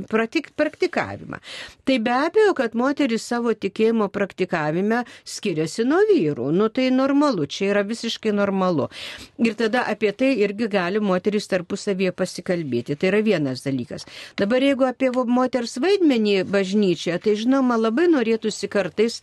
pratik, 0.09 0.49
praktikavimą. 0.57 1.37
Tai 1.85 1.99
be 2.01 2.17
abejo, 2.17 2.57
kad 2.57 2.73
moteris 2.73 3.29
savo 3.29 3.53
tikėjimo 3.53 4.09
praktikavime 4.09 5.03
skiriasi 5.21 5.85
nuo 5.85 6.01
vyrų. 6.09 6.49
Nu 6.49 6.73
tai 6.73 6.89
normalu, 6.89 7.45
čia 7.45 7.75
yra 7.75 7.85
visiškai 7.85 8.33
normalu. 8.33 8.89
Ir 9.37 9.53
tada 9.53 9.85
apie 9.85 10.15
tai 10.17 10.33
irgi 10.41 10.65
galime 10.65 10.77
gali 10.79 11.03
moteris 11.03 11.49
tarpusavėje 11.51 12.15
pasikalbėti. 12.17 12.97
Tai 12.99 13.11
yra 13.11 13.21
vienas 13.25 13.63
dalykas. 13.65 14.07
Dabar 14.39 14.63
jeigu 14.63 14.87
apie 14.87 15.11
moters 15.11 15.77
vaidmenį 15.81 16.43
bažnyčioje, 16.49 17.19
tai 17.25 17.35
žinoma, 17.39 17.77
labai 17.79 18.07
norėtųsi 18.11 18.69
kartais 18.71 19.19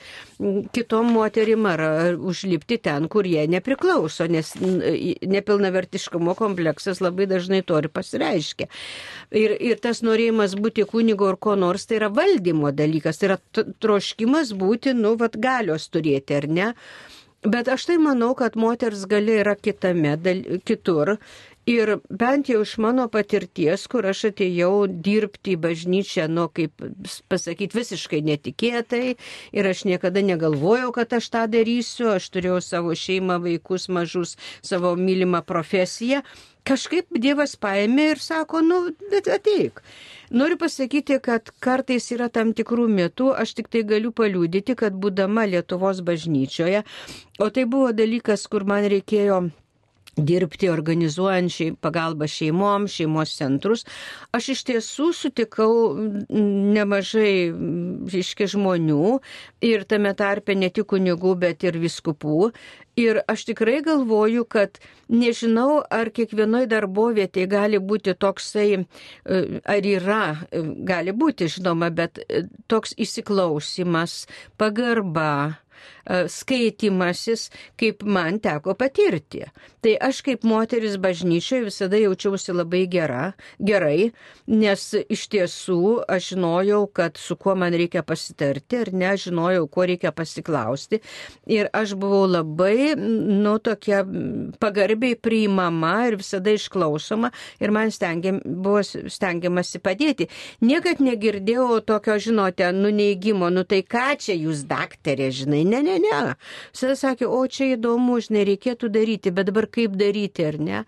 kitom 0.77 1.13
moterim 1.17 1.67
ar 1.69 1.83
užlipti 2.17 2.79
ten, 2.83 3.09
kur 3.13 3.27
jie 3.29 3.47
nepriklauso, 3.51 4.29
nes 4.31 4.53
nepilnavertiškumo 4.57 6.37
kompleksas 6.39 7.03
labai 7.05 7.29
dažnai 7.31 7.63
to 7.67 7.81
ir 7.81 7.91
pasireiškia. 7.93 8.69
Ir, 9.37 9.57
ir 9.71 9.81
tas 9.83 10.03
norėjimas 10.07 10.57
būti 10.61 10.87
kunigo 10.89 11.29
ar 11.31 11.41
ko 11.41 11.57
nors, 11.59 11.87
tai 11.89 12.01
yra 12.01 12.13
valdymo 12.13 12.73
dalykas, 12.77 13.21
tai 13.21 13.33
yra 13.33 13.39
troškimas 13.83 14.53
būti, 14.57 14.95
nu, 14.97 15.17
vad 15.21 15.39
galios 15.41 15.89
turėti, 15.93 16.37
ar 16.37 16.51
ne? 16.51 16.73
Bet 17.47 17.69
aš 17.71 17.85
tai 17.87 17.97
manau, 18.03 18.33
kad 18.35 18.57
moters 18.59 19.05
galia 19.11 19.43
yra 19.45 19.55
kitame, 19.55 20.17
dal, 20.19 20.43
kitur. 20.67 21.17
Ir 21.67 21.91
bent 22.07 22.47
jau 22.47 22.61
iš 22.63 22.77
mano 22.79 23.09
patirties, 23.11 23.89
kur 23.91 24.07
aš 24.07 24.21
atėjau 24.29 24.85
dirbti 24.87 25.57
į 25.57 25.63
bažnyčią, 25.65 26.29
nu, 26.31 26.45
kaip 26.55 26.85
pasakyti, 27.27 27.75
visiškai 27.75 28.21
netikėtai 28.29 29.17
ir 29.51 29.69
aš 29.73 29.83
niekada 29.89 30.23
negalvojau, 30.23 30.93
kad 30.95 31.17
aš 31.19 31.27
tą 31.35 31.43
darysiu, 31.51 32.13
aš 32.13 32.31
turėjau 32.37 32.61
savo 32.63 32.95
šeimą, 32.95 33.41
vaikus 33.49 33.89
mažus, 33.91 34.37
savo 34.63 34.95
mylimą 34.95 35.43
profesiją. 35.51 36.23
Kažkaip 36.71 37.11
Dievas 37.19 37.59
paėmė 37.59 38.13
ir 38.13 38.23
sako, 38.23 38.63
nu, 38.63 38.81
bet 39.11 39.27
ateik. 39.27 39.83
Noriu 40.31 40.63
pasakyti, 40.63 41.19
kad 41.19 41.51
kartais 41.59 42.07
yra 42.15 42.31
tam 42.31 42.55
tikrų 42.55 42.87
metų, 42.95 43.33
aš 43.43 43.59
tik 43.59 43.75
tai 43.75 43.83
galiu 43.83 44.15
paliūdyti, 44.15 44.79
kad 44.79 44.95
būdama 44.95 45.51
Lietuvos 45.51 46.07
bažnyčioje, 46.07 46.87
o 47.43 47.51
tai 47.51 47.67
buvo 47.67 47.91
dalykas, 47.91 48.47
kur 48.47 48.63
man 48.71 48.87
reikėjo 48.87 49.49
dirbti 50.17 50.71
organizuojančiai 50.73 51.75
pagalbą 51.81 52.29
šeimom, 52.31 52.87
šeimos 52.89 53.35
centrus. 53.37 53.85
Aš 54.37 54.49
iš 54.55 54.63
tiesų 54.71 55.11
sutikau 55.17 55.73
nemažai, 56.31 57.53
reiškia, 58.13 58.49
žmonių 58.57 59.19
ir 59.67 59.85
tame 59.89 60.15
tarpe 60.17 60.57
ne 60.57 60.71
tik 60.73 60.89
kunigų, 60.95 61.37
bet 61.45 61.67
ir 61.69 61.77
viskupų. 61.83 62.51
Ir 62.97 63.21
aš 63.29 63.45
tikrai 63.51 63.83
galvoju, 63.85 64.47
kad 64.49 64.79
nežinau, 65.13 65.83
ar 65.93 66.09
kiekvienoje 66.17 66.71
darbovietėje 66.71 67.51
gali 67.53 67.81
būti 67.83 68.15
toksai, 68.17 68.71
e, 68.81 69.43
ar 69.69 69.89
yra, 69.91 70.23
e, 70.49 70.63
gali 70.89 71.13
būti, 71.13 71.51
žinoma, 71.59 71.91
bet 71.93 72.23
e, 72.25 72.47
toks 72.73 72.97
įsiklausimas, 72.97 74.25
pagarba 74.57 75.61
skaitimasis, 76.31 77.49
kaip 77.81 78.05
man 78.07 78.41
teko 78.43 78.77
patirti. 78.79 79.45
Tai 79.83 79.95
aš 80.03 80.21
kaip 80.27 80.45
moteris 80.47 80.97
bažnyčioje 80.99 81.67
visada 81.69 81.99
jaučiausi 82.01 82.55
labai 82.55 82.85
gera, 82.91 83.33
gerai, 83.63 84.11
nes 84.51 84.87
iš 85.03 85.27
tiesų 85.31 85.81
aš 86.11 86.33
žinojau, 86.33 86.81
kad 86.91 87.19
su 87.21 87.37
kuo 87.39 87.55
man 87.59 87.75
reikia 87.77 88.03
pasitarti 88.07 88.81
ir 88.83 88.93
nežinojau, 88.95 89.69
ko 89.71 89.87
reikia 89.87 90.11
pasiklausti. 90.11 91.01
Ir 91.47 91.71
aš 91.77 91.95
buvau 91.99 92.25
labai, 92.27 92.97
nu, 92.97 93.57
tokia 93.63 94.03
pagarbiai 94.63 95.19
priimama 95.19 95.95
ir 96.11 96.19
visada 96.21 96.55
išklausoma 96.55 97.31
ir 97.63 97.75
man 97.75 97.93
stengiam, 97.95 98.41
buvo 98.45 98.83
stengiamasi 98.83 99.83
padėti. 99.85 100.29
Niekad 100.67 101.03
negirdėjau 101.05 101.81
tokio, 101.87 102.19
žinote, 102.23 102.69
nuneigimo, 102.75 103.51
nu 103.55 103.67
tai 103.69 103.83
ką 103.87 104.09
čia 104.21 104.37
jūs 104.37 104.65
daktarė, 104.69 105.31
žinai, 105.35 105.63
ne, 105.69 105.83
ne, 105.87 105.96
ne. 106.03 106.21
Visada 106.75 106.97
sakė, 106.99 107.29
o 107.31 107.43
čia 107.47 107.73
įdomu, 107.75 108.21
žinai, 108.25 108.45
reikėtų 108.53 108.91
daryti, 108.93 109.33
bet 109.35 109.51
dabar 109.51 109.69
kaip 109.73 109.97
daryti, 109.99 110.47
ar 110.47 110.61
ne? 110.61 110.85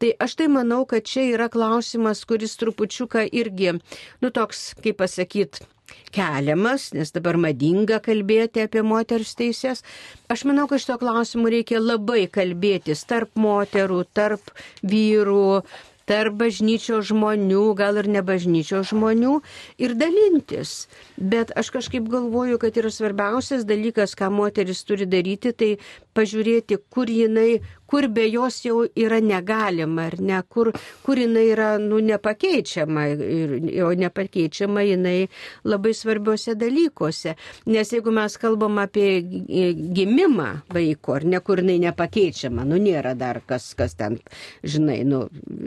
Tai 0.00 0.14
aš 0.26 0.38
tai 0.40 0.48
manau, 0.52 0.84
kad 0.88 1.06
čia 1.08 1.26
yra 1.32 1.50
klausimas, 1.52 2.24
kuris 2.28 2.56
trupučiuką 2.60 3.26
irgi, 3.42 3.76
nu 4.22 4.32
toks, 4.34 4.70
kaip 4.84 5.00
pasakyti, 5.02 5.66
keliamas, 6.14 6.90
nes 6.94 7.12
dabar 7.14 7.38
madinga 7.40 8.00
kalbėti 8.04 8.64
apie 8.64 8.82
moters 8.86 9.34
teisės. 9.38 9.84
Aš 10.30 10.44
manau, 10.48 10.66
kad 10.70 10.82
šito 10.82 10.98
klausimu 11.02 11.50
reikia 11.52 11.80
labai 11.82 12.24
kalbėtis 12.32 13.04
tarp 13.10 13.34
moterų, 13.38 14.04
tarp 14.14 14.52
vyrų, 14.82 15.62
tarp 16.10 16.34
bažnyčio 16.40 16.98
žmonių, 17.06 17.62
gal 17.78 18.00
ir 18.00 18.08
ne 18.10 18.22
bažnyčio 18.26 18.82
žmonių 18.88 19.36
ir 19.78 19.94
dalintis. 19.98 20.88
Bet 21.16 21.52
aš 21.54 21.70
kažkaip 21.76 22.08
galvoju, 22.10 22.58
kad 22.58 22.74
yra 22.80 22.90
svarbiausias 22.90 23.62
dalykas, 23.68 24.16
ką 24.18 24.32
moteris 24.34 24.82
turi 24.88 25.06
daryti, 25.06 25.54
tai 25.54 25.70
pažiūrėti, 26.18 26.80
kur 26.90 27.06
jinai, 27.06 27.60
kur 27.90 28.06
be 28.08 28.26
jos 28.30 28.60
jau 28.64 28.84
yra 28.94 29.18
negalima, 29.20 30.06
ar 30.10 30.16
ne, 30.22 30.38
kur, 30.48 30.70
kur 31.02 31.18
jinai 31.18 31.46
yra 31.50 31.70
nu, 31.82 31.98
nepakeičiama, 32.06 33.06
ir, 33.10 33.54
o 33.82 33.90
nepakeičiama 33.98 34.84
jinai 34.86 35.16
labai 35.66 35.92
svarbiuose 35.96 36.54
dalykuose. 36.60 37.34
Nes 37.70 37.90
jeigu 37.90 38.14
mes 38.14 38.36
kalbam 38.40 38.78
apie 38.82 39.08
gimimą 39.96 40.50
vaiko, 40.70 41.16
ar 41.18 41.26
ne, 41.26 41.40
kur 41.42 41.64
jinai 41.64 41.80
nepakeičiama, 41.88 42.66
nu 42.68 42.78
nėra 42.82 43.16
dar 43.18 43.42
kas, 43.46 43.72
kas 43.78 43.96
ten, 43.98 44.20
žinai, 44.62 45.00
nu, 45.08 45.24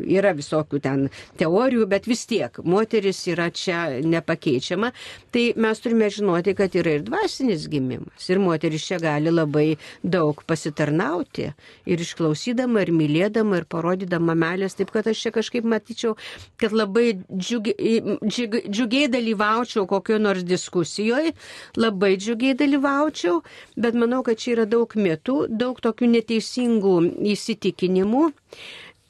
yra 0.08 0.32
visokių 0.38 0.80
ten 0.84 1.06
teorijų, 1.42 1.90
bet 1.92 2.08
vis 2.08 2.24
tiek 2.30 2.62
moteris 2.64 3.20
yra 3.32 3.50
čia 3.52 3.84
nepakeičiama, 4.00 4.94
tai 5.34 5.50
mes 5.60 5.84
turime 5.84 6.08
žinoti, 6.14 6.56
kad 6.56 6.76
yra 6.80 6.98
ir 6.98 7.06
dvasinis 7.10 7.68
gimimas. 7.72 8.30
Ir 8.32 8.40
moteris 8.40 8.88
čia 8.88 9.02
gali 9.04 9.34
labai 9.34 9.68
daug 10.04 10.40
pasitarnauti 10.48 11.52
ir 11.90 12.04
iš 12.04 12.13
išklausydama 12.14 12.84
ir 12.86 12.92
mylėdama 12.94 13.60
ir 13.60 13.66
parodydama 13.70 14.36
meilės. 14.38 14.78
Taip 14.78 14.94
kad 14.94 15.10
aš 15.10 15.26
čia 15.26 15.34
kažkaip 15.34 15.66
matyčiau, 15.66 16.14
kad 16.62 16.76
labai 16.76 17.18
džiugiai, 17.34 18.18
džiugiai, 18.22 18.70
džiugiai 18.70 19.10
dalyvaučiau 19.12 19.88
kokio 19.90 20.20
nors 20.22 20.46
diskusijoje, 20.46 21.34
labai 21.78 22.14
džiugiai 22.18 22.58
dalyvaučiau, 22.60 23.42
bet 23.76 23.98
manau, 23.98 24.22
kad 24.24 24.38
čia 24.38 24.54
yra 24.58 24.68
daug 24.70 24.94
mitų, 24.94 25.48
daug 25.50 25.80
tokių 25.82 26.12
neteisingų 26.14 26.98
įsitikinimų 27.34 28.28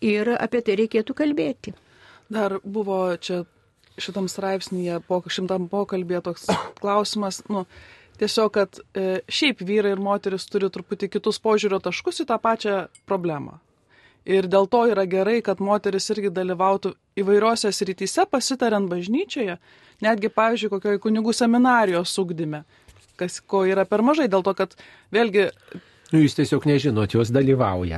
ir 0.03 0.35
apie 0.37 0.63
tai 0.63 0.79
reikėtų 0.83 1.15
kalbėti. 1.17 1.75
Dar 2.33 2.57
buvo 2.63 3.17
čia 3.19 3.43
šitam 4.01 4.29
straipsnėje, 4.31 5.01
po 5.05 5.19
šimtam 5.27 5.67
pokalbėje 5.69 6.23
toks 6.25 6.47
klausimas, 6.81 7.43
nu, 7.51 7.67
tiesiog, 8.23 8.55
kad 8.55 8.79
e, 8.79 9.19
šiaip 9.27 9.61
vyrai 9.67 9.93
ir 9.93 10.01
moteris 10.01 10.47
turi 10.49 10.71
truputį 10.71 11.11
kitus 11.13 11.39
požiūrio 11.43 11.81
taškus 11.83 12.23
į 12.23 12.29
tą 12.31 12.39
pačią 12.41 12.79
problemą. 13.09 13.59
Ir 14.23 14.47
dėl 14.47 14.69
to 14.71 14.85
yra 14.87 15.03
gerai, 15.09 15.41
kad 15.43 15.59
moteris 15.59 16.07
irgi 16.13 16.31
dalyvautų 16.31 16.93
įvairiose 17.19 17.73
srityse, 17.75 18.23
pasitariant 18.31 18.87
bažnyčioje, 18.91 19.57
netgi, 20.03 20.31
pavyzdžiui, 20.31 20.71
kokioje 20.71 21.01
kunigų 21.03 21.33
seminarijos 21.35 22.13
sugdyme, 22.15 22.63
kas 23.19 23.41
ko 23.43 23.65
yra 23.67 23.83
per 23.85 24.03
mažai, 24.05 24.29
dėl 24.31 24.45
to, 24.47 24.55
kad 24.55 24.77
vėlgi 25.11 25.49
Nu, 26.13 26.21
jūs 26.21 26.35
tiesiog 26.37 26.67
nežinot, 26.69 27.15
jos 27.15 27.31
dalyvauja. 27.33 27.97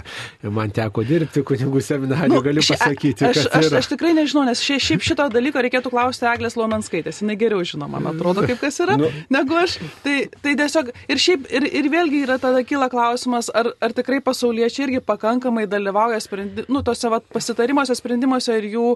Man 0.55 0.71
teko 0.75 1.03
dirbti 1.03 1.41
kunigų 1.43 1.81
seminarijoje, 1.83 2.31
nu, 2.31 2.41
galiu 2.45 2.63
pasakyti. 2.63 3.25
Aš, 3.27 3.41
aš, 3.59 3.67
aš 3.81 3.89
tikrai 3.91 4.13
nežinau, 4.15 4.45
nes 4.47 4.61
šia, 4.63 4.77
šiaip 4.79 5.03
šito 5.03 5.25
dalyko 5.33 5.59
reikėtų 5.65 5.91
klausti 5.91 6.29
Eglės 6.31 6.55
Lomenskaitės. 6.55 7.19
Jis 7.19 7.39
geriau 7.41 7.65
žino, 7.67 7.89
man 7.91 8.07
atrodo, 8.13 8.45
kaip 8.47 8.61
kas 8.63 8.79
yra, 8.85 8.95
nu. 9.01 9.09
negu 9.35 9.59
aš. 9.59 9.75
Tai, 10.05 10.15
tai 10.39 10.55
tiesiog 10.61 10.93
ir 11.11 11.21
šiaip, 11.25 11.49
ir, 11.59 11.67
ir 11.81 11.91
vėlgi 11.91 12.23
yra 12.23 12.39
tada 12.39 12.63
kyla 12.67 12.87
klausimas, 12.93 13.51
ar, 13.51 13.73
ar 13.83 13.95
tikrai 13.97 14.21
pasauliečiai 14.23 14.87
irgi 14.87 15.03
pakankamai 15.03 15.67
dalyvauja 15.67 16.21
sprendi, 16.23 16.63
nu, 16.71 16.85
tose 16.87 17.11
vat, 17.11 17.27
pasitarimuose, 17.35 17.99
sprendimuose 17.99 18.55
ir 18.61 18.71
jų 18.77 18.87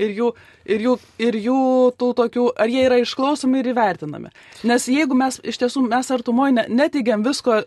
ir 0.00 0.14
jų, 0.16 0.30
ir 0.72 0.86
jų, 0.86 0.96
ir 1.20 1.36
jų 1.44 1.60
tų 2.00 2.08
tokių, 2.22 2.46
ar 2.56 2.72
jie 2.72 2.86
yra 2.86 2.96
išklausomi 3.02 3.60
ir 3.60 3.72
įvertinami. 3.74 4.32
Nes 4.68 4.88
jeigu 4.88 5.18
mes 5.18 5.36
iš 5.44 5.60
tiesų 5.60 5.84
mes 5.84 6.08
artumoje 6.14 6.64
neteigiam 6.72 7.20
visko 7.26 7.60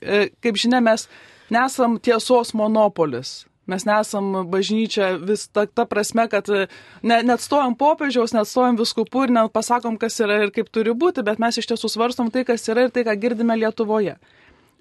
kaip 0.00 0.58
žinia, 0.60 0.80
mes 0.84 1.08
nesam 1.50 1.98
tiesos 2.00 2.54
monopolis. 2.54 3.44
Mes 3.68 3.84
nesam 3.84 4.30
bažnyčia 4.48 5.18
vis 5.20 5.44
ta, 5.52 5.66
ta 5.68 5.84
prasme, 5.84 6.24
kad 6.32 6.46
e, 6.48 6.62
ne, 7.04 7.18
net 7.20 7.42
stojam 7.44 7.74
popiežiaus, 7.76 8.32
net 8.32 8.48
stojam 8.48 8.78
viskupų 8.80 9.26
ir 9.26 9.34
net 9.36 9.52
pasakom, 9.52 9.98
kas 10.00 10.16
yra 10.24 10.38
ir 10.46 10.52
kaip 10.54 10.70
turi 10.72 10.94
būti, 10.96 11.20
bet 11.26 11.36
mes 11.42 11.60
iš 11.60 11.68
tiesų 11.68 11.90
svarstom 11.92 12.30
tai, 12.32 12.46
kas 12.48 12.64
yra 12.72 12.86
ir 12.86 12.94
tai, 12.94 13.04
ką 13.04 13.12
girdime 13.20 13.58
Lietuvoje. 13.60 14.16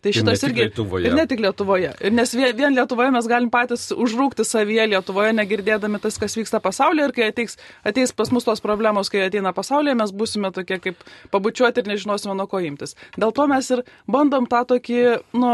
Tai 0.02 0.12
šitas 0.14 0.44
ir 0.44 0.52
irgi. 0.52 0.66
Lietuvoje. 0.68 1.10
Ir 1.10 1.16
ne 1.18 1.24
tik 1.30 1.42
Lietuvoje. 1.42 1.92
Ir 2.06 2.14
nes 2.14 2.34
vien, 2.38 2.52
vien 2.58 2.76
Lietuvoje 2.76 3.10
mes 3.16 3.28
galim 3.30 3.50
patys 3.54 3.88
užrūkti 3.96 4.46
savyje 4.46 4.86
Lietuvoje, 4.92 5.34
negirdėdami 5.40 6.00
tas, 6.04 6.20
kas 6.22 6.38
vyksta 6.38 6.62
pasaulyje. 6.62 7.08
Ir 7.10 7.16
kai 7.16 7.30
ateis, 7.32 7.58
ateis 7.88 8.14
pas 8.14 8.30
mus 8.34 8.46
tos 8.46 8.62
problemos, 8.62 9.10
kai 9.10 9.26
ateina 9.26 9.56
pasaulyje, 9.58 9.98
mes 9.98 10.14
būsime 10.14 10.52
tokie 10.54 10.78
kaip 10.84 11.02
pabučiuoti 11.34 11.82
ir 11.82 11.90
nežinosime 11.90 12.38
nuo 12.38 12.46
ko 12.52 12.62
imtis. 12.62 12.94
Dėl 13.18 13.34
to 13.34 13.48
mes 13.50 13.72
ir 13.74 13.82
bandom 14.06 14.46
tą 14.52 14.62
tokį, 14.70 15.00
nu, 15.42 15.54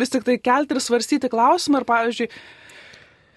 vis 0.00 0.10
tik 0.10 0.26
tai 0.26 0.40
kelti 0.42 0.74
ir 0.74 0.82
svarstyti 0.82 1.30
klausimą. 1.30 1.84
Ir 1.84 1.86
pavyzdžiui, 1.92 2.28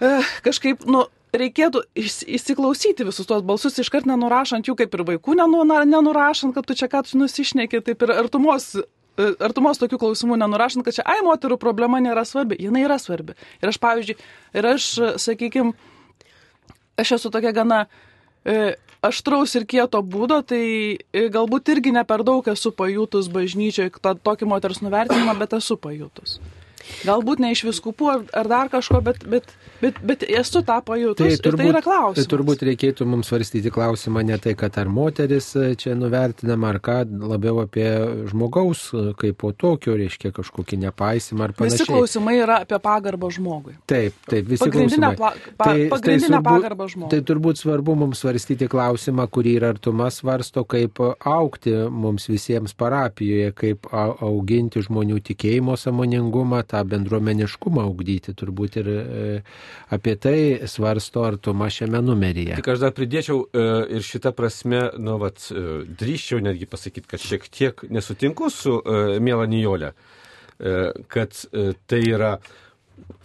eh, 0.02 0.34
kažkaip, 0.50 0.88
nu, 0.90 1.06
reikėtų 1.34 1.84
įsiklausyti 1.98 3.06
visus 3.06 3.30
tuos 3.30 3.46
balsus, 3.46 3.78
iškart 3.82 4.10
nenurašant 4.10 4.66
jų, 4.66 4.76
kaip 4.82 4.94
ir 4.94 5.06
vaikų 5.14 5.38
nenurašant, 5.38 6.54
kad 6.54 6.66
tu 6.66 6.78
čia 6.78 6.90
ką 6.90 7.06
tu 7.06 7.22
nusišneki, 7.22 7.82
taip 7.86 8.06
ir 8.06 8.14
artumos 8.18 8.76
artumos 9.18 9.82
tokių 9.82 10.00
klausimų 10.02 10.38
nenurašant, 10.42 10.86
kad 10.86 10.98
čia, 10.98 11.06
ai, 11.06 11.20
moterų 11.26 11.60
problema 11.62 12.02
nėra 12.04 12.26
svarbi. 12.28 12.58
Jis 12.62 12.74
yra 12.84 12.98
svarbi. 13.02 13.36
Ir 13.62 13.72
aš, 13.72 13.80
pavyzdžiui, 13.84 14.18
ir 14.58 14.70
aš, 14.74 14.88
sakykime, 15.22 15.74
aš 17.00 17.16
esu 17.20 17.32
tokia 17.34 17.54
gana 17.56 17.84
e, 18.46 18.74
aštraus 19.04 19.54
ir 19.60 19.68
kieto 19.70 20.02
būdo, 20.02 20.40
tai 20.48 20.64
e, 20.98 21.28
galbūt 21.34 21.74
irgi 21.76 21.94
ne 21.96 22.04
per 22.08 22.24
daug 22.26 22.48
esu 22.50 22.74
pajutus 22.76 23.30
bažnyčioje 23.34 23.94
tokį 24.02 24.50
moters 24.50 24.82
nuvertinimą, 24.84 25.36
bet 25.40 25.58
esu 25.60 25.78
pajutus. 25.78 26.40
Galbūt 27.08 27.40
ne 27.40 27.54
iš 27.54 27.64
viskupų 27.70 28.10
ar, 28.12 28.26
ar 28.36 28.50
dar 28.52 28.72
kažko, 28.72 29.00
bet, 29.04 29.24
bet, 29.30 29.54
bet, 29.84 30.00
bet 30.06 30.26
esu 30.28 30.64
tą 30.66 30.80
pajutus. 30.86 31.22
Tai, 31.24 31.42
turbūt, 31.48 31.62
tai 31.62 31.70
yra 31.72 31.84
klausimas. 31.86 32.20
Tai 32.20 32.32
turbūt 32.34 32.66
reikėtų 32.70 33.08
mums 33.10 33.30
svarstyti 33.32 33.74
klausimą 33.74 34.24
ne 34.28 34.38
tai, 34.42 34.56
kad 34.60 34.78
ar 34.82 34.92
moteris 34.92 35.52
čia 35.80 35.96
nuvertinama, 36.00 36.74
ar 36.74 36.80
ką, 36.84 36.98
labiau 37.34 37.62
apie 37.64 37.88
žmogaus 38.32 38.90
kaip 39.20 39.40
po 39.44 39.52
tokio, 39.52 39.96
reiškia 40.00 40.34
kažkokį 40.36 40.80
nepaisimą 40.86 41.48
ar 41.48 41.56
panašiai. 41.58 41.82
Visi 41.82 41.90
klausimai 41.90 42.36
yra 42.42 42.60
apie 42.64 42.80
pagarbą 42.84 43.30
žmogui. 43.34 43.76
Taip, 43.90 44.16
taip, 44.30 44.48
visi 44.50 44.64
pagrindinė 44.64 45.14
klausimai. 45.18 45.56
Pa, 45.58 45.70
tai, 45.70 45.88
pagrindinė 45.92 46.40
tai 46.40 46.44
pagarbą 46.48 46.90
žmogui. 46.94 47.12
Tai 47.14 47.22
turbūt 47.30 47.62
svarbu 47.62 47.98
mums 48.04 48.24
svarstyti 48.24 48.70
klausimą, 48.72 49.28
kurį 49.34 49.58
ir 49.60 49.68
artumas 49.74 50.22
svarsto, 50.22 50.66
kaip 50.70 51.02
aukti 51.04 51.76
mums 51.92 52.28
visiems 52.32 52.76
parapijoje, 52.78 53.54
kaip 53.58 53.90
auginti 53.94 54.84
žmonių 54.84 55.20
tikėjimo 55.30 55.78
samoningumą 55.80 56.64
tą 56.70 56.84
bendruomeniškumą 56.90 57.84
augdyti, 57.88 58.36
turbūt 58.38 58.80
ir 58.82 58.90
e, 58.94 59.00
apie 59.94 60.16
tai 60.16 60.38
svarsto 60.70 61.24
artuma 61.28 61.70
šiame 61.74 62.02
numeryje. 62.04 62.58
Tik 62.60 62.72
aš 62.76 62.82
dar 62.84 62.96
pridėčiau 62.96 63.44
e, 63.46 63.68
ir 63.98 64.06
šitą 64.06 64.34
prasme, 64.38 64.86
nu, 65.02 65.18
vat, 65.22 65.48
e, 65.52 65.84
drįščiau 66.00 66.44
netgi 66.44 66.70
pasakyti, 66.70 67.10
kad 67.14 67.24
šiek 67.24 67.48
tiek 67.54 67.86
nesutinku 67.94 68.50
su 68.54 68.80
Mėla 69.24 69.46
Nijolė, 69.50 69.94
kad 71.12 71.40
tai 71.90 72.00
yra 72.08 72.38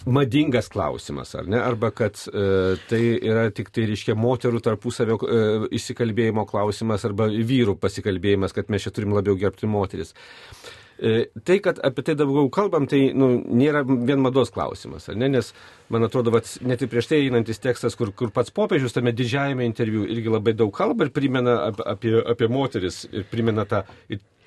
madingas 0.06 0.70
klausimas, 0.72 1.34
ar 1.36 1.48
ne? 1.50 1.58
Arba 1.60 1.90
kad 1.94 2.16
e, 2.32 2.76
tai 2.88 3.02
yra 3.18 3.48
tik 3.54 3.70
tai, 3.74 3.84
reiškia, 3.90 4.16
moterų 4.18 4.62
tarpusavio 4.64 5.18
e, 5.20 5.40
įsikalbėjimo 5.78 6.46
klausimas 6.48 7.04
arba 7.08 7.28
vyrų 7.28 7.76
pasikalbėjimas, 7.82 8.56
kad 8.56 8.72
mes 8.72 8.86
čia 8.86 8.94
turim 8.94 9.12
labiau 9.16 9.36
gerbti 9.38 9.68
moteris. 9.70 10.14
E, 10.14 10.87
tai, 10.98 11.58
kad 11.62 11.78
apie 11.84 12.02
tai 12.02 12.14
daugiau 12.18 12.48
kalbam, 12.50 12.86
tai 12.90 13.12
nu, 13.14 13.30
nėra 13.38 13.84
vien 13.86 14.18
mados 14.22 14.50
klausimas, 14.54 15.06
ne? 15.14 15.28
nes, 15.30 15.52
man 15.94 16.06
atrodo, 16.06 16.32
vat, 16.34 16.50
net 16.66 16.82
ir 16.82 16.90
prieš 16.90 17.10
tai 17.12 17.20
einantis 17.26 17.62
tekstas, 17.62 17.94
kur, 17.98 18.10
kur 18.16 18.32
pats 18.34 18.50
popiežius 18.54 18.96
tame 18.96 19.12
didžiajame 19.14 19.66
interviu 19.68 20.06
irgi 20.10 20.32
labai 20.32 20.56
daug 20.58 20.72
kalba 20.74 21.06
ir 21.06 21.12
primena 21.14 21.60
apie, 21.70 22.16
apie, 22.18 22.50
moteris 22.50 23.04
ir 23.12 23.28
primena 23.30 23.66
tą 23.68 23.84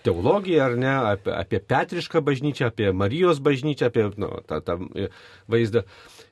teologiją, 0.03 0.63
ar 0.65 0.75
ne, 0.81 0.95
apie, 1.13 1.35
apie 1.37 1.61
Petrišką 1.71 2.23
bažnyčią, 2.25 2.71
apie 2.71 2.89
Marijos 2.91 3.39
bažnyčią, 3.43 3.91
apie 3.91 4.09
nu, 4.19 4.33
tą, 4.49 4.59
tą 4.65 4.79
e, 4.97 5.07
vaizdą. 5.51 5.85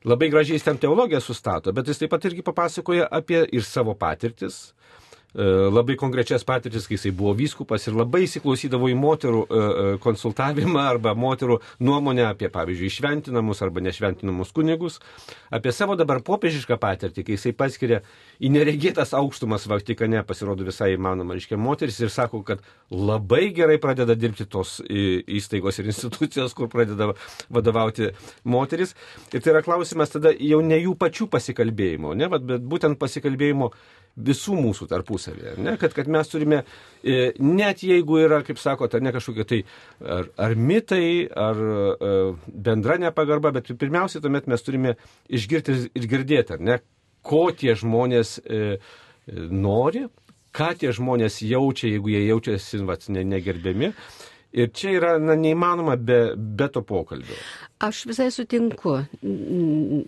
Labai 0.10 0.32
gražiai 0.34 0.58
jis 0.58 0.66
ten 0.66 0.80
teologiją 0.82 1.22
sustato, 1.24 1.72
bet 1.76 1.88
jis 1.88 2.02
taip 2.02 2.12
pat 2.12 2.28
irgi 2.28 2.44
papasakoja 2.44 3.08
apie 3.14 3.44
ir 3.56 3.68
savo 3.68 3.94
patirtis, 4.00 4.72
E, 4.72 4.79
labai 5.38 5.96
konkrečias 5.96 6.44
patirtis, 6.44 6.88
kai 6.90 6.98
jisai 6.98 7.12
buvo 7.14 7.36
vyskupas 7.38 7.84
ir 7.86 7.94
labai 7.94 8.24
įsiklausydavo 8.26 8.88
į 8.90 8.96
moterų 8.98 9.42
e, 9.46 9.60
e, 9.60 9.92
konsultavimą 10.02 10.82
arba 10.82 11.14
moterų 11.14 11.60
nuomonę 11.86 12.26
apie, 12.32 12.50
pavyzdžiui, 12.50 12.90
šventinamus 12.96 13.62
arba 13.62 13.84
nešventinamus 13.86 14.50
kunigus, 14.56 14.98
apie 15.54 15.74
savo 15.76 15.94
dabar 16.00 16.24
popiežišką 16.26 16.80
patirtį, 16.82 17.28
kai 17.28 17.38
jisai 17.38 17.54
paskiria 17.54 18.02
į 18.42 18.50
neregėtas 18.56 19.14
aukštumas 19.18 19.68
Vatikane, 19.70 20.24
pasirodo 20.26 20.66
visai 20.66 20.96
įmanoma, 20.96 21.38
reiškia, 21.38 21.62
moteris 21.62 22.02
ir 22.02 22.10
sako, 22.10 22.42
kad 22.48 22.66
labai 22.90 23.52
gerai 23.54 23.78
pradeda 23.78 24.18
dirbti 24.18 24.50
tos 24.50 24.80
įstaigos 24.90 25.78
ir 25.78 25.92
institucijos, 25.94 26.58
kur 26.58 26.72
pradeda 26.74 27.12
vadovauti 27.54 28.10
moteris. 28.50 28.96
Ir 29.30 29.44
tai 29.46 29.54
yra 29.54 29.62
klausimas 29.62 30.10
tada 30.10 30.34
jau 30.34 30.64
ne 30.66 30.82
jų 30.82 30.98
pačių 30.98 31.30
pasikalbėjimo, 31.30 32.18
ne, 32.18 32.34
bet 32.34 32.66
būtent 32.66 32.98
pasikalbėjimo 32.98 33.70
visų 34.26 34.58
mūsų 34.60 34.88
tarpusavėje. 34.92 35.56
Ne? 35.64 35.76
Kad, 35.80 35.96
kad 35.98 36.10
mes 36.12 36.32
turime, 36.32 36.62
e, 37.04 37.32
net 37.40 37.84
jeigu 37.86 38.20
yra, 38.24 38.42
kaip 38.48 38.62
sakote, 38.62 39.02
ne 39.04 39.14
kažkokie 39.16 39.46
tai 39.48 39.60
ar, 40.04 40.30
ar 40.38 40.56
mitai, 40.56 41.28
ar 41.30 41.60
e, 41.66 42.14
bendra 42.70 43.00
nepagarba, 43.02 43.54
bet 43.56 43.72
pirmiausia, 43.80 44.22
tuomet 44.24 44.50
mes 44.52 44.66
turime 44.66 44.96
išgirti 45.30 45.78
ir 45.96 46.10
girdėti, 46.12 46.58
ar 46.58 46.66
ne, 46.66 46.80
ko 47.26 47.50
tie 47.56 47.76
žmonės 47.78 48.38
e, 48.46 48.80
nori, 49.30 50.08
ką 50.56 50.74
tie 50.82 50.92
žmonės 50.96 51.42
jaučia, 51.46 51.94
jeigu 51.94 52.12
jie 52.14 52.26
jaučiasi 52.28 52.84
vat, 52.88 53.08
ne, 53.14 53.24
negerbiami. 53.36 53.94
Ir 54.58 54.72
čia 54.74 54.96
yra 54.98 55.12
na, 55.22 55.36
neįmanoma 55.38 55.94
be, 56.02 56.22
be 56.36 56.68
to 56.74 56.82
pokalbio. 56.82 57.38
Aš 57.80 58.02
visai 58.10 58.26
sutinku, 58.28 58.98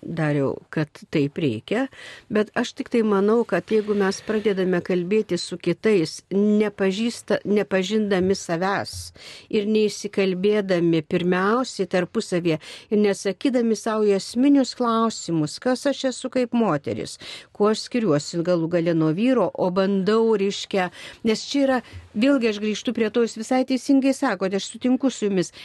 dariau, 0.04 0.58
kad 0.76 0.92
taip 1.08 1.38
reikia, 1.40 1.86
bet 2.28 2.50
aš 2.60 2.74
tik 2.76 2.90
tai 2.92 3.00
manau, 3.08 3.46
kad 3.48 3.64
jeigu 3.72 3.96
mes 3.96 4.18
pradedame 4.28 4.82
kalbėti 4.84 5.38
su 5.40 5.56
kitais, 5.56 6.18
nepažindami 6.36 8.36
savęs 8.36 9.16
ir 9.56 9.70
neįsikalbėdami 9.72 11.00
pirmiausiai 11.14 11.88
tarpusavėje 11.94 12.58
ir 12.92 13.00
nesakydami 13.06 13.78
savo 13.80 14.04
esminius 14.18 14.76
klausimus, 14.76 15.56
kas 15.64 15.88
aš 15.94 16.04
esu 16.12 16.28
kaip 16.34 16.52
moteris, 16.52 17.16
kuo 17.56 17.72
aš 17.72 17.86
skiriuosi 17.86 18.44
galų 18.52 18.68
galę 18.76 18.98
nuo 19.00 19.14
vyro, 19.16 19.48
o 19.48 19.72
bandau, 19.72 20.36
reiškia, 20.44 20.92
nes 21.24 21.48
čia 21.48 21.64
yra, 21.64 21.80
vėlgi 22.20 22.52
aš 22.52 22.60
grįžtu 22.66 22.92
prie 23.00 23.08
to, 23.08 23.24
jūs 23.24 23.40
visai 23.40 23.64
teisingai 23.72 24.12
sakote, 24.12 24.60
aš 24.60 24.68
sutinku 24.74 25.08
su 25.08 25.32
jumis 25.32 25.56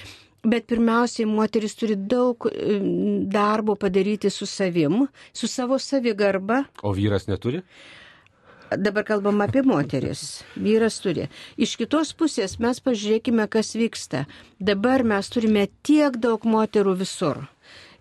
Bet 0.46 0.68
pirmiausiai 0.70 1.26
moteris 1.26 1.74
turi 1.74 1.96
daug 1.98 2.46
darbo 3.32 3.74
padaryti 3.74 4.30
su 4.30 4.46
savim, 4.46 5.06
su 5.32 5.48
savo 5.50 5.78
savigarba. 5.82 6.62
O 6.82 6.94
vyras 6.94 7.26
neturi? 7.26 7.62
Dabar 8.70 9.04
kalbam 9.06 9.40
apie 9.40 9.62
moteris. 9.62 10.42
Vyras 10.58 10.98
turi. 11.02 11.28
Iš 11.56 11.76
kitos 11.78 12.10
pusės 12.18 12.56
mes 12.62 12.80
pažiūrėkime, 12.82 13.46
kas 13.50 13.74
vyksta. 13.78 14.24
Dabar 14.58 15.04
mes 15.06 15.30
turime 15.30 15.68
tiek 15.86 16.18
daug 16.18 16.42
moterų 16.46 16.96
visur. 17.02 17.44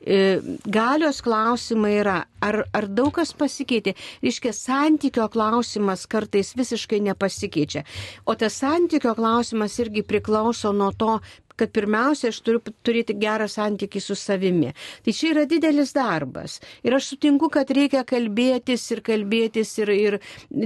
E, 0.05 0.39
galios 0.69 1.21
klausimai 1.25 1.95
yra, 1.99 2.17
ar, 2.41 2.59
ar 2.77 2.85
daug 2.89 3.13
kas 3.15 3.31
pasikeitė. 3.37 3.95
Iškia, 4.25 4.53
santykio 4.53 5.25
klausimas 5.33 6.05
kartais 6.09 6.53
visiškai 6.57 6.99
nepasikeičia. 7.07 7.85
O 8.25 8.35
tas 8.37 8.57
santykio 8.61 9.15
klausimas 9.17 9.77
irgi 9.81 10.05
priklauso 10.05 10.73
nuo 10.73 10.91
to, 10.97 11.19
kad 11.59 11.71
pirmiausia, 11.75 12.31
aš 12.33 12.41
turiu 12.45 12.61
turėti 12.85 13.15
gerą 13.19 13.47
santykį 13.51 14.01
su 14.03 14.17
savimi. 14.19 14.73
Tai 15.05 15.13
čia 15.15 15.31
yra 15.33 15.45
didelis 15.49 15.93
darbas. 15.95 16.59
Ir 16.85 16.95
aš 16.97 17.11
sutinku, 17.13 17.49
kad 17.53 17.71
reikia 17.75 18.03
kalbėtis 18.07 18.85
ir 18.95 19.01
kalbėtis 19.05 19.73
ir, 19.83 19.93
ir 19.95 20.19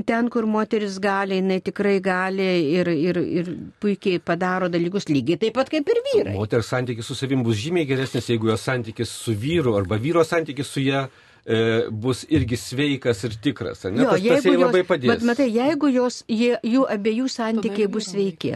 ten, 0.07 0.29
kur 0.33 0.47
moteris 0.49 0.99
gali, 1.01 1.39
jinai 1.39 1.59
tikrai 1.65 1.97
gali 2.03 2.49
ir, 2.73 2.89
ir, 2.89 3.21
ir 3.41 3.53
puikiai 3.81 4.21
padaro 4.23 4.69
dalykus 4.71 5.09
lygiai 5.11 5.39
taip 5.45 5.57
pat 5.59 5.71
kaip 5.71 5.89
ir 5.89 6.03
vyrai. 6.09 6.35
Moters 6.37 6.73
santykis 6.73 7.09
su 7.09 7.17
savim 7.17 7.43
bus 7.45 7.59
žymiai 7.61 7.87
geresnis, 7.89 8.29
jeigu 8.31 8.51
jos 8.51 8.65
santykis 8.65 9.13
su 9.25 9.35
vyru 9.37 9.77
arba 9.77 9.99
vyro 10.01 10.25
santykis 10.25 10.73
su 10.73 10.85
ją 10.85 11.07
e, 11.49 11.59
bus 11.89 12.21
irgi 12.29 12.57
sveikas 12.61 13.23
ir 13.25 13.35
tikras. 13.41 13.81
Ne? 13.89 14.03
Jo, 14.03 14.11
Tas, 14.11 14.21
tas 14.21 14.25
jai 14.27 14.37
jeigu 14.37 14.61
labai 14.61 14.81
jos, 14.83 14.89
padės. 14.91 15.09
bet 15.15 15.25
matai, 15.25 15.47
jeigu 15.55 15.89
jos, 15.95 16.19
jie, 16.29 16.51
jų 16.63 16.83
abiejų 16.95 17.29
santykiai 17.33 17.87
bus 17.91 18.09
sveiki. 18.13 18.51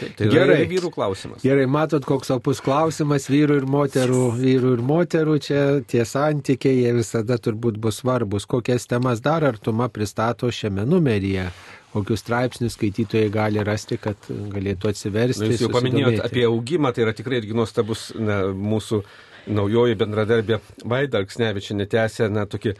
Tai, 0.00 0.08
tai 0.18 0.28
Gerai. 0.32 0.58
Vyrų 0.70 0.90
klausimas. 0.94 1.44
Gerai, 1.44 1.64
matot, 1.70 2.04
koks 2.08 2.34
opus 2.36 2.60
klausimas 2.64 3.28
vyrų 3.32 3.60
ir 3.62 3.68
moterų, 3.76 4.24
vyrų 4.42 4.74
ir 4.78 4.84
moterų, 4.90 5.38
čia 5.48 5.62
tie 5.88 6.04
santykiai, 6.08 6.82
jie 6.84 6.92
visada 7.00 7.40
turbūt 7.40 7.80
bus 7.80 8.02
svarbus. 8.04 8.46
Kokias 8.50 8.86
temas 8.90 9.24
dar 9.24 9.46
artuma 9.48 9.88
pristato 9.92 10.52
šiame 10.52 10.84
numeryje? 10.88 11.48
Kokius 11.94 12.24
straipsnius 12.24 12.74
skaitytojai 12.74 13.28
gali 13.30 13.62
rasti, 13.62 13.94
kad 14.02 14.18
galėtų 14.26 14.88
atsiversti. 14.90 15.44
Na, 15.46 15.52
Jūs 15.54 15.60
jau 15.62 15.68
paminėjot 15.70 16.24
apie 16.26 16.42
augimą, 16.48 16.90
tai 16.90 17.04
yra 17.04 17.12
tikrai 17.14 17.38
irgi 17.38 17.54
nuostabus 17.54 18.08
na, 18.18 18.40
mūsų 18.50 18.98
naujoji 19.46 19.98
bendradarbė 20.00 20.60
Vaida 20.88 21.20
Alksnevičinė 21.20 21.86
tęsė 21.90 22.28
na, 22.32 22.46
tokį 22.50 22.74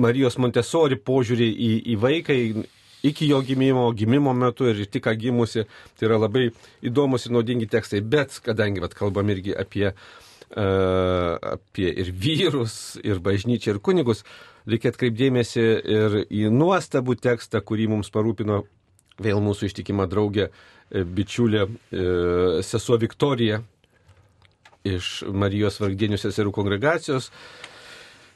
Marijos 0.00 0.38
Montesori 0.40 0.98
požiūrį 1.00 1.48
į, 1.50 1.70
į 1.94 1.96
vaiką 2.00 2.36
iki 3.04 3.28
jo 3.28 3.40
gimimo, 3.44 3.92
gimimo 3.92 4.32
metu 4.32 4.68
ir 4.70 4.84
tik 4.88 5.04
ką 5.06 5.14
gimusi. 5.20 5.66
Tai 5.98 6.08
yra 6.08 6.20
labai 6.22 6.48
įdomus 6.84 7.26
ir 7.26 7.34
naudingi 7.36 7.68
tekstai, 7.70 8.00
bet 8.00 8.38
kadangi 8.44 8.82
vat, 8.84 8.96
kalbam 8.96 9.28
irgi 9.34 9.52
apie, 9.52 9.90
uh, 9.92 11.34
apie 11.54 11.90
ir 11.92 12.12
vyrus, 12.12 12.96
ir 13.04 13.20
bažnyčią, 13.24 13.74
ir 13.74 13.82
kunigus, 13.84 14.24
reikia 14.66 14.94
atkreipdėmėsi 14.94 15.66
ir 15.98 16.22
į 16.30 16.48
nuostabų 16.54 17.18
tekstą, 17.20 17.60
kurį 17.60 17.90
mums 17.92 18.12
parūpino 18.14 18.62
vėl 19.20 19.44
mūsų 19.44 19.68
ištikima 19.68 20.08
draugė, 20.10 20.48
e, 20.48 21.04
bičiulė 21.04 21.66
e, 21.68 21.68
sesuo 22.66 22.96
Viktorija 22.98 23.60
iš 24.84 25.06
Marijos 25.32 25.78
Vargdienių 25.80 26.18
seserų 26.20 26.52
kongregacijos, 26.54 27.30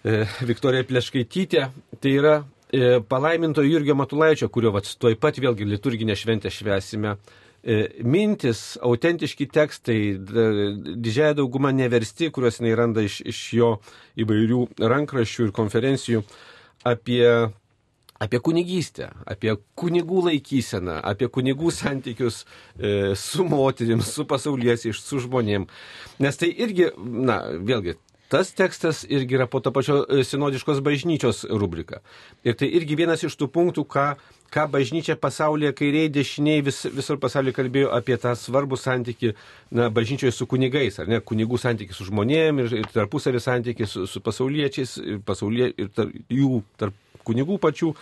e, 0.04 0.22
Viktorija 0.48 0.86
Pleškaitytė. 0.88 1.66
Tai 2.00 2.12
yra 2.16 2.34
e, 2.72 2.98
palaiminto 3.08 3.64
Jurgio 3.66 3.96
Matulaičio, 3.98 4.48
kurio 4.52 4.72
vat, 4.76 4.88
tuoj 5.00 5.18
pat 5.20 5.40
vėlgi 5.44 5.68
liturginę 5.68 6.16
šventę 6.16 6.52
švesime. 6.52 7.16
E, 7.58 7.78
Mintis, 8.06 8.76
autentiški 8.86 9.48
tekstai, 9.52 9.98
d- 10.16 10.94
didžiąją 11.04 11.34
daugumą 11.42 11.72
neversti, 11.74 12.30
kuriuos 12.32 12.60
jinai 12.62 12.76
randa 12.78 13.04
iš, 13.04 13.20
iš 13.28 13.40
jo 13.58 13.72
įvairių 14.24 14.62
rankraščių 14.94 15.48
ir 15.48 15.54
konferencijų 15.56 16.22
apie 16.86 17.24
apie 18.22 18.40
kunigystę, 18.42 19.12
apie 19.26 19.54
kunigų 19.78 20.24
laikyseną, 20.28 20.98
apie 21.06 21.28
kunigų 21.30 21.70
santykius 21.74 22.42
e, 22.42 23.14
su 23.18 23.46
moterim, 23.46 24.02
su 24.02 24.26
pasauliečiais, 24.28 24.98
su 24.98 25.22
žmonėm. 25.22 25.68
Nes 26.22 26.40
tai 26.40 26.50
irgi, 26.50 26.90
na, 26.98 27.40
vėlgi, 27.62 27.94
tas 28.32 28.50
tekstas 28.52 29.04
irgi 29.08 29.38
yra 29.38 29.46
po 29.50 29.62
to 29.62 29.72
pačio 29.74 30.02
e, 30.04 30.24
sinodiškos 30.26 30.82
bažnyčios 30.84 31.44
rubrika. 31.48 32.02
Ir 32.44 32.58
tai 32.58 32.70
irgi 32.80 32.98
vienas 32.98 33.22
iš 33.26 33.38
tų 33.38 33.50
punktų, 33.54 33.86
ką, 33.86 34.08
ką 34.54 34.64
bažnyčia 34.72 35.16
pasaulyje, 35.20 35.72
kairiai, 35.76 36.10
dešiniai, 36.12 36.62
vis, 36.64 36.82
visur 36.94 37.18
pasaulyje 37.20 37.56
kalbėjo 37.56 37.92
apie 37.96 38.16
tą 38.20 38.32
svarbų 38.38 38.78
santyki, 38.80 39.34
na, 39.74 39.88
bažnyčioje 39.92 40.32
su 40.32 40.48
kunigais, 40.48 40.98
ar 41.02 41.10
ne, 41.10 41.20
kunigų 41.20 41.60
santyki 41.60 41.96
su 41.96 42.06
žmonėm 42.08 42.62
ir, 42.64 42.76
ir 42.80 42.92
tarpusavį 42.94 43.42
santyki 43.44 43.88
su, 43.88 44.06
su 44.08 44.22
pasauliečiais 44.24 44.96
pasaulie, 45.28 45.72
ir 45.76 45.90
tar, 45.96 46.12
jų 46.32 46.62
tarp 46.80 46.96
kunigų 47.28 47.58
pačių. 47.60 47.92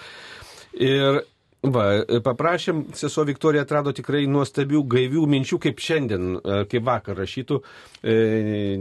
Ir 0.87 1.23
va, 1.67 1.87
paprašėm, 2.25 2.87
sesuo 2.97 3.27
Viktorija 3.27 3.65
atrado 3.67 3.95
tikrai 3.97 4.27
nuostabių, 4.31 4.85
gaivių 4.93 5.27
minčių, 5.33 5.59
kaip 5.67 5.83
šiandien, 5.83 6.37
e, 6.39 6.61
kaip 6.71 6.87
vakar 6.87 7.19
rašytų, 7.19 7.59
e, 8.03 8.17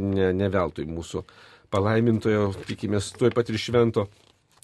ne, 0.02 0.30
ne 0.38 0.52
veltui 0.54 0.86
mūsų 0.90 1.26
palaimintojo, 1.74 2.52
tikimės, 2.70 3.10
tuoj 3.18 3.34
pat 3.36 3.50
ir 3.50 3.60
švento 3.60 4.06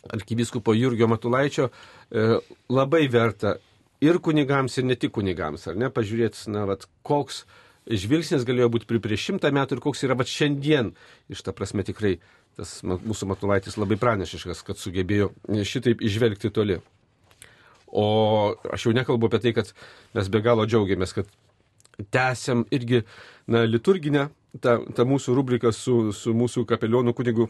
arkivyskupo 0.10 0.74
Jurgio 0.74 1.08
Matulaičio, 1.08 1.70
e, 2.12 2.40
labai 2.70 3.08
verta 3.12 3.58
ir 4.02 4.18
kunigams, 4.20 4.78
ir 4.78 4.88
ne 4.90 4.96
tik 4.98 5.14
kunigams, 5.14 5.68
ar 5.70 5.78
ne, 5.78 5.92
pažiūrėti, 5.94 6.48
na, 6.50 6.66
vat, 6.70 6.88
koks 7.06 7.44
žvilgsnis 7.90 8.46
galėjo 8.48 8.70
būti 8.74 8.88
pri- 8.90 9.02
prieš 9.02 9.30
šimtą 9.30 9.52
metų 9.54 9.78
ir 9.78 9.84
koks 9.84 10.04
yra 10.06 10.18
vat 10.18 10.30
šiandien. 10.30 10.94
Iš 11.30 11.44
ta 11.46 11.54
prasme 11.54 11.84
tikrai 11.86 12.20
tas 12.58 12.82
mūsų 12.84 13.30
Matulaitis 13.30 13.78
labai 13.78 13.98
pranešiškas, 13.98 14.64
kad 14.68 14.78
sugebėjo 14.78 15.32
šitaip 15.48 16.02
išvelgti 16.02 16.52
toli. 16.52 16.82
O 17.92 18.56
aš 18.72 18.86
jau 18.88 18.94
nekalbu 18.96 19.28
apie 19.28 19.40
tai, 19.44 19.54
kad 19.54 19.74
mes 20.16 20.30
be 20.32 20.42
galo 20.44 20.66
džiaugiamės, 20.66 21.14
kad 21.16 21.28
tęsiam 22.12 22.66
irgi 22.72 23.04
na, 23.48 23.66
liturginę 23.68 24.30
tą, 24.64 24.78
tą 24.96 25.06
mūsų 25.08 25.36
rubriką 25.36 25.72
su, 25.76 26.12
su 26.16 26.34
mūsų 26.36 26.66
kapelionu 26.70 27.14
kunigu 27.14 27.50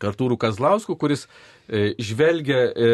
Kartūrų 0.00 0.38
Kazlausku, 0.40 0.96
kuris 1.00 1.26
e, 1.68 1.92
žvelgia, 2.00 2.60
e, 2.72 2.88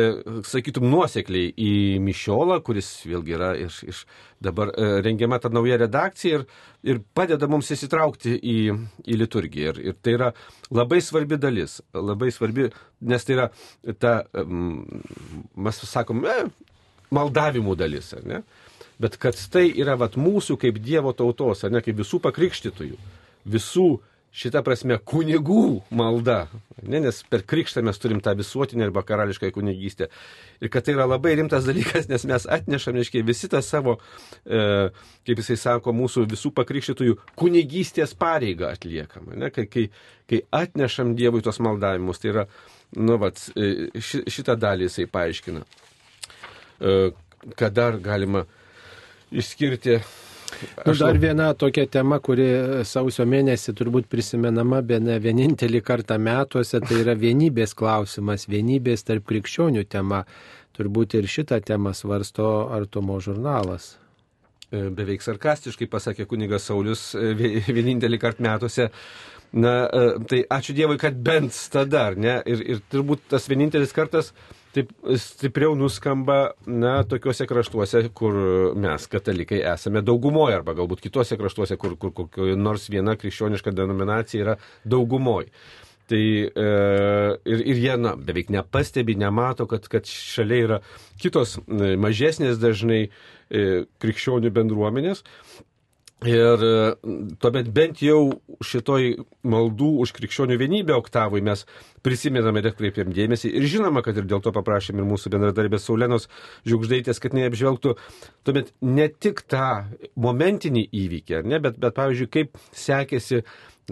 sakytum, 0.47 0.89
nuosekliai 0.91 1.53
į 1.55 1.73
Mišiolą, 2.03 2.59
kuris 2.67 2.91
vėlgi 3.07 3.37
yra 3.37 3.53
iš, 3.63 3.81
iš 3.87 4.03
dabar 4.43 4.73
e, 4.75 4.89
rengiama 5.07 5.39
ta 5.43 5.51
nauja 5.53 5.79
redakcija 5.81 6.41
ir, 6.41 6.47
ir 6.87 7.01
padeda 7.17 7.49
mums 7.51 7.71
įsitraukti 7.75 8.37
į, 8.37 8.59
į 9.07 9.21
liturgiją. 9.23 9.77
Ir, 9.77 9.83
ir 9.93 9.99
tai 10.03 10.17
yra 10.19 10.33
labai 10.75 11.01
svarbi 11.05 11.39
dalis, 11.41 11.81
labai 11.95 12.33
svarbi, 12.35 12.71
nes 13.07 13.27
tai 13.27 13.39
yra 13.39 13.51
ta, 14.03 14.17
mes 14.43 15.83
sakom, 15.87 16.25
e, 16.27 16.49
maldavimų 17.15 17.77
dalis, 17.79 18.13
ar 18.17 18.27
ne? 18.27 18.43
Bet 18.99 19.19
kad 19.21 19.37
tai 19.53 19.69
yra 19.77 19.97
vat, 20.01 20.17
mūsų 20.17 20.57
kaip 20.61 20.79
Dievo 20.83 21.13
tautos, 21.17 21.63
ar 21.65 21.73
ne, 21.75 21.83
kaip 21.85 21.99
visų 21.99 22.21
pakrikštytųjų, 22.25 22.97
visų 23.53 23.89
šitą 24.37 24.61
prasme 24.65 24.99
kunigų 25.01 25.81
malda, 25.97 26.47
ne, 26.85 27.01
nes 27.07 27.23
per 27.31 27.45
krikštą 27.49 27.83
mes 27.87 28.01
turim 28.01 28.21
tą 28.25 28.35
visuotinę 28.37 28.85
arba 28.85 29.03
karališką 29.07 29.49
kunigystę. 29.55 30.11
Ir 30.61 30.71
kad 30.73 30.85
tai 30.85 30.97
yra 30.97 31.07
labai 31.09 31.35
rimtas 31.41 31.65
dalykas, 31.69 32.09
nes 32.11 32.27
mes 32.29 32.49
atnešam, 32.59 32.99
reiškia, 33.01 33.25
visi 33.27 33.49
tą 33.53 33.63
savo, 33.65 33.97
e, 34.45 34.61
kaip 35.27 35.41
jisai 35.41 35.57
sako, 35.63 35.95
mūsų 35.97 36.27
visų 36.35 36.53
pakrikštytųjų 36.59 37.17
kunigystės 37.39 38.13
pareigą 38.19 38.69
atliekam. 38.75 39.33
Ne, 39.41 39.51
kai, 39.55 39.67
kai, 39.73 39.89
kai 40.29 40.43
atnešam 40.61 41.17
Dievui 41.17 41.41
tos 41.45 41.61
maldavimus, 41.65 42.21
tai 42.21 42.35
yra, 42.35 42.47
nu, 43.01 43.17
vat, 43.23 43.41
e, 43.57 43.89
ši, 43.97 44.27
šitą 44.37 44.59
dalį 44.61 44.91
jisai 44.91 45.09
paaiškina. 45.17 45.65
E, 45.65 46.95
ką 47.57 47.73
dar 47.73 47.97
galima 48.05 48.45
išskirti. 49.33 50.01
Nu, 50.87 50.95
dar 50.95 51.13
lab- 51.15 51.21
viena 51.21 51.55
tokia 51.55 51.87
tema, 51.91 52.19
kuri 52.23 52.47
sausio 52.87 53.27
mėnesį 53.29 53.75
turbūt 53.77 54.09
prisimenama, 54.13 54.83
be 54.87 54.99
ne 55.01 55.19
vienintelį 55.21 55.83
kartą 55.85 56.19
metuose, 56.23 56.81
tai 56.81 57.01
yra 57.03 57.15
vienybės 57.19 57.75
klausimas, 57.77 58.47
vienybės 58.49 59.05
tarp 59.05 59.27
krikščionių 59.29 59.85
tema. 59.89 60.25
Turbūt 60.77 61.15
ir 61.17 61.25
šitą 61.25 61.61
temą 61.65 61.93
svarsto 61.97 62.69
Artumo 62.77 63.17
žurnalas. 63.25 63.97
E, 64.71 64.89
beveik 64.91 65.23
sarkastiškai 65.25 65.87
pasakė 65.89 66.27
kunigas 66.29 66.67
Saulis 66.69 67.15
e, 67.15 67.33
vie- 67.39 67.63
vienintelį 67.79 68.19
kartą 68.21 68.45
metuose. 68.45 68.91
Na, 69.57 69.73
e, 69.89 70.19
tai 70.29 70.43
ačiū 70.53 70.75
Dievui, 70.77 70.99
kad 71.01 71.17
bent 71.23 71.55
tada, 71.73 72.11
ne? 72.19 72.41
Ir, 72.47 72.61
ir 72.75 72.81
turbūt 72.93 73.29
tas 73.31 73.47
vienintelis 73.49 73.95
kartas 73.97 74.33
taip 74.77 74.93
stipriau 75.21 75.75
nuskamba, 75.79 76.53
na, 76.69 76.99
tokiuose 77.09 77.47
kraštuose, 77.49 78.05
kur 78.17 78.37
mes, 78.77 79.09
katalikai, 79.13 79.63
esame 79.73 80.03
daugumoje, 80.05 80.59
arba 80.59 80.77
galbūt 80.77 81.03
kitose 81.07 81.39
kraštuose, 81.41 81.79
kur, 81.81 81.97
kur 82.01 82.13
kokio 82.17 82.53
nors 82.61 82.87
viena 82.93 83.17
krikščioniška 83.19 83.75
denominacija 83.77 84.45
yra 84.45 84.57
daugumoje. 84.85 85.51
Tai 86.07 86.23
e, 86.23 86.67
ir, 87.51 87.63
ir 87.73 87.81
jie 87.83 87.95
na, 87.99 88.13
beveik 88.29 88.53
nepastebi, 88.55 89.17
nemato, 89.19 89.67
kad, 89.71 89.89
kad 89.91 90.07
šalia 90.07 90.59
yra 90.69 90.77
kitos 91.19 91.57
e, 91.59 91.97
mažesnės 91.99 92.61
dažnai 92.63 93.01
e, 93.07 93.65
krikščionių 94.03 94.53
bendruomenės. 94.55 95.25
Ir 96.25 96.63
e, 96.65 96.95
tuomet 97.37 97.67
bent 97.77 98.01
jau 98.01 98.39
šitoj 98.65 99.11
maldų 99.45 99.89
už 100.01 100.15
krikščionių 100.17 100.57
vienybę 100.57 100.95
oktavui 100.97 101.43
mes 101.45 101.67
prisimename 102.07 102.63
ir 102.63 102.71
atkreipiam 102.71 103.13
dėmesį. 103.13 103.51
Ir 103.53 103.69
žinoma, 103.69 104.01
kad 104.01 104.17
ir 104.17 104.25
dėl 104.25 104.41
to 104.41 104.55
paprašėm 104.57 105.03
ir 105.03 105.09
mūsų 105.11 105.35
bendradarbės 105.35 105.85
Saulenos 105.85 106.31
Žiūkždaitės, 106.65 107.21
kad 107.21 107.37
neapžvelgtų 107.37 107.95
tuomet 108.49 108.73
ne 108.81 109.11
tik 109.13 109.45
tą 109.45 109.85
momentinį 110.17 110.87
įvykį, 111.05 111.43
ne, 111.53 111.61
bet, 111.61 111.77
bet 111.85 111.99
pavyzdžiui, 112.01 112.33
kaip 112.33 112.57
sekėsi 112.73 113.43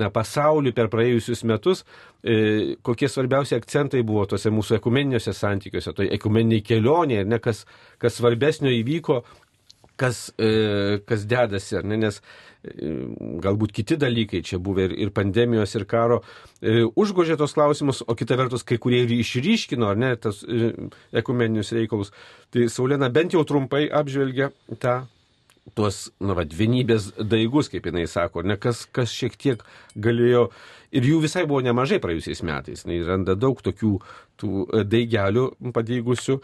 na, 0.00 0.08
pasauliu 0.08 0.72
per 0.74 0.88
praėjusius 0.90 1.44
metus, 1.46 1.84
e, 2.24 2.80
kokie 2.82 3.08
svarbiausi 3.10 3.58
akcentai 3.58 4.00
buvo 4.06 4.24
tuose 4.32 4.48
mūsų 4.48 4.78
ekumeniniuose 4.80 5.36
santykiuose, 5.36 5.92
toj 5.94 6.08
ekumeniniai 6.16 6.64
kelionėje, 6.64 7.28
ne, 7.28 7.38
kas, 7.42 7.66
kas 8.02 8.16
svarbesnio 8.18 8.72
įvyko 8.80 9.20
kas, 10.00 10.28
e, 10.38 11.00
kas 11.06 11.24
dedasi, 11.30 11.78
ne, 11.86 11.98
nes 12.00 12.18
e, 12.18 12.90
galbūt 13.44 13.74
kiti 13.76 13.98
dalykai 14.00 14.42
čia 14.46 14.58
buvę 14.62 14.88
ir, 14.88 14.96
ir 15.06 15.12
pandemijos, 15.14 15.74
ir 15.78 15.86
karo 15.90 16.20
e, 16.60 16.82
užgožė 16.88 17.38
tos 17.40 17.54
klausimus, 17.56 18.02
o 18.06 18.16
kita 18.18 18.38
vertus 18.40 18.66
kai 18.66 18.78
kurie 18.82 19.04
ir 19.04 19.14
išryškino, 19.18 19.90
ar 19.92 20.00
ne, 20.00 20.14
tas 20.20 20.42
ekumeninius 21.14 21.74
reikalus. 21.76 22.14
Tai 22.54 22.68
Saulėna 22.72 23.10
bent 23.14 23.36
jau 23.36 23.44
trumpai 23.46 23.86
apžvelgia 23.88 24.50
tą 24.82 25.02
tuos, 25.72 26.10
na, 26.20 26.36
vad, 26.36 26.52
vienybės 26.52 27.12
daigus, 27.16 27.70
kaip 27.72 27.88
jinai 27.88 28.04
sako, 28.10 28.44
ne 28.44 28.58
kas, 28.60 28.84
kas 28.92 29.12
šiek 29.14 29.36
tiek 29.40 29.64
galėjo, 29.96 30.50
ir 30.94 31.08
jų 31.08 31.22
visai 31.24 31.46
buvo 31.48 31.62
nemažai 31.64 32.00
praėjusiais 32.04 32.44
metais, 32.44 32.84
jinai 32.84 33.00
randa 33.06 33.36
daug 33.38 33.60
tokių 33.64 33.96
tų 34.40 34.66
daigelių 34.90 35.46
padeigusių, 35.74 36.38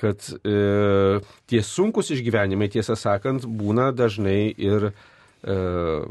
kad 0.00 0.26
e, 0.42 1.20
tie 1.50 1.60
sunkus 1.62 2.10
išgyvenimai, 2.14 2.70
tiesą 2.72 2.96
sakant, 2.98 3.46
būna 3.46 3.92
dažnai 3.94 4.50
ir 4.50 4.88
e, 4.90 4.94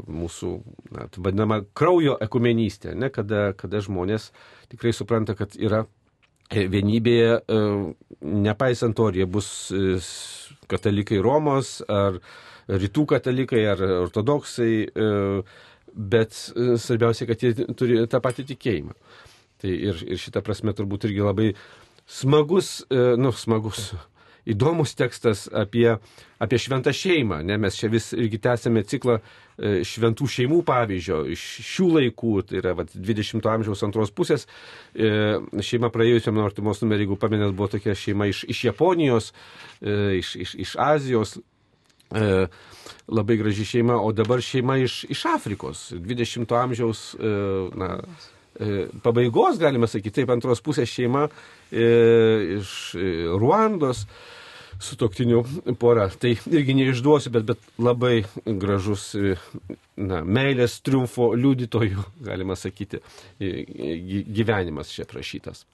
mūsų, 0.08 0.54
na, 0.94 1.08
vadinama, 1.18 1.60
kraujo 1.76 2.16
ekumenystė, 2.24 2.94
ne, 2.96 3.12
kada, 3.12 3.50
kada 3.58 3.82
žmonės 3.84 4.30
tikrai 4.72 4.94
supranta, 4.96 5.36
kad 5.38 5.58
yra 5.60 5.84
e, 6.48 6.64
vienybėje, 6.72 7.36
e, 7.44 7.60
nepaisant 8.48 8.96
to, 8.96 9.10
ar 9.12 9.20
jie 9.20 9.28
bus 9.28 9.52
e, 9.74 10.00
katalikai 10.70 11.20
Romos, 11.24 11.76
ar 11.92 12.22
rytų 12.68 13.06
katalikai, 13.14 13.64
ar 13.74 13.84
ortodoksai, 14.04 14.72
e, 14.88 15.10
bet 15.94 16.34
e, 16.54 16.74
svarbiausia, 16.80 17.28
kad 17.28 17.44
jie 17.44 17.68
turi 17.76 18.02
tą 18.10 18.22
patį 18.24 18.48
tikėjimą. 18.54 18.96
Tai 19.62 19.70
ir, 19.70 20.00
ir 20.08 20.20
šitą 20.20 20.42
prasme 20.44 20.74
turbūt 20.76 21.08
irgi 21.08 21.22
labai 21.24 21.52
smagus, 22.10 22.80
e, 22.90 23.14
nu, 23.20 23.32
smagus, 23.36 23.92
įdomus 24.52 24.96
tekstas 24.96 25.46
apie, 25.56 25.86
apie 26.42 26.60
šventą 26.60 26.92
šeimą. 26.92 27.42
Ne? 27.46 27.56
Mes 27.60 27.78
čia 27.80 27.88
vis 27.92 28.10
irgi 28.16 28.40
tęsėme 28.44 28.82
ciklą 28.88 29.20
šventų 29.54 30.26
šeimų 30.28 30.56
pavyzdžio 30.66 31.20
iš 31.30 31.42
šių 31.62 31.84
laikų, 31.94 32.32
tai 32.48 32.58
yra 32.58 32.72
vat, 32.74 32.90
20-ojo 32.92 33.52
amžiaus 33.52 33.84
antros 33.86 34.10
pusės. 34.10 34.48
Šeima 34.98 35.92
praėjusiam 35.94 36.34
nuo 36.34 36.48
artimos 36.48 36.82
numerį, 36.82 37.06
jeigu 37.06 37.20
pamenės, 37.22 37.54
buvo 37.54 37.70
tokia 37.76 37.94
šeima 37.96 38.26
iš, 38.32 38.42
iš 38.50 38.64
Japonijos, 38.66 39.30
iš, 39.80 40.34
iš, 40.42 40.56
iš 40.66 40.74
Azijos. 40.82 41.36
Labai 43.04 43.36
graži 43.36 43.64
šeima, 43.68 43.98
o 44.00 44.12
dabar 44.16 44.40
šeima 44.40 44.78
iš, 44.80 45.02
iš 45.12 45.24
Afrikos, 45.28 45.90
20-ojo 45.92 46.60
amžiaus 46.60 47.02
na, 47.76 47.98
E, 48.60 48.86
pabaigos, 49.02 49.58
galima 49.58 49.88
sakyti, 49.90 50.20
taip, 50.20 50.30
antros 50.30 50.60
pusės 50.62 50.86
šeima 50.86 51.24
e, 51.26 51.86
iš 52.60 52.70
e, 52.94 53.08
Ruandos 53.34 54.04
su 54.78 54.94
toktiniu 54.98 55.42
pora. 55.80 56.06
Tai 56.20 56.30
irgi 56.52 56.76
neišduosiu, 56.78 57.32
bet, 57.34 57.48
bet 57.50 57.66
labai 57.82 58.22
gražus 58.46 59.08
na, 59.98 60.22
meilės 60.22 60.78
triumfo 60.86 61.32
liudytojų, 61.38 62.06
galima 62.26 62.54
sakyti, 62.58 63.02
gyvenimas 63.40 64.92
čia 64.94 65.06
prašytas. 65.10 65.64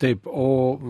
Taip, 0.00 0.24
o 0.24 0.80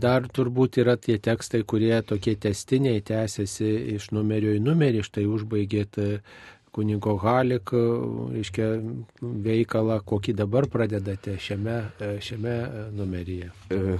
dar 0.00 0.24
turbūt 0.32 0.78
yra 0.80 0.96
tie 0.96 1.18
tekstai, 1.20 1.60
kurie 1.68 1.98
tokie 2.08 2.32
testiniai 2.40 3.02
tęsiasi 3.04 3.70
iš 3.98 4.08
numerio 4.16 4.54
į 4.56 4.62
numerį, 4.64 5.02
štai 5.04 5.26
užbaigėt 5.28 6.00
kunigo 6.74 7.14
Halik, 7.22 7.70
reiškia, 8.34 8.68
veikalą, 9.20 10.00
kokį 10.08 10.34
dabar 10.40 10.66
pradedate 10.72 11.36
šiame, 11.38 11.76
šiame 12.24 12.54
numeryje? 12.96 13.50
E, 13.70 13.98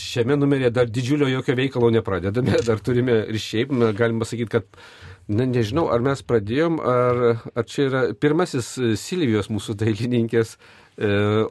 šiame 0.00 0.38
numeryje 0.40 0.72
dar 0.74 0.90
didžiulio 0.90 1.28
jokio 1.30 1.54
veikalo 1.60 1.92
nepradedame, 1.94 2.56
dar 2.68 2.82
turime 2.82 3.20
ir 3.28 3.38
šiaip, 3.42 3.76
galima 4.00 4.28
sakyti, 4.28 4.56
kad 4.58 4.80
Na, 5.26 5.42
nežinau, 5.42 5.88
ar 5.90 6.04
mes 6.06 6.20
pradėjom, 6.22 6.76
ar, 6.86 7.16
ar 7.58 7.64
čia 7.66 7.88
yra 7.88 8.02
pirmasis 8.14 8.68
Silvijos 9.02 9.48
mūsų 9.50 9.74
dailininkės 9.80 10.52
e, 10.54 10.85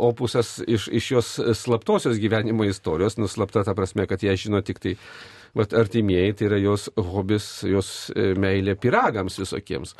opusas 0.01 0.57
iš, 0.67 0.87
iš 0.89 1.11
jos 1.11 1.27
slaptosios 1.53 2.17
gyvenimo 2.17 2.65
istorijos, 2.65 3.19
nuslapta 3.21 3.61
ta 3.63 3.75
prasme, 3.77 4.07
kad 4.09 4.23
ją 4.23 4.33
žino 4.39 4.61
tik 4.65 4.79
tai 4.81 4.95
vat, 5.55 5.73
artimieji, 5.73 6.33
tai 6.39 6.49
yra 6.49 6.59
jos 6.59 6.89
hobis, 6.97 7.49
jos 7.69 7.91
e, 8.15 8.33
meilė 8.39 8.75
piragams 8.79 9.39
visokiems. 9.39 9.95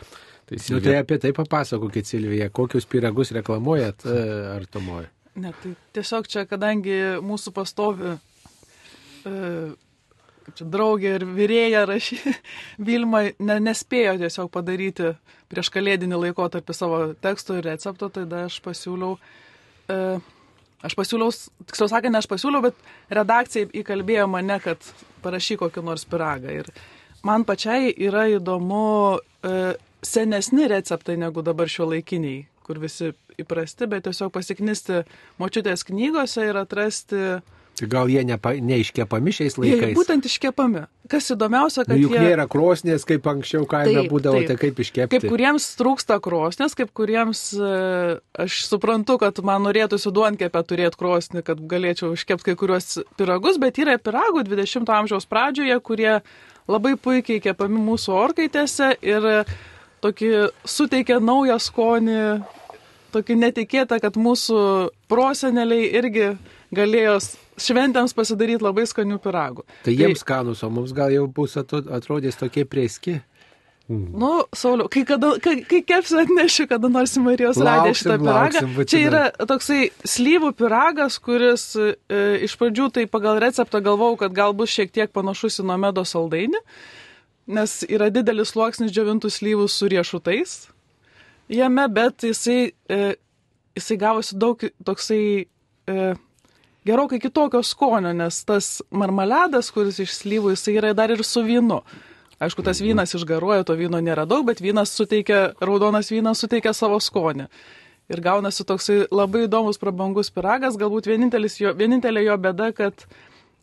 Tai, 0.46 0.60
Silvija... 0.60 0.76
nu, 0.76 0.84
tai 0.86 0.98
apie 1.02 1.20
tai 1.22 1.32
papasakokit, 1.36 2.10
Silvija, 2.10 2.50
kokius 2.54 2.88
piragus 2.90 3.34
reklamuojat 3.36 4.06
e, 4.10 4.18
ar 4.56 4.68
tomoje? 4.70 5.10
Ne, 5.42 5.52
tai 5.62 5.74
tiesiog 5.96 6.30
čia, 6.32 6.46
kadangi 6.50 6.98
mūsų 7.26 7.54
pastovi 7.56 8.16
e, 10.48 10.54
čia 10.58 10.68
draugė 10.70 11.16
ir 11.20 11.26
vyrėja 11.26 11.86
rašy, 11.90 12.20
Vilma 12.88 13.26
ne, 13.40 13.58
nespėjo 13.64 14.18
tiesiog 14.22 14.52
padaryti 14.54 15.14
prieš 15.52 15.72
kalėdinį 15.74 16.22
laikotarpį 16.28 16.76
savo 16.76 17.02
teksto 17.22 17.58
ir 17.60 17.68
recepto, 17.70 18.10
tai 18.10 18.26
tada 18.26 18.46
aš 18.50 18.60
pasiūliau, 18.66 19.18
e, 19.90 20.00
aš 20.86 20.98
pasiūliau, 20.98 21.34
tiksliau 21.70 21.92
sakant, 21.92 22.14
ne 22.14 22.22
aš 22.22 22.30
pasiūliau, 22.32 22.66
bet 22.70 22.80
redakcija 23.14 23.72
įkalbėjo 23.82 24.28
mane, 24.32 24.60
kad 24.64 24.94
parašy 25.26 25.60
kokį 25.62 25.86
nors 25.86 26.06
piragą. 26.10 26.54
Ir 26.62 26.72
man 27.26 27.46
pačiai 27.48 27.94
yra 28.08 28.28
įdomu 28.34 28.86
e, 29.18 29.76
senesni 30.06 30.70
receptai 30.70 31.18
negu 31.18 31.46
dabar 31.46 31.70
šio 31.72 31.90
laikiniai, 31.94 32.46
kur 32.66 32.80
visi 32.82 33.12
įprasti, 33.42 33.88
bet 33.90 34.06
tiesiog 34.08 34.32
pasiknisti 34.34 35.04
močiutės 35.42 35.86
knygose 35.88 36.48
ir 36.50 36.60
atrasti. 36.62 37.22
Tai 37.76 37.88
gal 37.92 38.08
jie 38.08 38.22
nepa, 38.24 38.54
neiškepami 38.64 39.34
šiais 39.36 39.58
laikais? 39.60 39.90
Jie 39.92 39.96
būtent 39.98 40.28
iškepami. 40.30 40.86
Kas 41.12 41.28
įdomiausia, 41.34 41.84
kad... 41.84 41.92
Nu, 41.92 41.98
juk 42.06 42.14
jie... 42.16 42.22
nėra 42.24 42.46
krosnės, 42.48 43.04
kaip 43.08 43.28
anksčiau 43.28 43.68
kaime 43.68 43.98
taip, 43.98 44.08
būdavo, 44.14 44.40
taip. 44.40 44.48
tai 44.54 44.56
kaip 44.62 44.80
iškepti? 44.86 45.20
Kaip 45.20 45.28
kuriems 45.34 45.68
trūksta 45.76 46.18
krosnės, 46.24 46.78
kaip 46.80 46.94
kuriems 46.96 47.44
e, 47.60 47.74
aš 48.46 48.62
suprantu, 48.70 49.18
kad 49.20 49.44
man 49.44 49.68
norėtųsi 49.68 50.14
duonkepę 50.16 50.64
turėti 50.70 51.02
krosnį, 51.02 51.44
kad 51.46 51.60
galėčiau 51.76 52.14
iškepti 52.16 52.48
kai 52.48 52.58
kuriuos 52.64 53.02
piragus, 53.20 53.60
bet 53.60 53.84
yra 53.84 54.00
piragų 54.00 54.48
20-ojo 54.48 54.98
amžiaus 55.02 55.28
pradžioje, 55.28 55.76
kurie 55.84 56.14
labai 56.72 56.96
puikiai 56.96 57.44
kepami 57.44 57.84
mūsų 57.92 58.16
orkaitėse 58.24 58.94
ir 59.04 59.30
tokį 60.06 60.32
suteikia 60.64 61.20
naują 61.20 61.60
skonį, 61.62 62.20
tokį 63.16 63.38
netikėtą, 63.44 64.00
kad 64.04 64.18
mūsų 64.20 64.60
proseneliai 65.12 65.92
irgi 66.00 66.34
galėjo 66.76 67.20
šventėms 67.62 68.16
pasidaryti 68.18 68.66
labai 68.66 68.86
skanių 68.90 69.20
piragų. 69.24 69.64
Tai 69.86 69.94
jiems 69.94 70.20
tai, 70.20 70.24
skanus, 70.24 70.66
o 70.66 70.72
mums 70.74 70.92
gal 70.96 71.14
jau 71.14 71.26
bus 71.32 71.56
atrodys 71.60 72.38
tokie 72.40 72.66
prieski. 72.68 73.22
Mm. 73.86 74.18
Nu, 74.18 74.32
Sauliau, 74.58 74.90
kai, 74.90 75.04
kada, 75.06 75.36
kai, 75.46 75.60
kai 75.70 75.84
kepsiu 75.86 76.18
atnešiu 76.24 76.66
kada 76.72 76.90
nors 76.90 77.14
į 77.20 77.22
Marijos 77.22 77.60
radiją 77.62 77.98
šitą 78.00 78.16
piragą. 78.24 78.62
Lauksim, 78.66 78.88
čia 78.90 79.02
yra 79.06 79.24
toksai 79.38 79.82
slyvų 80.10 80.50
piragas, 80.58 81.20
kuris 81.22 81.68
e, 81.78 81.92
iš 82.48 82.58
pradžių 82.58 82.90
tai 82.98 83.06
pagal 83.06 83.38
receptą 83.44 83.84
galvau, 83.86 84.16
kad 84.18 84.34
gal 84.34 84.58
bus 84.58 84.74
šiek 84.74 84.90
tiek 84.90 85.14
panašus 85.14 85.62
į 85.62 85.68
nomedo 85.70 86.02
saldainį. 86.02 86.64
Nes 87.56 87.84
yra 87.86 88.10
didelis 88.10 88.56
sluoksnis 88.56 88.90
džiovintų 88.90 89.30
slyvų 89.30 89.70
su 89.70 89.92
riešutais 89.94 90.64
jame, 91.48 91.88
bet 91.88 92.24
jisai, 92.24 92.72
e, 92.90 93.16
jisai 93.76 93.98
gavosi 93.98 94.38
daug 94.40 94.62
toksai 94.86 95.46
e, 95.46 96.14
gerokai 96.86 97.20
kitokio 97.20 97.64
skonio, 97.64 98.14
nes 98.14 98.44
tas 98.46 98.82
marmaladas, 98.92 99.72
kuris 99.74 100.00
iš 100.04 100.14
slyvų, 100.20 100.54
jisai 100.54 100.78
yra 100.80 100.94
dar 100.98 101.14
ir 101.14 101.24
su 101.26 101.44
vynu. 101.46 101.82
Aišku, 102.40 102.66
tas 102.68 102.82
vynas 102.84 103.16
išgaruoja, 103.16 103.64
to 103.64 103.78
vyno 103.80 104.02
nėra 104.04 104.26
daug, 104.28 104.44
bet 104.48 104.60
vynas 104.60 104.92
suteikia, 104.92 105.56
raudonas 105.64 106.12
vynas 106.12 106.42
suteikia 106.44 106.74
savo 106.76 107.00
skonį. 107.00 107.48
Ir 108.12 108.22
gaunasi 108.22 108.66
toksai 108.68 109.06
labai 109.10 109.46
įdomus 109.48 109.80
prabangus 109.82 110.30
piragas, 110.30 110.76
galbūt 110.78 111.08
jo, 111.08 111.72
vienintelė 111.74 112.26
jo 112.28 112.36
bėda, 112.38 112.70
kad 112.76 113.08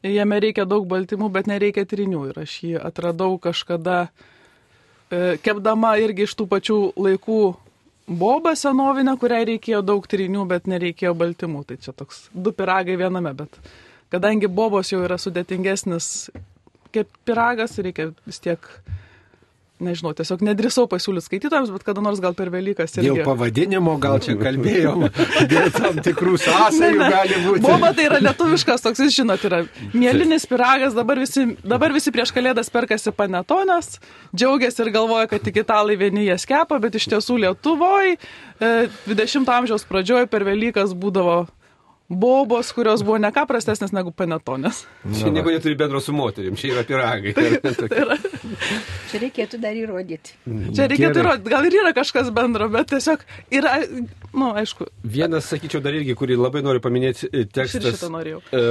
jame 0.02 0.40
reikia 0.40 0.64
daug 0.66 0.88
baltymų, 0.88 1.28
bet 1.30 1.46
nereikia 1.46 1.84
trinių. 1.86 2.24
Ir 2.32 2.40
aš 2.42 2.56
jį 2.64 2.72
atradau 2.80 3.36
kažkada, 3.38 4.08
e, 5.10 5.36
kepdama 5.44 5.94
irgi 6.02 6.26
iš 6.26 6.34
tų 6.34 6.48
pačių 6.50 6.78
laikų 6.96 7.42
bobą 8.08 8.54
senovinę, 8.58 9.14
kuriai 9.20 9.46
reikėjo 9.52 9.82
daug 9.86 10.06
trinių, 10.08 10.46
bet 10.50 10.68
nereikėjo 10.70 11.14
baltymų. 11.18 11.64
Tai 11.68 11.78
čia 11.84 11.94
toks 11.96 12.26
du 12.34 12.52
piragai 12.56 12.96
viename, 13.00 13.34
bet 13.36 13.58
kadangi 14.12 14.50
bobos 14.50 14.92
jau 14.92 15.02
yra 15.06 15.18
sudėtingesnis 15.20 16.30
kaip 16.92 17.08
piragas, 17.24 17.78
reikia 17.80 18.10
vis 18.26 18.40
tiek 18.42 18.66
nežinau, 19.84 20.12
tiesiog 20.16 20.42
nedrįsau 20.46 20.86
pasiūlyti 20.90 21.26
skaitytojams, 21.28 21.72
bet 21.74 21.84
kada 21.86 22.04
nors 22.04 22.20
gal 22.22 22.36
per 22.38 22.50
Velykas 22.52 22.96
irgi. 22.96 23.08
Dėl 23.08 23.26
pavadinimo 23.26 23.96
gal 24.02 24.20
čia 24.24 24.36
kalbėjom, 24.40 25.06
dėl 25.52 25.70
tam 25.76 26.00
tikrų 26.04 26.38
sąsajų 26.42 26.92
Ne, 26.92 26.98
ne. 26.98 27.10
gali 27.12 27.38
būti. 27.44 27.62
Boba 27.64 27.92
tai 27.96 28.06
yra 28.08 28.20
lietuviškas 28.22 28.84
toks, 28.84 29.02
jūs 29.04 29.16
žinot, 29.20 29.44
yra 29.48 29.62
mėlynis 29.94 30.46
piragas, 30.50 30.96
dabar 30.96 31.20
visi, 31.22 31.46
dabar 31.66 31.94
visi 31.94 32.12
prieš 32.14 32.34
kalėdas 32.36 32.70
perkasi 32.72 33.14
panetonas, 33.16 33.96
džiaugiasi 34.34 34.84
ir 34.84 34.92
galvoja, 34.94 35.30
kad 35.30 35.44
tik 35.46 35.62
italai 35.64 35.96
vieni 36.00 36.26
jas 36.28 36.46
kepa, 36.48 36.78
bet 36.82 36.98
iš 37.00 37.08
tiesų 37.12 37.40
Lietuvoje 37.46 38.18
20 38.62 39.56
amžiaus 39.56 39.86
pradžioje 39.88 40.28
per 40.30 40.46
Velykas 40.46 40.94
būdavo 40.98 41.42
bobos, 42.12 42.72
kurios 42.76 43.02
buvo 43.06 43.18
ne 43.22 43.30
ką 43.34 43.44
prastesnės 43.48 43.94
negu 43.94 44.12
panetonės. 44.14 44.84
Čia 45.18 45.32
nieko 45.34 45.52
neturi 45.54 45.76
bendro 45.78 46.00
su 46.04 46.14
moterim, 46.16 46.56
čia 46.58 46.74
yra 46.74 46.84
piragai. 46.88 47.34
Čia 49.12 49.20
reikėtų 49.20 49.58
dar 49.60 49.76
įrodyti. 49.76 50.34
Čia 50.72 50.86
reikėtų 50.88 51.18
Gerai. 51.18 51.22
įrodyti, 51.22 51.52
gal 51.52 51.66
ir 51.68 51.76
yra 51.82 51.92
kažkas 51.96 52.30
bendro, 52.34 52.68
bet 52.72 52.88
tiesiog 52.92 53.24
yra, 53.52 53.74
na, 53.84 54.06
nu, 54.32 54.48
aišku, 54.56 54.86
Vienas, 55.04 55.48
sakyčiau, 55.52 55.82
dar 55.84 55.96
irgi, 55.96 56.14
kurį 56.16 56.38
labai 56.40 56.62
noriu 56.64 56.80
paminėti, 56.84 57.28
e, 57.28 57.44
tekstas, 57.44 58.00
e, 58.00 58.62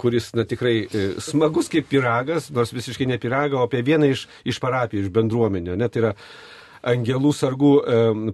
kuris, 0.00 0.32
na, 0.36 0.46
tikrai 0.48 0.74
e, 0.86 1.06
smagus 1.22 1.70
kaip 1.72 1.86
piragas, 1.90 2.50
nors 2.54 2.74
visiškai 2.74 3.06
ne 3.10 3.18
piraga, 3.22 3.60
o 3.60 3.66
apie 3.66 3.84
vieną 3.86 4.10
iš, 4.14 4.26
iš 4.48 4.60
parapijų, 4.62 5.06
iš 5.06 5.14
bendruomenio. 5.14 5.78
Net 5.78 5.98
yra 6.00 6.16
Angelų 6.86 7.32
sargų 7.34 7.72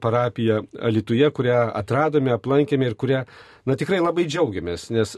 parapija 0.02 0.60
Alituje, 0.84 1.28
kurią 1.34 1.58
atradome, 1.78 2.32
aplankėme 2.34 2.90
ir 2.90 2.96
kurią, 2.98 3.22
na, 3.68 3.76
tikrai 3.78 4.00
labai 4.02 4.26
džiaugiamės, 4.28 4.88
nes 4.92 5.14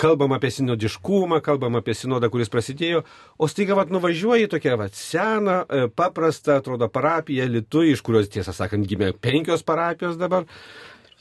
kalbam 0.00 0.34
apie 0.34 0.50
sinodiškumą, 0.56 1.38
kalbam 1.44 1.78
apie 1.78 1.94
sinodą, 1.96 2.30
kuris 2.32 2.50
prasidėjo, 2.52 3.04
o 3.38 3.48
staiga, 3.50 3.76
vat, 3.78 3.92
nuvažiuoji 3.94 4.50
tokia, 4.56 4.78
vat, 4.80 4.96
seną, 4.98 5.60
e, 5.68 5.86
paprastą, 5.88 6.58
atrodo, 6.58 6.88
parapiją 6.90 7.46
Alituje, 7.46 7.94
iš 7.94 8.02
kurios, 8.06 8.30
tiesą 8.32 8.56
sakant, 8.56 8.88
gimė 8.90 9.12
penkios 9.22 9.62
parapijos 9.66 10.18
dabar. 10.20 10.48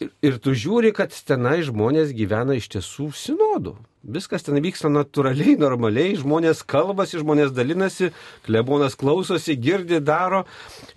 Ir, 0.02 0.10
ir 0.26 0.38
tu 0.41 0.54
žiūri, 0.58 0.94
kad 0.96 1.14
tenai 1.28 1.60
žmonės 1.66 2.14
gyvena 2.18 2.58
iš 2.58 2.72
tiesų 2.74 3.12
sinodų. 3.18 3.76
Viskas 4.04 4.44
ten 4.44 4.58
vyksta 4.60 4.89
natūraliai, 4.91 5.56
normaliai, 5.60 6.18
žmonės 6.20 6.66
kalbasi, 6.68 7.22
žmonės 7.22 7.54
dalinasi, 7.56 8.12
klebonas 8.48 8.98
klausosi, 9.00 9.56
girdi, 9.56 10.02
daro. 10.04 10.44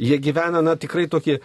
Jie 0.01 0.19
gyvena, 0.23 0.65
na, 0.65 0.75
tikrai 0.81 1.05
tokį, 1.13 1.37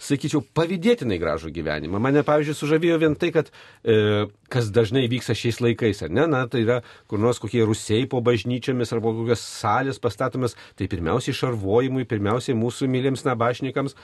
sakyčiau, 0.00 0.40
pavydėtinai 0.56 1.18
gražų 1.20 1.52
gyvenimą. 1.58 2.00
Mane, 2.00 2.22
pavyzdžiui, 2.24 2.56
sužavėjo 2.56 2.98
vien 3.02 3.16
tai, 3.20 3.32
kad 3.34 3.50
e, 3.84 4.28
kas 4.52 4.70
dažnai 4.72 5.04
vyksta 5.12 5.36
šiais 5.36 5.60
laikais, 5.60 6.00
ar 6.06 6.14
ne, 6.14 6.24
na, 6.30 6.46
tai 6.48 6.64
yra 6.64 6.80
kur 7.10 7.20
nors 7.20 7.42
kokie 7.42 7.66
rusiai 7.68 8.08
po 8.08 8.22
bažnyčiomis 8.24 8.94
arba 8.96 9.12
kokios 9.18 9.44
salės 9.44 10.00
pastatomas, 10.00 10.56
tai 10.78 10.88
pirmiausiai 10.88 11.36
šarvojimui, 11.36 12.08
pirmiausiai 12.08 12.56
mūsų 12.56 12.88
myliems 12.88 13.26
nabašnikams. 13.28 13.98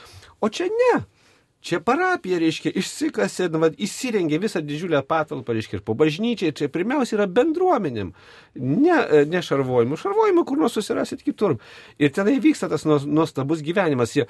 O 0.44 0.52
čia 0.52 0.68
ne. 0.68 1.06
Čia 1.66 1.80
parapija, 1.82 2.38
reiškia, 2.38 2.70
išsikasė, 2.78 3.48
nu, 3.50 3.58
va, 3.64 3.72
įsirengė 3.74 4.38
visą 4.38 4.60
didžiulę 4.62 5.00
patalpą, 5.02 5.54
reiškia, 5.56 5.80
ir 5.80 5.82
po 5.86 5.96
bažnyčiai, 5.98 6.52
čia 6.54 6.68
pirmiausia 6.70 7.16
yra 7.16 7.26
bendruomenėm, 7.26 8.12
ne, 8.62 8.98
ne 9.26 9.40
šarvojimu. 9.42 9.98
Šarvojimu 9.98 10.44
kur 10.46 10.60
nors 10.60 10.76
susirasit 10.78 11.24
kitur. 11.26 11.56
Ir 11.98 12.12
tenai 12.14 12.36
vyksta 12.44 12.68
tas 12.70 12.86
nuos- 12.86 13.08
nuostabus 13.10 13.64
gyvenimas. 13.66 14.14
Jie 14.14 14.28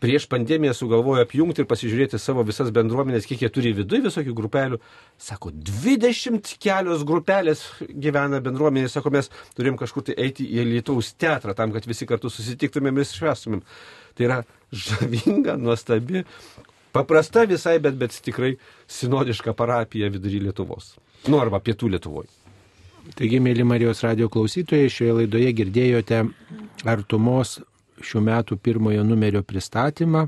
prieš 0.00 0.24
pandemiją 0.32 0.72
sugalvojo 0.78 1.26
apjungti 1.26 1.60
ir 1.60 1.68
pasižiūrėti 1.68 2.20
savo 2.22 2.46
visas 2.48 2.72
bendruomenės, 2.72 3.28
kiek 3.28 3.44
jie 3.44 3.52
turi 3.52 3.74
viduje 3.76 4.06
visokių 4.08 4.32
grupelių. 4.40 4.80
Sako, 5.20 5.52
20 5.52 6.56
kelios 6.56 7.04
grupelės 7.04 7.66
gyvena 7.84 8.40
bendruomenė. 8.40 8.88
Sako, 8.88 9.12
mes 9.12 9.28
turim 9.58 9.76
kažkur 9.76 10.08
tai 10.08 10.16
eiti 10.16 10.48
į 10.48 10.64
Lietuvos 10.72 11.12
teatrą 11.20 11.52
tam, 11.54 11.76
kad 11.76 11.84
visi 11.84 12.08
kartu 12.08 12.32
susitiktumėm 12.32 12.96
ir 12.96 13.12
švestumėm. 13.12 13.60
Tai 14.16 14.24
yra 14.24 14.40
žavinga, 14.72 15.54
nuostabi, 15.60 16.24
paprasta 16.92 17.44
visai, 17.48 17.78
bet, 17.82 17.96
bet 18.00 18.16
tikrai 18.24 18.54
sinodiška 18.86 19.54
parapija 19.58 20.10
vidury 20.12 20.42
Lietuvos. 20.48 20.96
Nu, 21.28 21.40
arba 21.42 21.60
pietų 21.62 21.90
Lietuvoje. 21.94 22.30
Taigi, 23.16 23.38
mėly 23.40 23.64
Marijos 23.64 24.02
radio 24.04 24.28
klausytojai, 24.28 24.90
šioje 24.92 25.14
laidoje 25.22 25.52
girdėjote 25.56 26.24
Artumos 26.88 27.58
šių 28.04 28.22
metų 28.26 28.58
pirmojo 28.62 29.04
numerio 29.06 29.42
pristatymą. 29.46 30.26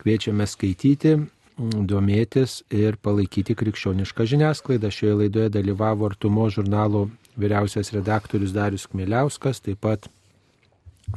Kviečiame 0.00 0.46
skaityti, 0.48 1.14
domėtis 1.60 2.60
ir 2.72 2.96
palaikyti 3.04 3.56
krikščionišką 3.58 4.26
žiniasklaidą. 4.32 4.90
Šioje 4.92 5.18
laidoje 5.24 5.52
dalyvavo 5.54 6.08
Artumo 6.08 6.48
žurnalo 6.52 7.08
vyriausias 7.40 7.92
redaktorius 7.94 8.54
Darius 8.56 8.88
Kmiliauskas, 8.90 9.62
taip 9.64 9.80
pat 9.84 10.08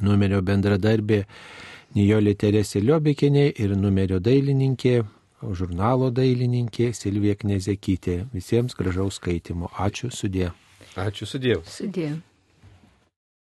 numerio 0.02 0.42
bendradarbė 0.46 1.24
Nijolė 1.94 2.32
Teresė 2.34 2.80
Liobikinė 2.82 3.52
ir 3.62 3.76
numerio 3.78 4.18
dailininkė, 4.18 4.96
žurnalo 5.60 6.08
dailininkė 6.10 6.88
Silvija 6.98 7.38
Knezekytė. 7.38 8.16
Visiems 8.34 8.74
gražaus 8.80 9.20
skaitimo. 9.22 9.70
Ačiū 9.78 10.10
sudė. 10.10 10.50
Ačiū 10.98 11.30
sudėjau. 11.30 11.62
Sudėjau. 11.70 12.18